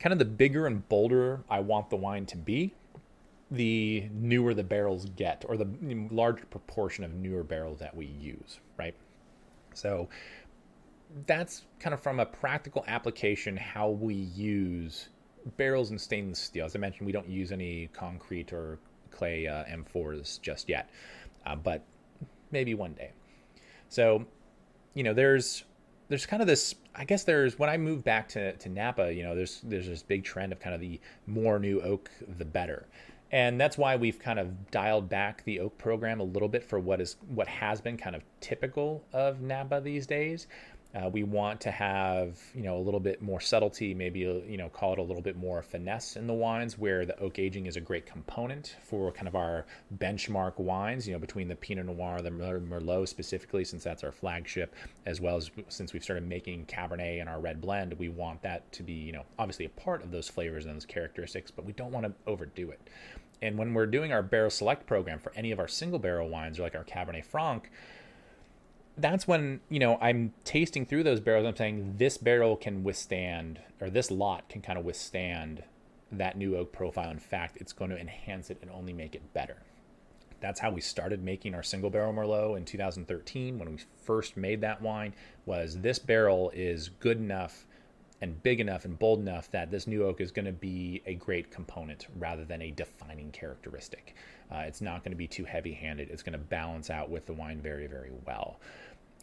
kind 0.00 0.12
of 0.12 0.18
the 0.18 0.24
bigger 0.24 0.66
and 0.66 0.86
bolder 0.88 1.40
I 1.48 1.60
want 1.60 1.90
the 1.90 1.96
wine 1.96 2.26
to 2.26 2.36
be, 2.36 2.74
the 3.50 4.08
newer 4.12 4.54
the 4.54 4.64
barrels 4.64 5.06
get, 5.16 5.44
or 5.48 5.56
the 5.56 5.68
larger 6.10 6.46
proportion 6.46 7.04
of 7.04 7.14
newer 7.14 7.42
barrels 7.42 7.78
that 7.80 7.96
we 7.96 8.06
use, 8.06 8.60
right? 8.78 8.94
So 9.74 10.08
that's 11.26 11.62
kind 11.78 11.94
of 11.94 12.00
from 12.00 12.20
a 12.20 12.26
practical 12.26 12.84
application 12.86 13.56
how 13.56 13.90
we 13.90 14.14
use 14.14 15.08
barrels 15.56 15.90
and 15.90 16.00
stainless 16.00 16.38
steel. 16.38 16.66
As 16.66 16.76
I 16.76 16.78
mentioned, 16.78 17.06
we 17.06 17.12
don't 17.12 17.28
use 17.28 17.52
any 17.52 17.88
concrete 17.92 18.52
or 18.52 18.78
clay 19.10 19.46
uh, 19.46 19.64
amphoras 19.64 20.40
just 20.40 20.68
yet, 20.68 20.90
uh, 21.46 21.56
but 21.56 21.82
maybe 22.50 22.74
one 22.74 22.92
day. 22.94 23.12
So, 23.88 24.24
you 24.94 25.02
know, 25.02 25.14
there's 25.14 25.64
there's 26.08 26.26
kind 26.26 26.42
of 26.42 26.48
this 26.48 26.74
I 26.94 27.04
guess 27.04 27.24
there's 27.24 27.58
when 27.58 27.70
I 27.70 27.76
moved 27.76 28.04
back 28.04 28.28
to, 28.30 28.52
to 28.56 28.68
Napa, 28.68 29.12
you 29.12 29.22
know, 29.22 29.34
there's 29.34 29.60
there's 29.64 29.86
this 29.86 30.02
big 30.02 30.24
trend 30.24 30.52
of 30.52 30.60
kind 30.60 30.74
of 30.74 30.80
the 30.80 31.00
more 31.26 31.58
new 31.58 31.80
oak 31.80 32.10
the 32.38 32.44
better 32.44 32.86
and 33.32 33.60
that's 33.60 33.78
why 33.78 33.96
we've 33.96 34.18
kind 34.18 34.38
of 34.38 34.70
dialed 34.70 35.08
back 35.08 35.44
the 35.44 35.60
oak 35.60 35.78
program 35.78 36.20
a 36.20 36.24
little 36.24 36.48
bit 36.48 36.64
for 36.64 36.80
what 36.80 37.00
is 37.00 37.16
what 37.28 37.46
has 37.46 37.80
been 37.80 37.96
kind 37.96 38.16
of 38.16 38.22
typical 38.40 39.04
of 39.12 39.40
Napa 39.40 39.80
these 39.80 40.06
days. 40.06 40.48
Uh, 40.92 41.08
we 41.08 41.22
want 41.22 41.60
to 41.60 41.70
have 41.70 42.40
you 42.52 42.62
know 42.62 42.76
a 42.76 42.82
little 42.82 42.98
bit 42.98 43.22
more 43.22 43.40
subtlety, 43.40 43.94
maybe 43.94 44.26
uh, 44.26 44.44
you 44.48 44.56
know 44.56 44.68
call 44.68 44.92
it 44.92 44.98
a 44.98 45.02
little 45.02 45.22
bit 45.22 45.36
more 45.36 45.62
finesse 45.62 46.16
in 46.16 46.26
the 46.26 46.34
wines, 46.34 46.76
where 46.76 47.06
the 47.06 47.16
oak 47.20 47.38
aging 47.38 47.66
is 47.66 47.76
a 47.76 47.80
great 47.80 48.06
component 48.06 48.76
for 48.82 49.12
kind 49.12 49.28
of 49.28 49.36
our 49.36 49.66
benchmark 49.98 50.58
wines. 50.58 51.06
You 51.06 51.12
know 51.12 51.20
between 51.20 51.46
the 51.46 51.54
Pinot 51.54 51.86
Noir, 51.86 52.20
the 52.22 52.30
Merlot 52.30 53.06
specifically, 53.06 53.64
since 53.64 53.84
that's 53.84 54.02
our 54.02 54.10
flagship, 54.10 54.74
as 55.06 55.20
well 55.20 55.36
as 55.36 55.50
since 55.68 55.92
we've 55.92 56.02
started 56.02 56.28
making 56.28 56.66
Cabernet 56.66 57.20
and 57.20 57.28
our 57.28 57.38
red 57.38 57.60
blend, 57.60 57.94
we 57.94 58.08
want 58.08 58.42
that 58.42 58.70
to 58.72 58.82
be 58.82 58.94
you 58.94 59.12
know 59.12 59.22
obviously 59.38 59.66
a 59.66 59.70
part 59.70 60.02
of 60.02 60.10
those 60.10 60.28
flavors 60.28 60.66
and 60.66 60.74
those 60.74 60.86
characteristics, 60.86 61.52
but 61.52 61.64
we 61.64 61.72
don't 61.72 61.92
want 61.92 62.04
to 62.04 62.12
overdo 62.26 62.70
it. 62.70 62.80
And 63.42 63.56
when 63.56 63.72
we're 63.74 63.86
doing 63.86 64.12
our 64.12 64.22
barrel 64.22 64.50
select 64.50 64.86
program 64.86 65.18
for 65.18 65.32
any 65.34 65.52
of 65.52 65.58
our 65.58 65.68
single 65.68 65.98
barrel 65.98 66.28
wines, 66.28 66.58
or 66.58 66.62
like 66.62 66.74
our 66.74 66.84
Cabernet 66.84 67.24
Franc 67.24 67.70
that's 69.00 69.26
when 69.26 69.60
you 69.68 69.78
know 69.78 69.98
I'm 70.00 70.32
tasting 70.44 70.86
through 70.86 71.04
those 71.04 71.20
barrels. 71.20 71.46
I'm 71.46 71.56
saying 71.56 71.94
this 71.96 72.18
barrel 72.18 72.56
can 72.56 72.84
withstand, 72.84 73.60
or 73.80 73.90
this 73.90 74.10
lot 74.10 74.48
can 74.48 74.62
kind 74.62 74.78
of 74.78 74.84
withstand 74.84 75.62
that 76.12 76.36
new 76.36 76.56
oak 76.56 76.72
profile. 76.72 77.10
In 77.10 77.18
fact, 77.18 77.56
it's 77.60 77.72
going 77.72 77.90
to 77.90 77.98
enhance 77.98 78.50
it 78.50 78.58
and 78.62 78.70
only 78.70 78.92
make 78.92 79.14
it 79.14 79.32
better. 79.32 79.56
That's 80.40 80.60
how 80.60 80.70
we 80.70 80.80
started 80.80 81.22
making 81.22 81.54
our 81.54 81.62
single 81.62 81.90
barrel 81.90 82.14
Merlot 82.14 82.56
in 82.56 82.64
2013 82.64 83.58
when 83.58 83.72
we 83.72 83.78
first 84.02 84.36
made 84.36 84.62
that 84.62 84.80
wine. 84.80 85.14
Was 85.44 85.78
this 85.80 85.98
barrel 85.98 86.50
is 86.54 86.88
good 86.88 87.18
enough 87.18 87.66
and 88.22 88.42
big 88.42 88.60
enough 88.60 88.84
and 88.84 88.98
bold 88.98 89.20
enough 89.20 89.50
that 89.50 89.70
this 89.70 89.86
new 89.86 90.04
oak 90.04 90.20
is 90.20 90.30
going 90.30 90.44
to 90.44 90.52
be 90.52 91.02
a 91.06 91.14
great 91.14 91.50
component 91.50 92.06
rather 92.18 92.44
than 92.44 92.60
a 92.62 92.70
defining 92.70 93.30
characteristic. 93.30 94.14
Uh, 94.52 94.58
it's 94.66 94.80
not 94.80 95.02
going 95.02 95.12
to 95.12 95.16
be 95.16 95.26
too 95.26 95.44
heavy 95.44 95.72
handed. 95.72 96.10
It's 96.10 96.22
going 96.22 96.32
to 96.32 96.38
balance 96.38 96.90
out 96.90 97.08
with 97.10 97.26
the 97.26 97.32
wine 97.32 97.60
very, 97.60 97.86
very 97.86 98.12
well. 98.26 98.60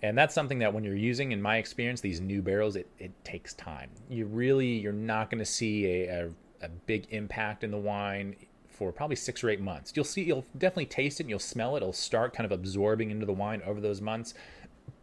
And 0.03 0.17
that's 0.17 0.35
something 0.35 0.59
that 0.59 0.73
when 0.73 0.83
you're 0.83 0.95
using, 0.95 1.31
in 1.31 1.41
my 1.41 1.57
experience, 1.57 2.01
these 2.01 2.21
new 2.21 2.41
barrels, 2.41 2.75
it, 2.75 2.87
it 2.99 3.11
takes 3.23 3.53
time. 3.55 3.89
You 4.09 4.25
really, 4.25 4.67
you're 4.67 4.93
not 4.93 5.31
going 5.31 5.39
to 5.39 5.45
see 5.45 5.85
a, 5.85 6.25
a, 6.25 6.29
a 6.61 6.69
big 6.69 7.07
impact 7.09 7.63
in 7.63 7.71
the 7.71 7.77
wine 7.77 8.35
for 8.69 8.91
probably 8.91 9.15
six 9.15 9.43
or 9.43 9.49
eight 9.49 9.59
months. 9.59 9.91
You'll 9.95 10.05
see, 10.05 10.21
you'll 10.21 10.45
definitely 10.55 10.85
taste 10.85 11.19
it 11.19 11.23
and 11.23 11.29
you'll 11.31 11.39
smell 11.39 11.75
it. 11.75 11.77
It'll 11.77 11.93
start 11.93 12.33
kind 12.33 12.45
of 12.45 12.51
absorbing 12.51 13.09
into 13.09 13.25
the 13.25 13.33
wine 13.33 13.63
over 13.65 13.81
those 13.81 14.01
months. 14.01 14.35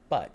But 0.09 0.30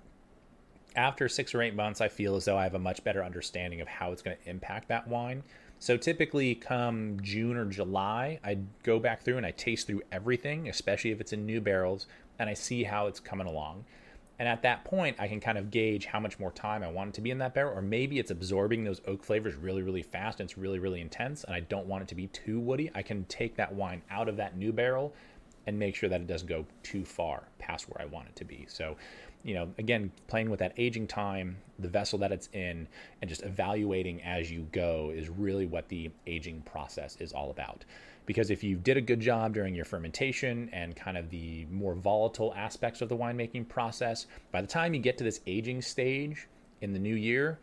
after 0.95 1.29
six 1.29 1.55
or 1.55 1.61
eight 1.61 1.75
months, 1.75 2.01
I 2.01 2.09
feel 2.09 2.35
as 2.35 2.43
though 2.43 2.57
I 2.57 2.63
have 2.63 2.75
a 2.75 2.79
much 2.79 3.01
better 3.05 3.23
understanding 3.23 3.79
of 3.79 3.87
how 3.87 4.11
it's 4.11 4.21
going 4.21 4.35
to 4.35 4.49
impact 4.49 4.89
that 4.89 5.07
wine. 5.07 5.43
So 5.79 5.95
typically, 5.95 6.55
come 6.55 7.17
June 7.21 7.55
or 7.55 7.63
July, 7.63 8.39
I 8.43 8.57
go 8.83 8.99
back 8.99 9.21
through 9.21 9.37
and 9.37 9.45
I 9.45 9.51
taste 9.51 9.87
through 9.87 10.01
everything, 10.11 10.67
especially 10.67 11.11
if 11.11 11.21
it's 11.21 11.31
in 11.31 11.45
new 11.45 11.61
barrels, 11.61 12.07
and 12.37 12.49
I 12.49 12.53
see 12.53 12.83
how 12.83 13.07
it's 13.07 13.21
coming 13.21 13.47
along. 13.47 13.85
And 14.39 14.47
at 14.47 14.61
that 14.61 14.85
point, 14.85 15.17
I 15.19 15.27
can 15.27 15.41
kind 15.41 15.57
of 15.57 15.69
gauge 15.69 16.05
how 16.05 16.19
much 16.19 16.39
more 16.39 16.51
time 16.51 16.81
I 16.81 16.87
want 16.87 17.09
it 17.09 17.13
to 17.15 17.21
be 17.21 17.29
in 17.29 17.37
that 17.39 17.53
barrel, 17.53 17.77
or 17.77 17.81
maybe 17.81 18.19
it's 18.19 18.31
absorbing 18.31 18.85
those 18.85 19.01
oak 19.05 19.21
flavors 19.23 19.55
really, 19.55 19.81
really 19.81 20.01
fast 20.01 20.39
and 20.39 20.49
it's 20.49 20.57
really, 20.57 20.79
really 20.79 21.01
intense, 21.01 21.43
and 21.43 21.53
I 21.53 21.59
don't 21.59 21.87
want 21.87 22.03
it 22.03 22.07
to 22.07 22.15
be 22.15 22.27
too 22.27 22.57
woody. 22.59 22.89
I 22.95 23.01
can 23.01 23.25
take 23.25 23.57
that 23.57 23.73
wine 23.73 24.01
out 24.09 24.29
of 24.29 24.37
that 24.37 24.55
new 24.55 24.71
barrel 24.71 25.13
and 25.67 25.77
make 25.77 25.93
sure 25.93 26.07
that 26.07 26.21
it 26.21 26.27
doesn't 26.27 26.47
go 26.47 26.65
too 26.83 27.03
far 27.03 27.43
past 27.59 27.89
where 27.89 28.01
I 28.01 28.05
want 28.05 28.29
it 28.29 28.35
to 28.37 28.45
be. 28.45 28.65
So, 28.69 28.95
you 29.43 29.55
know, 29.55 29.69
again, 29.77 30.09
playing 30.27 30.49
with 30.49 30.59
that 30.59 30.73
aging 30.77 31.07
time, 31.07 31.57
the 31.77 31.89
vessel 31.89 32.17
that 32.19 32.31
it's 32.31 32.47
in, 32.53 32.87
and 33.21 33.29
just 33.29 33.43
evaluating 33.43 34.21
as 34.23 34.49
you 34.49 34.67
go 34.71 35.11
is 35.13 35.29
really 35.29 35.65
what 35.65 35.89
the 35.89 36.11
aging 36.27 36.61
process 36.61 37.17
is 37.19 37.33
all 37.33 37.51
about 37.51 37.83
because 38.29 38.51
if 38.51 38.63
you 38.63 38.75
did 38.75 38.95
a 38.95 39.01
good 39.01 39.19
job 39.19 39.55
during 39.55 39.73
your 39.73 39.85
fermentation 39.85 40.69
and 40.71 40.95
kind 40.95 41.17
of 41.17 41.31
the 41.31 41.65
more 41.71 41.95
volatile 41.95 42.53
aspects 42.55 43.01
of 43.01 43.09
the 43.09 43.17
winemaking 43.17 43.67
process, 43.67 44.27
by 44.51 44.61
the 44.61 44.67
time 44.67 44.93
you 44.93 44.99
get 44.99 45.17
to 45.17 45.23
this 45.23 45.39
aging 45.47 45.81
stage 45.81 46.47
in 46.81 46.93
the 46.93 46.99
new 46.99 47.15
year, 47.15 47.57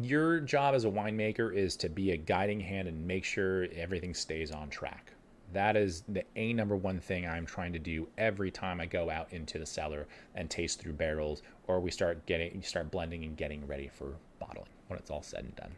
your 0.00 0.38
job 0.38 0.72
as 0.72 0.84
a 0.84 0.88
winemaker 0.88 1.52
is 1.52 1.74
to 1.74 1.88
be 1.88 2.12
a 2.12 2.16
guiding 2.16 2.60
hand 2.60 2.86
and 2.86 3.08
make 3.08 3.24
sure 3.24 3.66
everything 3.74 4.14
stays 4.14 4.52
on 4.52 4.70
track. 4.70 5.14
That 5.52 5.76
is 5.76 6.04
the 6.06 6.22
a 6.36 6.52
number 6.52 6.76
one 6.76 7.00
thing 7.00 7.26
I'm 7.26 7.44
trying 7.44 7.72
to 7.72 7.80
do 7.80 8.06
every 8.16 8.52
time 8.52 8.80
I 8.80 8.86
go 8.86 9.10
out 9.10 9.32
into 9.32 9.58
the 9.58 9.66
cellar 9.66 10.06
and 10.36 10.48
taste 10.48 10.80
through 10.80 10.92
barrels, 10.92 11.42
or 11.66 11.80
we 11.80 11.90
start 11.90 12.24
getting 12.26 12.62
start 12.62 12.92
blending 12.92 13.24
and 13.24 13.36
getting 13.36 13.66
ready 13.66 13.90
for 13.92 14.14
bottling 14.38 14.68
when 14.86 15.00
it's 15.00 15.10
all 15.10 15.22
said 15.22 15.42
and 15.42 15.56
done. 15.56 15.72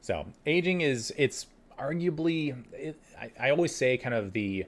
So 0.00 0.26
aging 0.46 0.80
is 0.80 1.12
it's 1.16 1.46
arguably, 1.78 2.56
it, 2.72 3.00
I, 3.20 3.30
I 3.38 3.50
always 3.50 3.74
say 3.74 3.96
kind 3.96 4.14
of 4.14 4.32
the 4.32 4.66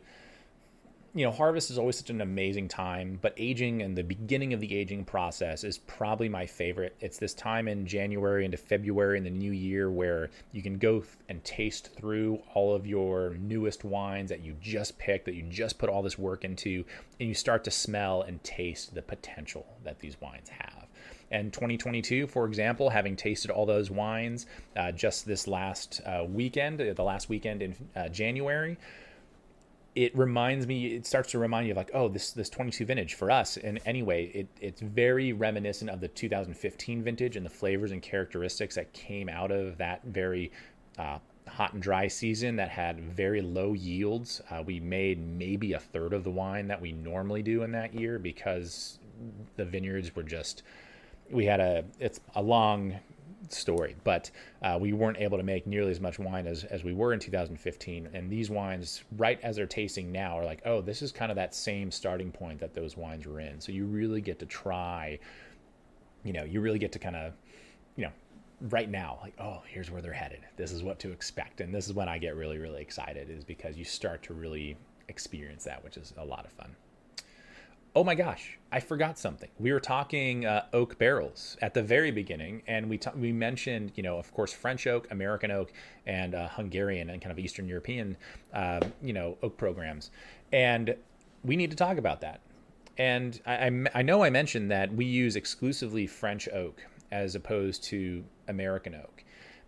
you 1.15 1.25
know, 1.25 1.33
harvest 1.33 1.71
is 1.71 1.79
always 1.79 1.97
such 1.97 2.11
an 2.11 2.21
amazing 2.21 2.69
time, 2.69 3.19
but 3.23 3.35
aging 3.37 3.83
and 3.83 3.97
the 3.97 4.03
beginning 4.03 4.53
of 4.53 4.61
the 4.61 4.77
aging 4.77 5.05
process 5.05 5.65
is 5.65 5.79
probably 5.79 6.29
my 6.29 6.47
favorite. 6.47 6.95
It's 7.01 7.19
this 7.19 7.35
time 7.35 7.67
in 7.67 7.87
January 7.87 8.45
into 8.45 8.59
February 8.59 9.17
in 9.17 9.25
the 9.25 9.31
new 9.31 9.53
year 9.53 9.91
where 9.91 10.31
you 10.53 10.63
can 10.63 10.77
go 10.79 11.03
and 11.29 11.43
taste 11.45 11.95
through 11.97 12.41
all 12.55 12.75
of 12.75 12.87
your 12.87 13.35
newest 13.41 13.85
wines 13.85 14.29
that 14.29 14.45
you 14.45 14.55
just 14.61 14.99
picked, 14.99 15.25
that 15.25 15.35
you 15.35 15.43
just 15.45 15.79
put 15.79 15.89
all 15.89 16.03
this 16.03 16.19
work 16.19 16.45
into, 16.45 16.85
and 17.19 17.29
you 17.29 17.35
start 17.35 17.65
to 17.65 17.71
smell 17.71 18.23
and 18.23 18.45
taste 18.45 18.95
the 18.95 19.03
potential 19.03 19.67
that 19.85 20.01
these 20.01 20.21
wines 20.21 20.51
have. 20.51 20.88
And 21.31 21.53
2022, 21.53 22.27
for 22.27 22.47
example, 22.47 22.91
having 22.91 23.17
tasted 23.17 23.51
all 23.51 23.67
those 23.67 23.91
wines 23.91 24.47
uh, 24.77 24.93
just 24.93 25.27
this 25.27 25.47
last 25.47 26.01
uh, 26.07 26.25
weekend, 26.29 26.79
the 26.81 27.03
last 27.03 27.29
weekend 27.29 27.63
in 27.63 27.77
uh, 27.95 28.09
January, 28.09 28.79
it 29.95 30.17
reminds 30.17 30.67
me 30.67 30.95
it 30.95 31.07
starts 31.07 31.33
to 31.33 31.39
remind 31.39 31.67
you 31.67 31.73
of 31.73 31.77
like 31.77 31.91
oh 31.93 32.09
this 32.09 32.31
this 32.31 32.49
22 32.49 32.85
vintage 32.85 33.15
for 33.15 33.31
us. 33.31 33.57
And 33.57 33.81
anyway 33.85 34.27
it, 34.27 34.47
it's 34.61 34.81
very 34.81 35.33
reminiscent 35.33 35.91
of 35.91 36.01
the 36.01 36.09
2015 36.09 37.03
vintage 37.03 37.37
and 37.37 37.45
the 37.45 37.51
flavors 37.51 37.91
and 37.91 38.01
characteristics 38.01 38.77
that 38.77 38.93
came 38.93 39.29
out 39.29 39.51
of 39.51 39.77
that 39.79 40.05
very 40.05 40.53
uh, 40.99 41.19
hot 41.49 41.73
and 41.73 41.83
dry 41.83 42.07
season 42.07 42.57
that 42.57 42.69
had 42.69 43.01
very 43.01 43.41
low 43.41 43.73
yields. 43.73 44.41
Uh, 44.51 44.63
we 44.65 44.79
made 44.79 45.19
maybe 45.19 45.73
a 45.73 45.81
third 45.81 46.13
of 46.13 46.23
the 46.23 46.31
wine 46.31 46.69
that 46.69 46.81
we 46.81 46.93
normally 46.93 47.43
do 47.43 47.63
in 47.63 47.73
that 47.73 47.93
year 47.93 48.19
because 48.19 48.99
the 49.57 49.65
vineyards 49.65 50.15
were 50.15 50.23
just 50.23 50.63
we 51.31 51.45
had 51.45 51.61
a 51.61 51.85
it's 51.99 52.21
a 52.35 52.43
long 52.43 52.99
story, 53.53 53.97
but 54.05 54.31
uh, 54.63 54.79
we 54.81 54.93
weren't 54.93 55.19
able 55.19 55.39
to 55.39 55.45
make 55.45 55.67
nearly 55.67 55.91
as 55.91 56.01
much 56.01 56.19
wine 56.19 56.47
as, 56.47 56.65
as 56.65 56.85
we 56.85 56.93
were 56.93 57.13
in 57.13 57.21
2015. 57.21 58.09
And 58.13 58.31
these 58.31 58.51
wines, 58.51 59.05
right 59.17 59.41
as 59.43 59.57
they're 59.57 59.67
tasting 59.67 60.13
now, 60.13 60.39
are 60.39 60.45
like, 60.45 60.63
oh, 60.65 60.81
this 60.81 61.03
is 61.03 61.13
kind 61.13 61.31
of 61.31 61.37
that 61.37 61.55
same 61.55 61.91
starting 61.91 62.31
point 62.31 62.61
that 62.61 62.75
those 62.75 62.97
wines 62.97 63.27
were 63.27 63.41
in. 63.41 63.61
So 63.61 63.73
you 63.73 63.87
really 63.87 64.21
get 64.21 64.39
to 64.41 64.47
try, 64.47 65.19
you 66.25 66.33
know, 66.33 66.45
you 66.45 66.61
really 66.61 66.79
get 66.79 66.93
to 66.93 66.99
kind 66.99 67.17
of, 67.17 67.33
you 67.97 68.05
know, 68.05 68.13
right 68.71 68.91
now, 68.91 69.19
like, 69.23 69.35
oh, 69.41 69.63
here's 69.67 69.91
where 69.91 70.03
they're 70.03 70.13
headed. 70.13 70.41
This 70.57 70.73
is 70.73 70.83
what 70.83 70.99
to 71.01 71.13
expect. 71.13 71.61
And 71.61 71.75
this 71.75 71.87
is 71.87 71.95
when 71.95 72.09
I 72.09 72.19
get 72.19 72.37
really, 72.37 72.59
really 72.59 72.83
excited, 72.83 73.31
is 73.31 73.45
because 73.45 73.77
you 73.77 73.85
start 73.85 74.23
to 74.25 74.35
really 74.35 74.77
experience 75.09 75.65
that, 75.65 75.83
which 75.83 75.97
is 75.97 76.13
a 76.19 76.25
lot 76.25 76.45
of 76.45 76.53
fun 76.53 76.75
oh 77.99 78.05
my 78.05 78.15
gosh, 78.15 78.57
I 78.71 78.79
forgot 78.79 79.19
something. 79.19 79.49
We 79.59 79.73
were 79.73 79.81
talking 79.81 80.47
uh, 80.47 80.67
oak 80.73 80.99
barrels 80.99 81.57
at 81.61 81.75
the 81.75 81.83
very 81.83 82.13
beginning, 82.13 82.63
and 82.69 82.89
we 82.89 82.97
ta- 82.97 83.11
we 83.17 83.33
mentioned, 83.33 83.91
you 83.97 84.05
know, 84.05 84.19
of 84.19 84.33
course, 84.33 84.53
French 84.53 84.87
oak, 84.87 85.09
American 85.11 85.51
oak, 85.51 85.73
and 86.07 86.33
uh, 86.33 86.47
Hungarian 86.47 87.11
and 87.11 87.21
kind 87.21 87.33
of 87.33 87.41
Eastern 87.41 87.67
European, 87.67 88.17
uh, 88.55 88.79
you 89.03 89.13
know, 89.13 89.37
oak 89.43 89.57
programs, 89.57 90.13
and 90.53 90.95
we 91.43 91.57
need 91.57 91.73
to 91.73 91.77
talk 91.77 91.99
about 91.99 92.21
that. 92.21 92.41
And 92.99 93.41
I, 93.45 93.67
I, 93.67 93.85
I 93.97 94.03
know 94.03 94.23
I 94.23 94.31
mentioned 94.31 94.71
that 94.71 94.95
we 94.95 95.05
use 95.05 95.35
exclusively 95.35 96.07
French 96.07 96.49
oak 96.51 96.81
as 97.11 97.35
opposed 97.35 97.83
to 97.85 98.23
American 98.47 98.95
oak, 98.95 99.25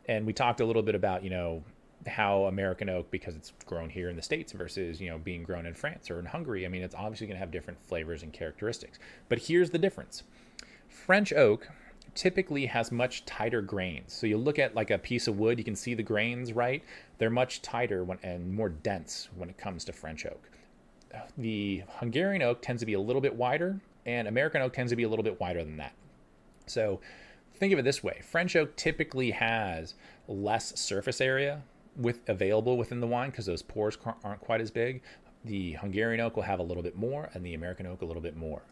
and 0.07 0.25
we 0.25 0.33
talked 0.33 0.61
a 0.61 0.65
little 0.65 0.83
bit 0.83 0.95
about, 0.95 1.25
you 1.25 1.31
know, 1.31 1.65
how 2.07 2.45
American 2.45 2.89
oak, 2.89 3.11
because 3.11 3.37
it's 3.37 3.53
grown 3.67 3.91
here 3.91 4.09
in 4.09 4.17
the 4.17 4.23
States 4.23 4.53
versus, 4.53 5.01
you 5.01 5.11
know, 5.11 5.19
being 5.19 5.43
grown 5.43 5.67
in 5.67 5.75
France 5.75 6.11
or 6.11 6.19
in 6.19 6.27
Hungary, 6.27 6.65
I 6.65 6.69
mean, 6.69 6.83
it's 6.83 6.95
obviously 6.95 7.27
going 7.27 7.37
to 7.37 7.41
have 7.41 7.51
different 7.51 7.83
flavors 7.85 8.23
and 8.23 8.33
characteristics. 8.33 8.99
But 9.29 9.39
here's 9.39 9.71
the 9.71 9.79
difference 9.79 10.23
French 10.89 11.33
oak 11.33 11.69
typically 12.15 12.67
has 12.67 12.91
much 12.91 13.25
tighter 13.25 13.63
grains. 13.63 14.13
So 14.13 14.27
you 14.27 14.37
look 14.37 14.59
at 14.59 14.75
like 14.75 14.91
a 14.91 14.99
piece 14.99 15.29
of 15.29 15.39
wood, 15.39 15.59
you 15.59 15.65
can 15.65 15.77
see 15.77 15.95
the 15.95 16.03
grains, 16.03 16.53
right? 16.53 16.83
They're 17.19 17.31
much 17.31 17.63
tighter 17.63 18.03
when, 18.05 18.19
and 18.23 18.53
more 18.53 18.69
dense 18.69 19.29
when 19.37 19.49
it 19.49 19.59
comes 19.59 19.85
to 19.85 19.93
French 19.93 20.27
oak. 20.27 20.51
The 21.37 21.83
Hungarian 21.89 22.43
oak 22.43 22.63
tends 22.63 22.81
to 22.81 22.87
be 22.87 22.95
a 22.95 23.01
little 23.01 23.23
bit 23.23 23.35
wider, 23.35 23.81
and 24.07 24.29
American 24.29 24.63
oak 24.63 24.73
tends 24.73 24.93
to 24.93 24.97
be 24.97 25.03
a 25.03 25.09
little 25.09 25.23
bit 25.23 25.41
wider 25.41 25.63
than 25.63 25.77
that. 25.77 25.93
So 26.67 27.01
think 27.55 27.73
of 27.73 27.79
it 27.79 27.83
this 27.83 28.03
way 28.03 28.21
French 28.25 28.57
oak 28.57 28.75
typically 28.77 29.33
has 29.33 29.95
less 30.29 30.79
surface 30.81 31.21
area 31.21 31.63
with 32.01 32.29
available 32.29 32.77
within 32.77 33.01
the 33.01 33.07
wine 33.07 33.31
because 33.31 33.47
those 33.47 33.63
pores 33.63 33.99
aren't 34.25 34.41
quite 34.41 34.61
as 34.61 34.71
big. 34.71 35.03
The 35.45 35.73
Hungarian 35.73 36.21
oak 36.21 36.37
will 36.37 36.43
have 36.43 36.59
a 36.59 36.63
little 36.63 36.83
bit 36.83 36.97
more, 36.97 37.31
and 37.33 37.45
the 37.45 37.55
American 37.55 37.87
oak 37.87 38.03
a 38.03 38.05
little 38.05 38.23
bit 38.23 38.37
more. 38.37 38.63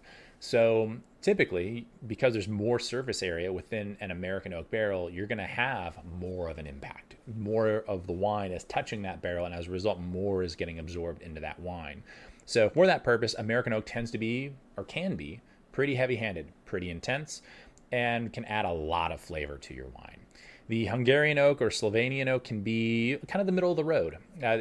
So 0.40 0.96
typically, 1.20 1.86
because 2.06 2.32
there's 2.32 2.48
more 2.48 2.78
surface 2.78 3.22
area 3.22 3.52
within 3.52 3.96
an 4.00 4.10
American 4.10 4.52
oak 4.52 4.70
barrel, 4.70 5.10
you're 5.10 5.26
going 5.26 5.38
to 5.38 5.44
have 5.44 5.98
more 6.20 6.48
of 6.48 6.58
an 6.58 6.66
impact. 6.66 7.16
More 7.36 7.84
of 7.88 8.06
the 8.06 8.12
wine 8.12 8.52
is 8.52 8.64
touching 8.64 9.02
that 9.02 9.20
barrel, 9.20 9.46
and 9.46 9.54
as 9.54 9.66
a 9.66 9.70
result, 9.70 9.98
more 9.98 10.42
is 10.42 10.54
getting 10.54 10.78
absorbed 10.78 11.22
into 11.22 11.40
that 11.40 11.58
wine. 11.58 12.02
So 12.46 12.70
for 12.70 12.86
that 12.86 13.02
purpose, 13.02 13.34
American 13.38 13.72
oak 13.72 13.86
tends 13.86 14.10
to 14.12 14.18
be, 14.18 14.52
or 14.76 14.84
can 14.84 15.16
be, 15.16 15.40
pretty 15.72 15.94
heavy-handed, 15.94 16.46
pretty 16.66 16.90
intense, 16.90 17.42
and 17.92 18.32
can 18.32 18.44
add 18.44 18.64
a 18.64 18.72
lot 18.72 19.12
of 19.12 19.20
flavor 19.20 19.58
to 19.58 19.74
your 19.74 19.86
wine. 19.88 20.20
The 20.68 20.84
Hungarian 20.86 21.38
oak 21.38 21.62
or 21.62 21.70
Slovenian 21.70 22.28
oak 22.28 22.44
can 22.44 22.60
be 22.60 23.16
kind 23.26 23.40
of 23.40 23.46
the 23.46 23.52
middle 23.52 23.70
of 23.70 23.76
the 23.76 23.84
road. 23.84 24.18
Uh, 24.42 24.58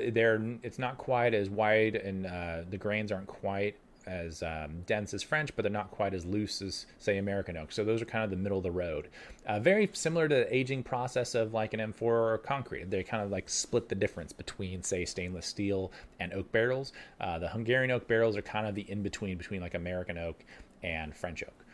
it's 0.64 0.80
not 0.80 0.98
quite 0.98 1.34
as 1.34 1.50
wide, 1.50 1.96
and 1.96 2.26
uh, 2.26 2.62
the 2.70 2.78
grains 2.78 3.12
aren't 3.12 3.28
quite 3.28 3.76
as 4.06 4.42
um, 4.42 4.84
dense 4.86 5.14
as 5.14 5.22
French, 5.22 5.54
but 5.54 5.64
they're 5.64 5.72
not 5.72 5.92
quite 5.92 6.14
as 6.14 6.26
loose 6.26 6.62
as, 6.62 6.86
say, 6.98 7.18
American 7.18 7.58
oak. 7.58 7.74
So 7.74 7.84
those 7.84 8.02
are 8.02 8.06
kind 8.06 8.24
of 8.24 8.30
the 8.30 8.38
middle 8.38 8.58
of 8.58 8.64
the 8.64 8.72
road. 8.72 9.10
Uh, 9.46 9.60
very 9.60 9.90
similar 9.92 10.30
to 10.30 10.36
the 10.36 10.56
aging 10.56 10.84
process 10.84 11.36
of 11.36 11.54
like 11.54 11.74
an 11.74 11.82
amphora 11.82 12.34
or 12.34 12.38
concrete. 12.38 12.90
They 12.90 13.04
kind 13.04 13.22
of 13.22 13.30
like 13.30 13.50
split 13.50 13.90
the 13.90 13.96
difference 13.96 14.32
between, 14.32 14.82
say, 14.82 15.04
stainless 15.04 15.46
steel 15.46 15.92
and 16.22 16.32
oak 16.34 16.50
barrels. 16.54 16.94
Uh, 17.20 17.38
the 17.38 17.50
Hungarian 17.50 17.92
oak 17.92 18.08
barrels 18.08 18.38
are 18.38 18.42
kind 18.42 18.66
of 18.66 18.76
the 18.76 18.90
in 18.90 19.04
between 19.04 19.38
between 19.38 19.60
like 19.60 19.74
American 19.74 20.18
oak 20.18 20.46
and 20.84 21.14
French 21.14 21.44
oak. 21.44 21.66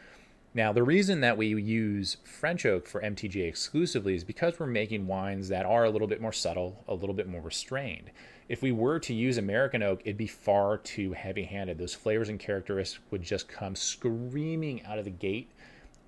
Now, 0.55 0.71
the 0.71 0.83
reason 0.83 1.21
that 1.21 1.35
we 1.35 1.47
use 1.47 2.17
French 2.23 2.63
oak 2.65 2.85
for 2.85 3.01
MTGA 3.01 3.47
exclusively 3.47 4.13
is 4.13 4.23
because 4.23 4.59
we're 4.59 4.67
making 4.67 5.07
wines 5.07 5.49
that 5.49 5.65
are 5.65 5.83
a 5.83 5.89
little 5.89 6.07
bit 6.07 6.21
more 6.21 6.31
subtle, 6.31 6.83
a 6.87 6.93
little 6.93 7.15
bit 7.15 7.27
more 7.27 7.41
restrained. 7.41 8.11
If 8.47 8.61
we 8.61 8.71
were 8.71 8.99
to 8.99 9.15
use 9.15 9.39
American 9.39 9.81
oak, 9.81 10.01
it'd 10.03 10.15
be 10.15 10.27
far 10.27 10.77
too 10.77 11.13
heavy 11.13 11.45
handed. 11.45 11.79
Those 11.79 11.95
flavors 11.95 12.29
and 12.29 12.39
characteristics 12.39 13.03
would 13.09 13.23
just 13.23 13.47
come 13.47 13.75
screaming 13.75 14.85
out 14.85 14.99
of 14.99 15.05
the 15.05 15.11
gate, 15.11 15.49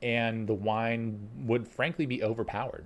and 0.04 0.46
the 0.46 0.54
wine 0.54 1.28
would 1.46 1.68
frankly 1.68 2.06
be 2.06 2.22
overpowered 2.22 2.86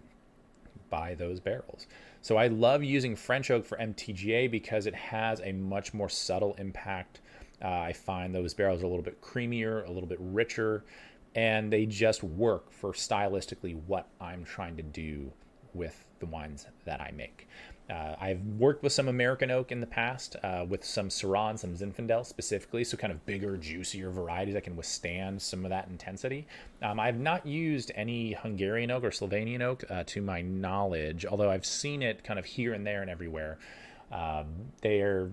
by 0.90 1.14
those 1.16 1.42
barrels. 1.42 1.88
So 2.22 2.38
I 2.38 2.48
love 2.48 2.84
using 2.84 3.18
French 3.18 3.52
oak 3.52 3.66
for 3.66 3.78
MTGA 3.78 4.50
because 4.50 4.86
it 4.86 4.96
has 4.96 5.42
a 5.42 5.52
much 5.52 5.94
more 5.94 6.10
subtle 6.10 6.56
impact. 6.58 7.20
Uh, 7.62 7.68
I 7.68 7.94
find 7.94 8.34
those 8.34 8.54
barrels 8.54 8.82
a 8.82 8.88
little 8.88 9.04
bit 9.04 9.22
creamier, 9.22 9.86
a 9.86 9.92
little 9.92 10.08
bit 10.08 10.20
richer, 10.22 10.86
and 11.36 11.72
they 11.72 11.86
just 11.86 12.24
work 12.24 12.72
for 12.72 12.92
stylistically 12.92 13.80
what 13.88 14.08
I'm 14.20 14.44
trying 14.44 14.78
to 14.78 14.84
do 14.84 15.32
with 15.74 16.06
the 16.20 16.26
wines 16.26 16.66
that 16.86 17.02
I 17.02 17.12
make. 17.12 17.48
Uh, 17.90 18.16
I've 18.20 18.44
worked 18.60 18.84
with 18.84 18.94
some 18.94 19.08
American 19.08 19.50
oak 19.50 19.72
in 19.72 19.82
the 19.82 19.88
past, 19.88 20.36
uh, 20.44 20.64
with 20.68 20.86
some 20.86 21.10
Syrah 21.10 21.50
and 21.50 21.60
some 21.60 21.76
Zinfandel 21.76 22.24
specifically, 22.24 22.84
so 22.84 22.96
kind 22.98 23.12
of 23.12 23.26
bigger, 23.26 23.58
juicier 23.58 24.12
varieties 24.12 24.54
that 24.54 24.64
can 24.64 24.76
withstand 24.76 25.42
some 25.42 25.66
of 25.66 25.70
that 25.72 25.88
intensity. 25.88 26.46
Um, 26.84 27.00
I've 27.00 27.20
not 27.20 27.48
used 27.48 27.92
any 27.96 28.34
Hungarian 28.34 28.92
oak 28.92 29.04
or 29.04 29.10
Slovenian 29.10 29.62
oak 29.62 29.84
uh, 29.90 30.04
to 30.06 30.22
my 30.22 30.42
knowledge, 30.42 31.26
although 31.26 31.50
I've 31.50 31.66
seen 31.66 32.04
it 32.04 32.24
kind 32.24 32.38
of 32.38 32.46
here 32.46 32.74
and 32.74 32.86
there 32.86 33.02
and 33.02 33.10
everywhere. 33.10 33.58
Um, 34.12 34.46
they 34.82 35.02
are, 35.02 35.32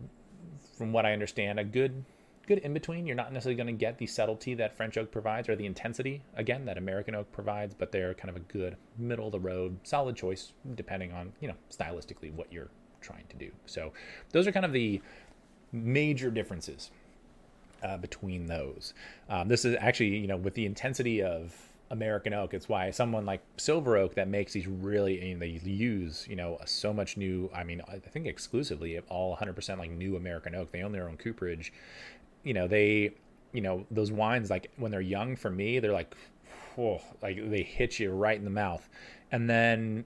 from 0.79 0.93
what 0.93 1.05
I 1.05 1.13
understand, 1.13 1.61
a 1.61 1.65
good 1.65 2.05
good 2.47 2.59
in 2.59 2.73
between. 2.73 3.07
You're 3.07 3.17
not 3.17 3.33
necessarily 3.33 3.57
going 3.57 3.67
to 3.67 3.73
get 3.73 3.99
the 3.99 4.07
subtlety 4.07 4.55
that 4.55 4.77
French 4.77 4.97
oak 4.97 5.11
provides 5.11 5.49
or 5.49 5.57
the 5.57 5.67
intensity, 5.67 6.23
again, 6.37 6.65
that 6.67 6.79
American 6.79 7.15
oak 7.15 7.31
provides, 7.33 7.75
but 7.75 7.93
they're 7.93 8.15
kind 8.15 8.31
of 8.31 8.37
a 8.37 8.41
good 8.41 8.77
middle 8.99 9.27
of 9.27 9.33
the 9.33 9.41
road, 9.41 9.79
solid 9.83 10.17
choice, 10.17 10.53
depending 10.75 11.13
on, 11.13 11.33
you 11.41 11.49
know, 11.49 11.55
stylistically 11.71 12.33
what 12.33 12.53
you're 12.53 12.71
trying 13.01 13.25
to 13.29 13.37
do. 13.37 13.51
So 13.67 13.93
those 14.31 14.47
are 14.47 14.53
kind 14.53 14.67
of 14.67 14.73
the 14.73 15.01
major 15.73 16.31
differences 16.31 16.91
uh, 17.83 17.97
between 17.99 18.47
those. 18.47 18.95
Um, 19.29 19.49
this 19.49 19.65
is 19.65 19.77
actually, 19.81 20.17
you 20.17 20.27
know, 20.27 20.37
with 20.37 20.55
the 20.55 20.67
intensity 20.67 21.23
of 21.23 21.55
American 21.91 22.35
oak. 22.35 22.55
It's 22.55 22.69
why 22.69 22.91
someone 22.91 23.27
like 23.27 23.43
Silver 23.57 23.97
Oak 23.97 24.15
that 24.15 24.29
makes 24.29 24.53
these 24.53 24.67
really, 24.67 25.21
I 25.21 25.35
mean, 25.35 25.39
they 25.39 25.71
use, 25.71 26.27
you 26.29 26.37
know, 26.37 26.59
so 26.65 26.93
much 26.93 27.17
new, 27.17 27.51
I 27.55 27.65
mean, 27.65 27.81
I 27.89 27.99
think 27.99 28.27
exclusively 28.27 28.99
all 29.09 29.37
100% 29.37 29.79
like 29.79 29.91
new 29.91 30.17
American 30.17 30.55
oak. 30.55 30.73
They 30.73 30.83
own 30.83 30.93
their 30.93 31.09
own 31.09 31.17
cooperage 31.17 31.73
you 32.47 32.55
know 32.55 32.67
they 32.67 33.13
you 33.53 33.61
know 33.61 33.85
those 33.91 34.13
wines 34.13 34.49
like 34.51 34.71
when 34.77 34.91
they're 34.91 35.01
young 35.01 35.37
for 35.37 35.51
me 35.51 35.79
they're 35.79 35.93
like 35.93 36.15
oh, 36.79 37.01
like 37.23 37.39
they 37.51 37.63
hit 37.63 37.99
you 37.99 38.11
right 38.11 38.37
in 38.37 38.45
the 38.45 38.51
mouth. 38.51 38.89
And 39.33 39.49
then 39.49 40.05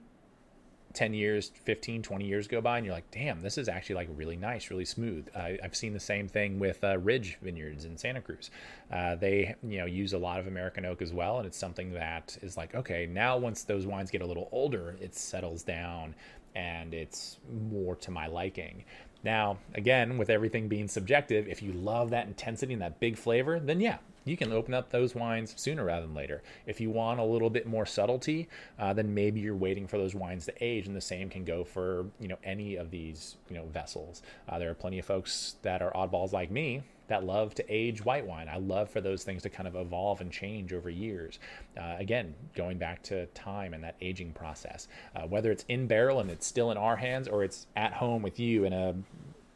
10 0.93 1.13
years 1.13 1.53
15 1.63 2.01
20 2.01 2.25
years 2.25 2.49
go 2.49 2.59
by 2.59 2.75
and 2.75 2.85
you're 2.85 2.93
like 2.93 3.09
damn 3.11 3.41
this 3.41 3.57
is 3.57 3.69
actually 3.69 3.95
like 3.95 4.09
really 4.13 4.35
nice 4.35 4.69
really 4.69 4.83
smooth. 4.83 5.25
Uh, 5.33 5.51
i've 5.63 5.73
seen 5.73 5.93
the 5.93 5.99
same 6.01 6.27
thing 6.27 6.59
with 6.59 6.83
uh, 6.83 6.97
ridge 6.97 7.37
vineyards 7.41 7.85
in 7.85 7.97
santa 7.97 8.19
cruz. 8.19 8.51
Uh, 8.91 9.15
they 9.15 9.55
you 9.63 9.77
know 9.77 9.85
use 9.85 10.11
a 10.11 10.17
lot 10.17 10.37
of 10.37 10.47
american 10.47 10.83
oak 10.85 11.01
as 11.01 11.13
well 11.13 11.37
and 11.37 11.47
it's 11.47 11.57
something 11.57 11.93
that 11.93 12.37
is 12.41 12.57
like 12.57 12.75
okay 12.75 13.05
now 13.09 13.37
once 13.37 13.63
those 13.63 13.87
wines 13.87 14.11
get 14.11 14.21
a 14.21 14.25
little 14.25 14.49
older 14.51 14.97
it 14.99 15.15
settles 15.15 15.63
down 15.63 16.13
and 16.55 16.93
it's 16.93 17.37
more 17.71 17.95
to 17.95 18.11
my 18.11 18.27
liking 18.27 18.83
now, 19.23 19.57
again, 19.73 20.17
with 20.17 20.29
everything 20.29 20.67
being 20.67 20.87
subjective, 20.87 21.47
if 21.47 21.61
you 21.61 21.73
love 21.73 22.09
that 22.09 22.27
intensity 22.27 22.73
and 22.73 22.81
that 22.81 22.99
big 22.99 23.17
flavor, 23.17 23.59
then 23.59 23.79
yeah, 23.79 23.97
you 24.25 24.37
can 24.37 24.51
open 24.51 24.73
up 24.73 24.89
those 24.89 25.15
wines 25.15 25.53
sooner 25.57 25.85
rather 25.85 26.05
than 26.05 26.15
later. 26.15 26.41
If 26.65 26.79
you 26.81 26.89
want 26.89 27.19
a 27.19 27.23
little 27.23 27.49
bit 27.49 27.67
more 27.67 27.85
subtlety, 27.85 28.47
uh, 28.79 28.93
then 28.93 29.13
maybe 29.13 29.39
you're 29.39 29.55
waiting 29.55 29.87
for 29.87 29.97
those 29.97 30.15
wines 30.15 30.45
to 30.45 30.53
age, 30.63 30.87
and 30.87 30.95
the 30.95 31.01
same 31.01 31.29
can 31.29 31.43
go 31.43 31.63
for 31.63 32.05
you 32.19 32.27
know 32.27 32.37
any 32.43 32.75
of 32.75 32.91
these 32.91 33.37
you 33.49 33.55
know 33.55 33.65
vessels. 33.65 34.21
Uh, 34.47 34.59
there 34.59 34.69
are 34.69 34.75
plenty 34.75 34.99
of 34.99 35.05
folks 35.05 35.55
that 35.61 35.81
are 35.81 35.91
oddballs 35.93 36.31
like 36.31 36.51
me 36.51 36.83
that 37.11 37.25
love 37.25 37.53
to 37.55 37.65
age 37.69 38.03
white 38.05 38.25
wine. 38.25 38.47
I 38.47 38.57
love 38.57 38.89
for 38.89 39.01
those 39.01 39.23
things 39.23 39.43
to 39.43 39.49
kind 39.49 39.67
of 39.67 39.75
evolve 39.75 40.21
and 40.21 40.31
change 40.31 40.71
over 40.71 40.89
years. 40.89 41.39
Uh, 41.77 41.95
again, 41.99 42.33
going 42.55 42.77
back 42.77 43.03
to 43.03 43.25
time 43.27 43.73
and 43.73 43.83
that 43.83 43.95
aging 44.01 44.31
process, 44.31 44.87
uh, 45.15 45.23
whether 45.23 45.51
it's 45.51 45.65
in 45.67 45.87
barrel 45.87 46.21
and 46.21 46.31
it's 46.31 46.47
still 46.47 46.71
in 46.71 46.77
our 46.77 46.95
hands, 46.95 47.27
or 47.27 47.43
it's 47.43 47.67
at 47.75 47.91
home 47.91 48.21
with 48.21 48.39
you 48.39 48.63
in 48.63 48.71
a 48.71 48.95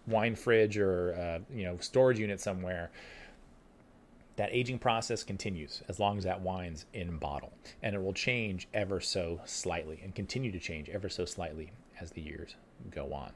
wine 0.07 0.35
fridge 0.35 0.77
or 0.77 1.15
uh, 1.15 1.39
you 1.55 1.63
know 1.63 1.77
storage 1.79 2.19
unit 2.19 2.39
somewhere 2.39 2.91
that 4.35 4.49
aging 4.51 4.77
process 4.77 5.23
continues 5.23 5.81
as 5.87 5.99
long 5.99 6.17
as 6.17 6.25
that 6.25 6.41
wine's 6.41 6.85
in 6.93 7.17
bottle 7.17 7.53
and 7.81 7.95
it 7.95 8.03
will 8.03 8.13
change 8.13 8.67
ever 8.73 8.99
so 8.99 9.39
slightly 9.45 9.99
and 10.03 10.13
continue 10.13 10.51
to 10.51 10.59
change 10.59 10.89
ever 10.89 11.09
so 11.09 11.25
slightly 11.25 11.71
as 11.99 12.11
the 12.11 12.21
years 12.21 12.55
go 12.91 13.13
on. 13.13 13.31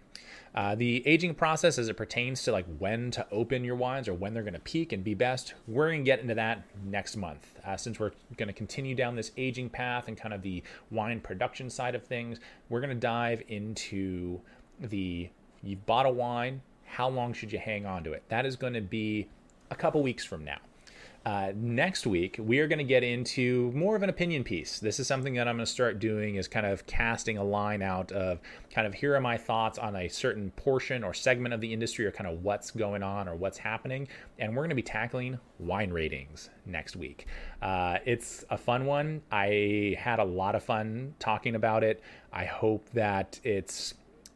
Uh, 0.54 0.76
the 0.76 1.06
aging 1.08 1.34
process 1.34 1.78
as 1.78 1.88
it 1.88 1.96
pertains 1.96 2.44
to 2.44 2.52
like 2.52 2.66
when 2.78 3.12
to 3.12 3.26
open 3.32 3.64
your 3.64 3.76
wines 3.76 4.08
or 4.08 4.14
when 4.14 4.34
they're 4.34 4.44
going 4.44 4.54
to 4.54 4.60
peak 4.60 4.92
and 4.92 5.04
be 5.04 5.14
best, 5.14 5.54
we're 5.68 5.88
going 5.88 6.04
to 6.04 6.06
get 6.06 6.20
into 6.20 6.36
that 6.36 6.64
next 6.86 7.16
month. 7.16 7.54
Uh, 7.66 7.78
since 7.78 8.00
we're 8.00 8.12
going 8.38 8.48
to 8.48 8.54
continue 8.54 8.96
down 8.96 9.16
this 9.16 9.32
aging 9.38 9.70
path 9.70 10.08
and 10.08 10.18
kind 10.18 10.34
of 10.34 10.42
the 10.42 10.64
wine 10.92 11.20
production 11.20 11.70
side 11.70 11.96
of 11.96 12.04
things, 12.04 12.40
we're 12.70 12.82
going 12.82 12.90
to 12.90 12.96
dive 12.96 13.44
into 13.48 14.40
the 14.80 15.30
you've 15.64 15.86
bought 15.86 16.06
a 16.06 16.10
wine, 16.10 16.62
how 16.86 17.10
long 17.10 17.34
should 17.34 17.52
you 17.52 17.60
hang 17.60 17.86
on 17.86 18.04
to 18.04 18.14
it? 18.14 18.24
That 18.30 18.46
is 18.46 18.56
going 18.56 18.74
to 18.74 18.82
be 18.82 19.28
a 19.70 19.76
couple 19.76 20.02
weeks 20.02 20.26
from 20.26 20.44
now. 20.44 20.58
Uh, 21.26 21.52
next 21.56 22.08
week, 22.08 22.38
we 22.40 22.60
are 22.60 22.68
going 22.68 22.80
to 22.80 22.84
get 22.84 23.04
into 23.04 23.72
more 23.74 23.96
of 23.96 24.04
an 24.04 24.10
opinion 24.10 24.44
piece. 24.44 24.80
This 24.80 25.00
is 25.00 25.08
something 25.08 25.34
that 25.34 25.48
I'm 25.48 25.58
going 25.58 25.66
to 25.66 25.72
start 25.72 26.00
doing 26.00 26.36
is 26.36 26.48
kind 26.48 26.66
of 26.66 26.86
casting 26.88 27.38
a 27.38 27.44
line 27.44 27.82
out 27.82 28.12
of 28.14 28.40
kind 28.74 28.88
of 28.88 28.94
here 28.94 29.16
are 29.16 29.22
my 29.22 29.38
thoughts 29.38 29.78
on 29.78 29.98
a 29.98 30.08
certain 30.08 30.52
portion 30.52 31.04
or 31.04 31.14
segment 31.14 31.54
of 31.54 31.60
the 31.60 31.74
industry 31.74 32.06
or 32.06 32.12
kind 32.12 32.30
of 32.30 32.44
what's 32.44 32.72
going 32.72 33.04
on 33.04 33.28
or 33.28 33.36
what's 33.36 33.58
happening. 33.58 34.08
And 34.40 34.56
we're 34.56 34.62
going 34.62 34.70
to 34.70 34.76
be 34.76 34.82
tackling 34.82 35.38
wine 35.60 35.92
ratings 35.92 36.50
next 36.66 36.96
week. 36.96 37.28
Uh, 37.62 37.98
it's 38.06 38.46
a 38.50 38.58
fun 38.58 38.86
one. 38.86 39.22
I 39.30 39.98
had 40.00 40.20
a 40.20 40.26
lot 40.26 40.56
of 40.56 40.64
fun 40.64 41.16
talking 41.20 41.56
about 41.56 41.84
it. 41.84 42.02
I 42.32 42.46
hope 42.46 42.90
that 42.94 43.42
it's 43.44 43.94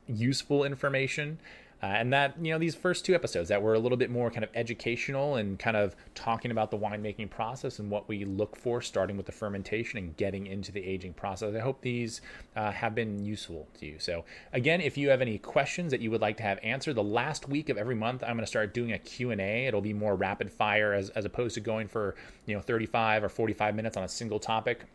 useful 0.08 0.66
information. 0.66 1.40
Uh, 1.84 1.88
and 1.88 2.14
that, 2.14 2.34
you 2.42 2.50
know, 2.50 2.58
these 2.58 2.76
first 2.76 3.04
two 3.04 3.14
episodes 3.14 3.50
that 3.50 3.62
were 3.62 3.74
a 3.74 3.80
little 3.80 3.98
bit 3.98 4.10
more 4.10 4.32
kind 4.32 4.46
of 4.46 4.50
educational 4.56 5.36
and 5.36 5.60
kind 5.60 5.76
of 5.76 5.98
talking 6.16 6.50
about 6.50 6.72
the 6.72 6.78
winemaking 6.78 7.30
process 7.30 7.78
and 7.78 7.90
what 7.90 8.08
we 8.08 8.24
look 8.24 8.56
for, 8.56 8.82
starting 8.82 9.18
with 9.18 9.26
the 9.26 9.34
fermentation 9.34 10.00
and 10.00 10.16
getting 10.16 10.48
into 10.48 10.72
the 10.72 10.82
aging 10.82 11.12
process. 11.12 11.54
I 11.54 11.60
hope 11.60 11.82
these 11.82 12.22
uh, 12.56 12.72
have 12.72 12.96
been 12.96 13.26
useful 13.26 13.68
to 13.82 13.86
you. 13.86 13.96
So, 14.00 14.24
again, 14.54 14.80
if 14.80 14.98
you 14.98 15.10
have 15.10 15.20
any 15.20 15.38
questions 15.38 15.92
that 15.92 16.00
you 16.00 16.10
would 16.10 16.22
like 16.22 16.38
to 16.38 16.44
have 16.44 16.58
answered, 16.64 16.96
the 16.96 17.04
last 17.04 17.50
week 17.50 17.68
of 17.68 17.78
every 17.78 17.96
month, 17.96 18.24
I'm 18.24 18.38
going 18.38 18.46
to 18.46 18.48
start 18.48 18.74
doing 18.74 18.94
a 18.94 19.00
Q&A. 19.00 19.66
It'll 19.66 19.82
be 19.82 19.92
more 19.92 20.16
rapid 20.16 20.50
fire 20.50 20.94
as, 20.94 21.10
as 21.10 21.26
opposed 21.26 21.54
to 21.56 21.60
going 21.60 21.90
for, 21.90 22.16
you 22.46 22.56
know, 22.56 22.62
35 22.62 23.26
or 23.26 23.30
45 23.30 23.76
minutes 23.76 23.98
on 23.98 24.06
a 24.06 24.10
single 24.10 24.40
topic. 24.40 24.86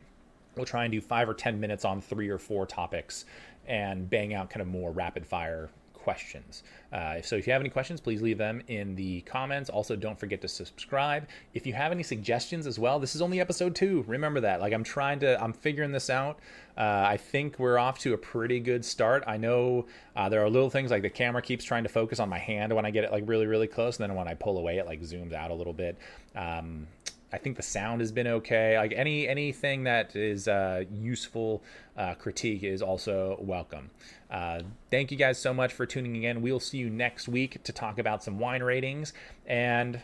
We'll 0.57 0.65
try 0.65 0.85
and 0.85 0.93
do 0.93 1.03
five 1.03 1.29
or 1.29 1.35
10 1.35 1.61
minutes 1.61 1.85
on 1.85 2.01
three 2.01 2.31
or 2.31 2.39
four 2.39 2.65
topics 2.65 3.27
and 3.67 4.09
bang 4.09 4.33
out 4.33 4.49
kind 4.49 4.63
of 4.63 4.69
more 4.69 4.91
rapid 4.91 5.27
fire 5.27 5.69
questions. 6.03 6.63
Uh, 6.93 7.21
so 7.21 7.37
if 7.37 7.47
you 7.47 7.53
have 7.53 7.61
any 7.61 7.69
questions, 7.69 8.01
please 8.01 8.23
leave 8.23 8.39
them 8.39 8.63
in 8.69 8.95
the 8.95 9.21
comments. 9.23 9.69
Also, 9.69 9.95
don't 9.95 10.19
forget 10.19 10.41
to 10.41 10.49
subscribe. 10.49 11.29
If 11.55 11.67
you 11.67 11.75
have 11.75 11.93
any 11.93 12.03
suggestions 12.03 12.67
as 12.67 12.79
well, 12.79 12.99
this 12.99 13.15
is 13.15 13.23
only 13.23 13.41
episode 13.41 13.75
two. 13.75 14.05
Remember 14.07 14.41
that. 14.41 14.61
Like 14.61 14.73
I'm 14.73 14.85
trying 14.85 15.19
to, 15.21 15.43
I'm 15.43 15.53
figuring 15.53 15.93
this 15.93 16.09
out. 16.09 16.39
Uh, 16.77 17.07
I 17.09 17.17
think 17.17 17.59
we're 17.59 17.79
off 17.79 17.99
to 18.01 18.15
a 18.15 18.19
pretty 18.19 18.61
good 18.61 18.85
start. 18.85 19.25
I 19.27 19.37
know 19.37 19.87
uh, 20.15 20.29
there 20.29 20.43
are 20.45 20.49
little 20.49 20.71
things 20.71 20.91
like 20.91 21.03
the 21.03 21.11
camera 21.11 21.43
keeps 21.43 21.65
trying 21.65 21.83
to 21.83 21.89
focus 21.89 22.21
on 22.21 22.29
my 22.29 22.39
hand 22.39 22.73
when 22.73 22.87
I 22.87 22.91
get 22.91 23.05
it 23.05 23.11
like 23.11 23.25
really, 23.27 23.47
really 23.47 23.67
close, 23.67 23.99
and 23.99 24.09
then 24.09 24.17
when 24.17 24.29
I 24.29 24.35
pull 24.35 24.59
away, 24.59 24.79
it 24.79 24.87
like 24.87 25.01
zooms 25.03 25.33
out 25.33 25.51
a 25.51 25.55
little 25.55 25.73
bit. 25.73 25.99
Um, 26.37 26.87
I 27.33 27.39
think 27.39 27.57
the 27.57 27.63
sound 27.63 28.01
has 28.01 28.11
been 28.11 28.27
okay. 28.27 28.79
Like 28.79 28.93
any 28.93 29.29
anything 29.29 29.85
that 29.85 30.17
is 30.17 30.49
uh, 30.49 30.85
useful 30.91 31.63
uh, 31.97 32.15
critique 32.15 32.63
is 32.63 32.81
also 32.81 33.37
welcome. 33.41 33.91
Uh, 34.31 34.61
thank 34.91 35.11
you 35.11 35.17
guys 35.17 35.39
so 35.39 35.53
much 35.53 35.73
for 35.73 35.87
tuning 35.87 36.23
in. 36.23 36.43
We'll 36.43 36.61
see 36.61 36.79
you 36.79 36.91
next 36.91 37.29
week 37.29 37.63
to 37.65 37.73
talk 37.73 37.99
about 37.99 38.23
some 38.23 38.39
wine 38.39 38.63
ratings 38.63 39.13
and 39.47 40.01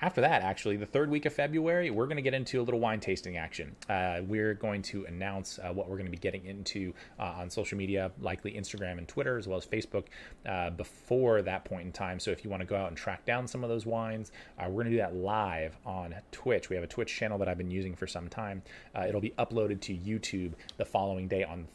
after 0.00 0.20
that, 0.20 0.42
actually, 0.42 0.76
the 0.76 0.86
third 0.86 1.10
week 1.10 1.26
of 1.26 1.32
February, 1.32 1.90
we're 1.90 2.06
going 2.06 2.16
to 2.16 2.22
get 2.22 2.34
into 2.34 2.60
a 2.60 2.62
little 2.62 2.78
wine 2.78 3.00
tasting 3.00 3.36
action. 3.36 3.74
Uh, 3.88 4.20
we're 4.26 4.54
going 4.54 4.80
to 4.82 5.04
announce 5.06 5.58
uh, 5.58 5.72
what 5.72 5.88
we're 5.88 5.96
going 5.96 6.06
to 6.06 6.12
be 6.12 6.18
getting 6.18 6.44
into 6.46 6.94
uh, 7.18 7.34
on 7.38 7.50
social 7.50 7.76
media, 7.76 8.12
likely 8.20 8.52
Instagram 8.52 8.98
and 8.98 9.08
Twitter, 9.08 9.38
as 9.38 9.48
well 9.48 9.58
as 9.58 9.66
Facebook, 9.66 10.04
uh, 10.46 10.70
before 10.70 11.42
that 11.42 11.64
point 11.64 11.86
in 11.86 11.92
time. 11.92 12.20
So 12.20 12.30
if 12.30 12.44
you 12.44 12.50
want 12.50 12.60
to 12.60 12.66
go 12.66 12.76
out 12.76 12.88
and 12.88 12.96
track 12.96 13.24
down 13.24 13.48
some 13.48 13.64
of 13.64 13.70
those 13.70 13.86
wines, 13.86 14.30
uh, 14.58 14.64
we're 14.68 14.84
going 14.84 14.86
to 14.86 14.92
do 14.92 14.98
that 14.98 15.16
live 15.16 15.76
on 15.84 16.14
Twitch. 16.30 16.70
We 16.70 16.76
have 16.76 16.84
a 16.84 16.88
Twitch 16.88 17.14
channel 17.14 17.38
that 17.38 17.48
I've 17.48 17.58
been 17.58 17.70
using 17.70 17.96
for 17.96 18.06
some 18.06 18.28
time. 18.28 18.62
Uh, 18.94 19.06
it'll 19.08 19.20
be 19.20 19.34
uploaded 19.38 19.80
to 19.82 19.96
YouTube 19.96 20.52
the 20.76 20.84
following 20.84 21.26
day 21.26 21.42
on 21.42 21.66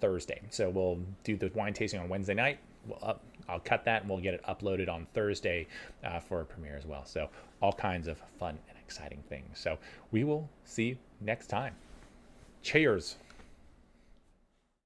Thursday. 0.00 0.40
So 0.48 0.70
we'll 0.70 1.00
do 1.24 1.36
the 1.36 1.50
wine 1.54 1.74
tasting 1.74 2.00
on 2.00 2.08
Wednesday 2.08 2.32
night. 2.32 2.58
We'll 2.86 2.98
up, 3.02 3.22
I'll 3.50 3.60
cut 3.60 3.84
that 3.84 4.02
and 4.02 4.10
we'll 4.10 4.20
get 4.20 4.34
it 4.34 4.42
uploaded 4.48 4.88
on 4.88 5.06
Thursday 5.12 5.66
uh, 6.04 6.20
for 6.20 6.40
a 6.40 6.44
premiere 6.44 6.76
as 6.76 6.86
well. 6.86 7.04
So 7.04 7.28
all 7.60 7.72
kinds 7.72 8.08
of 8.08 8.22
fun 8.38 8.58
and 8.68 8.78
exciting 8.78 9.22
things. 9.28 9.58
So 9.58 9.78
we 10.10 10.24
will 10.24 10.48
see 10.64 10.84
you 10.84 10.96
next 11.20 11.48
time. 11.48 11.74
Cheers. 12.62 13.16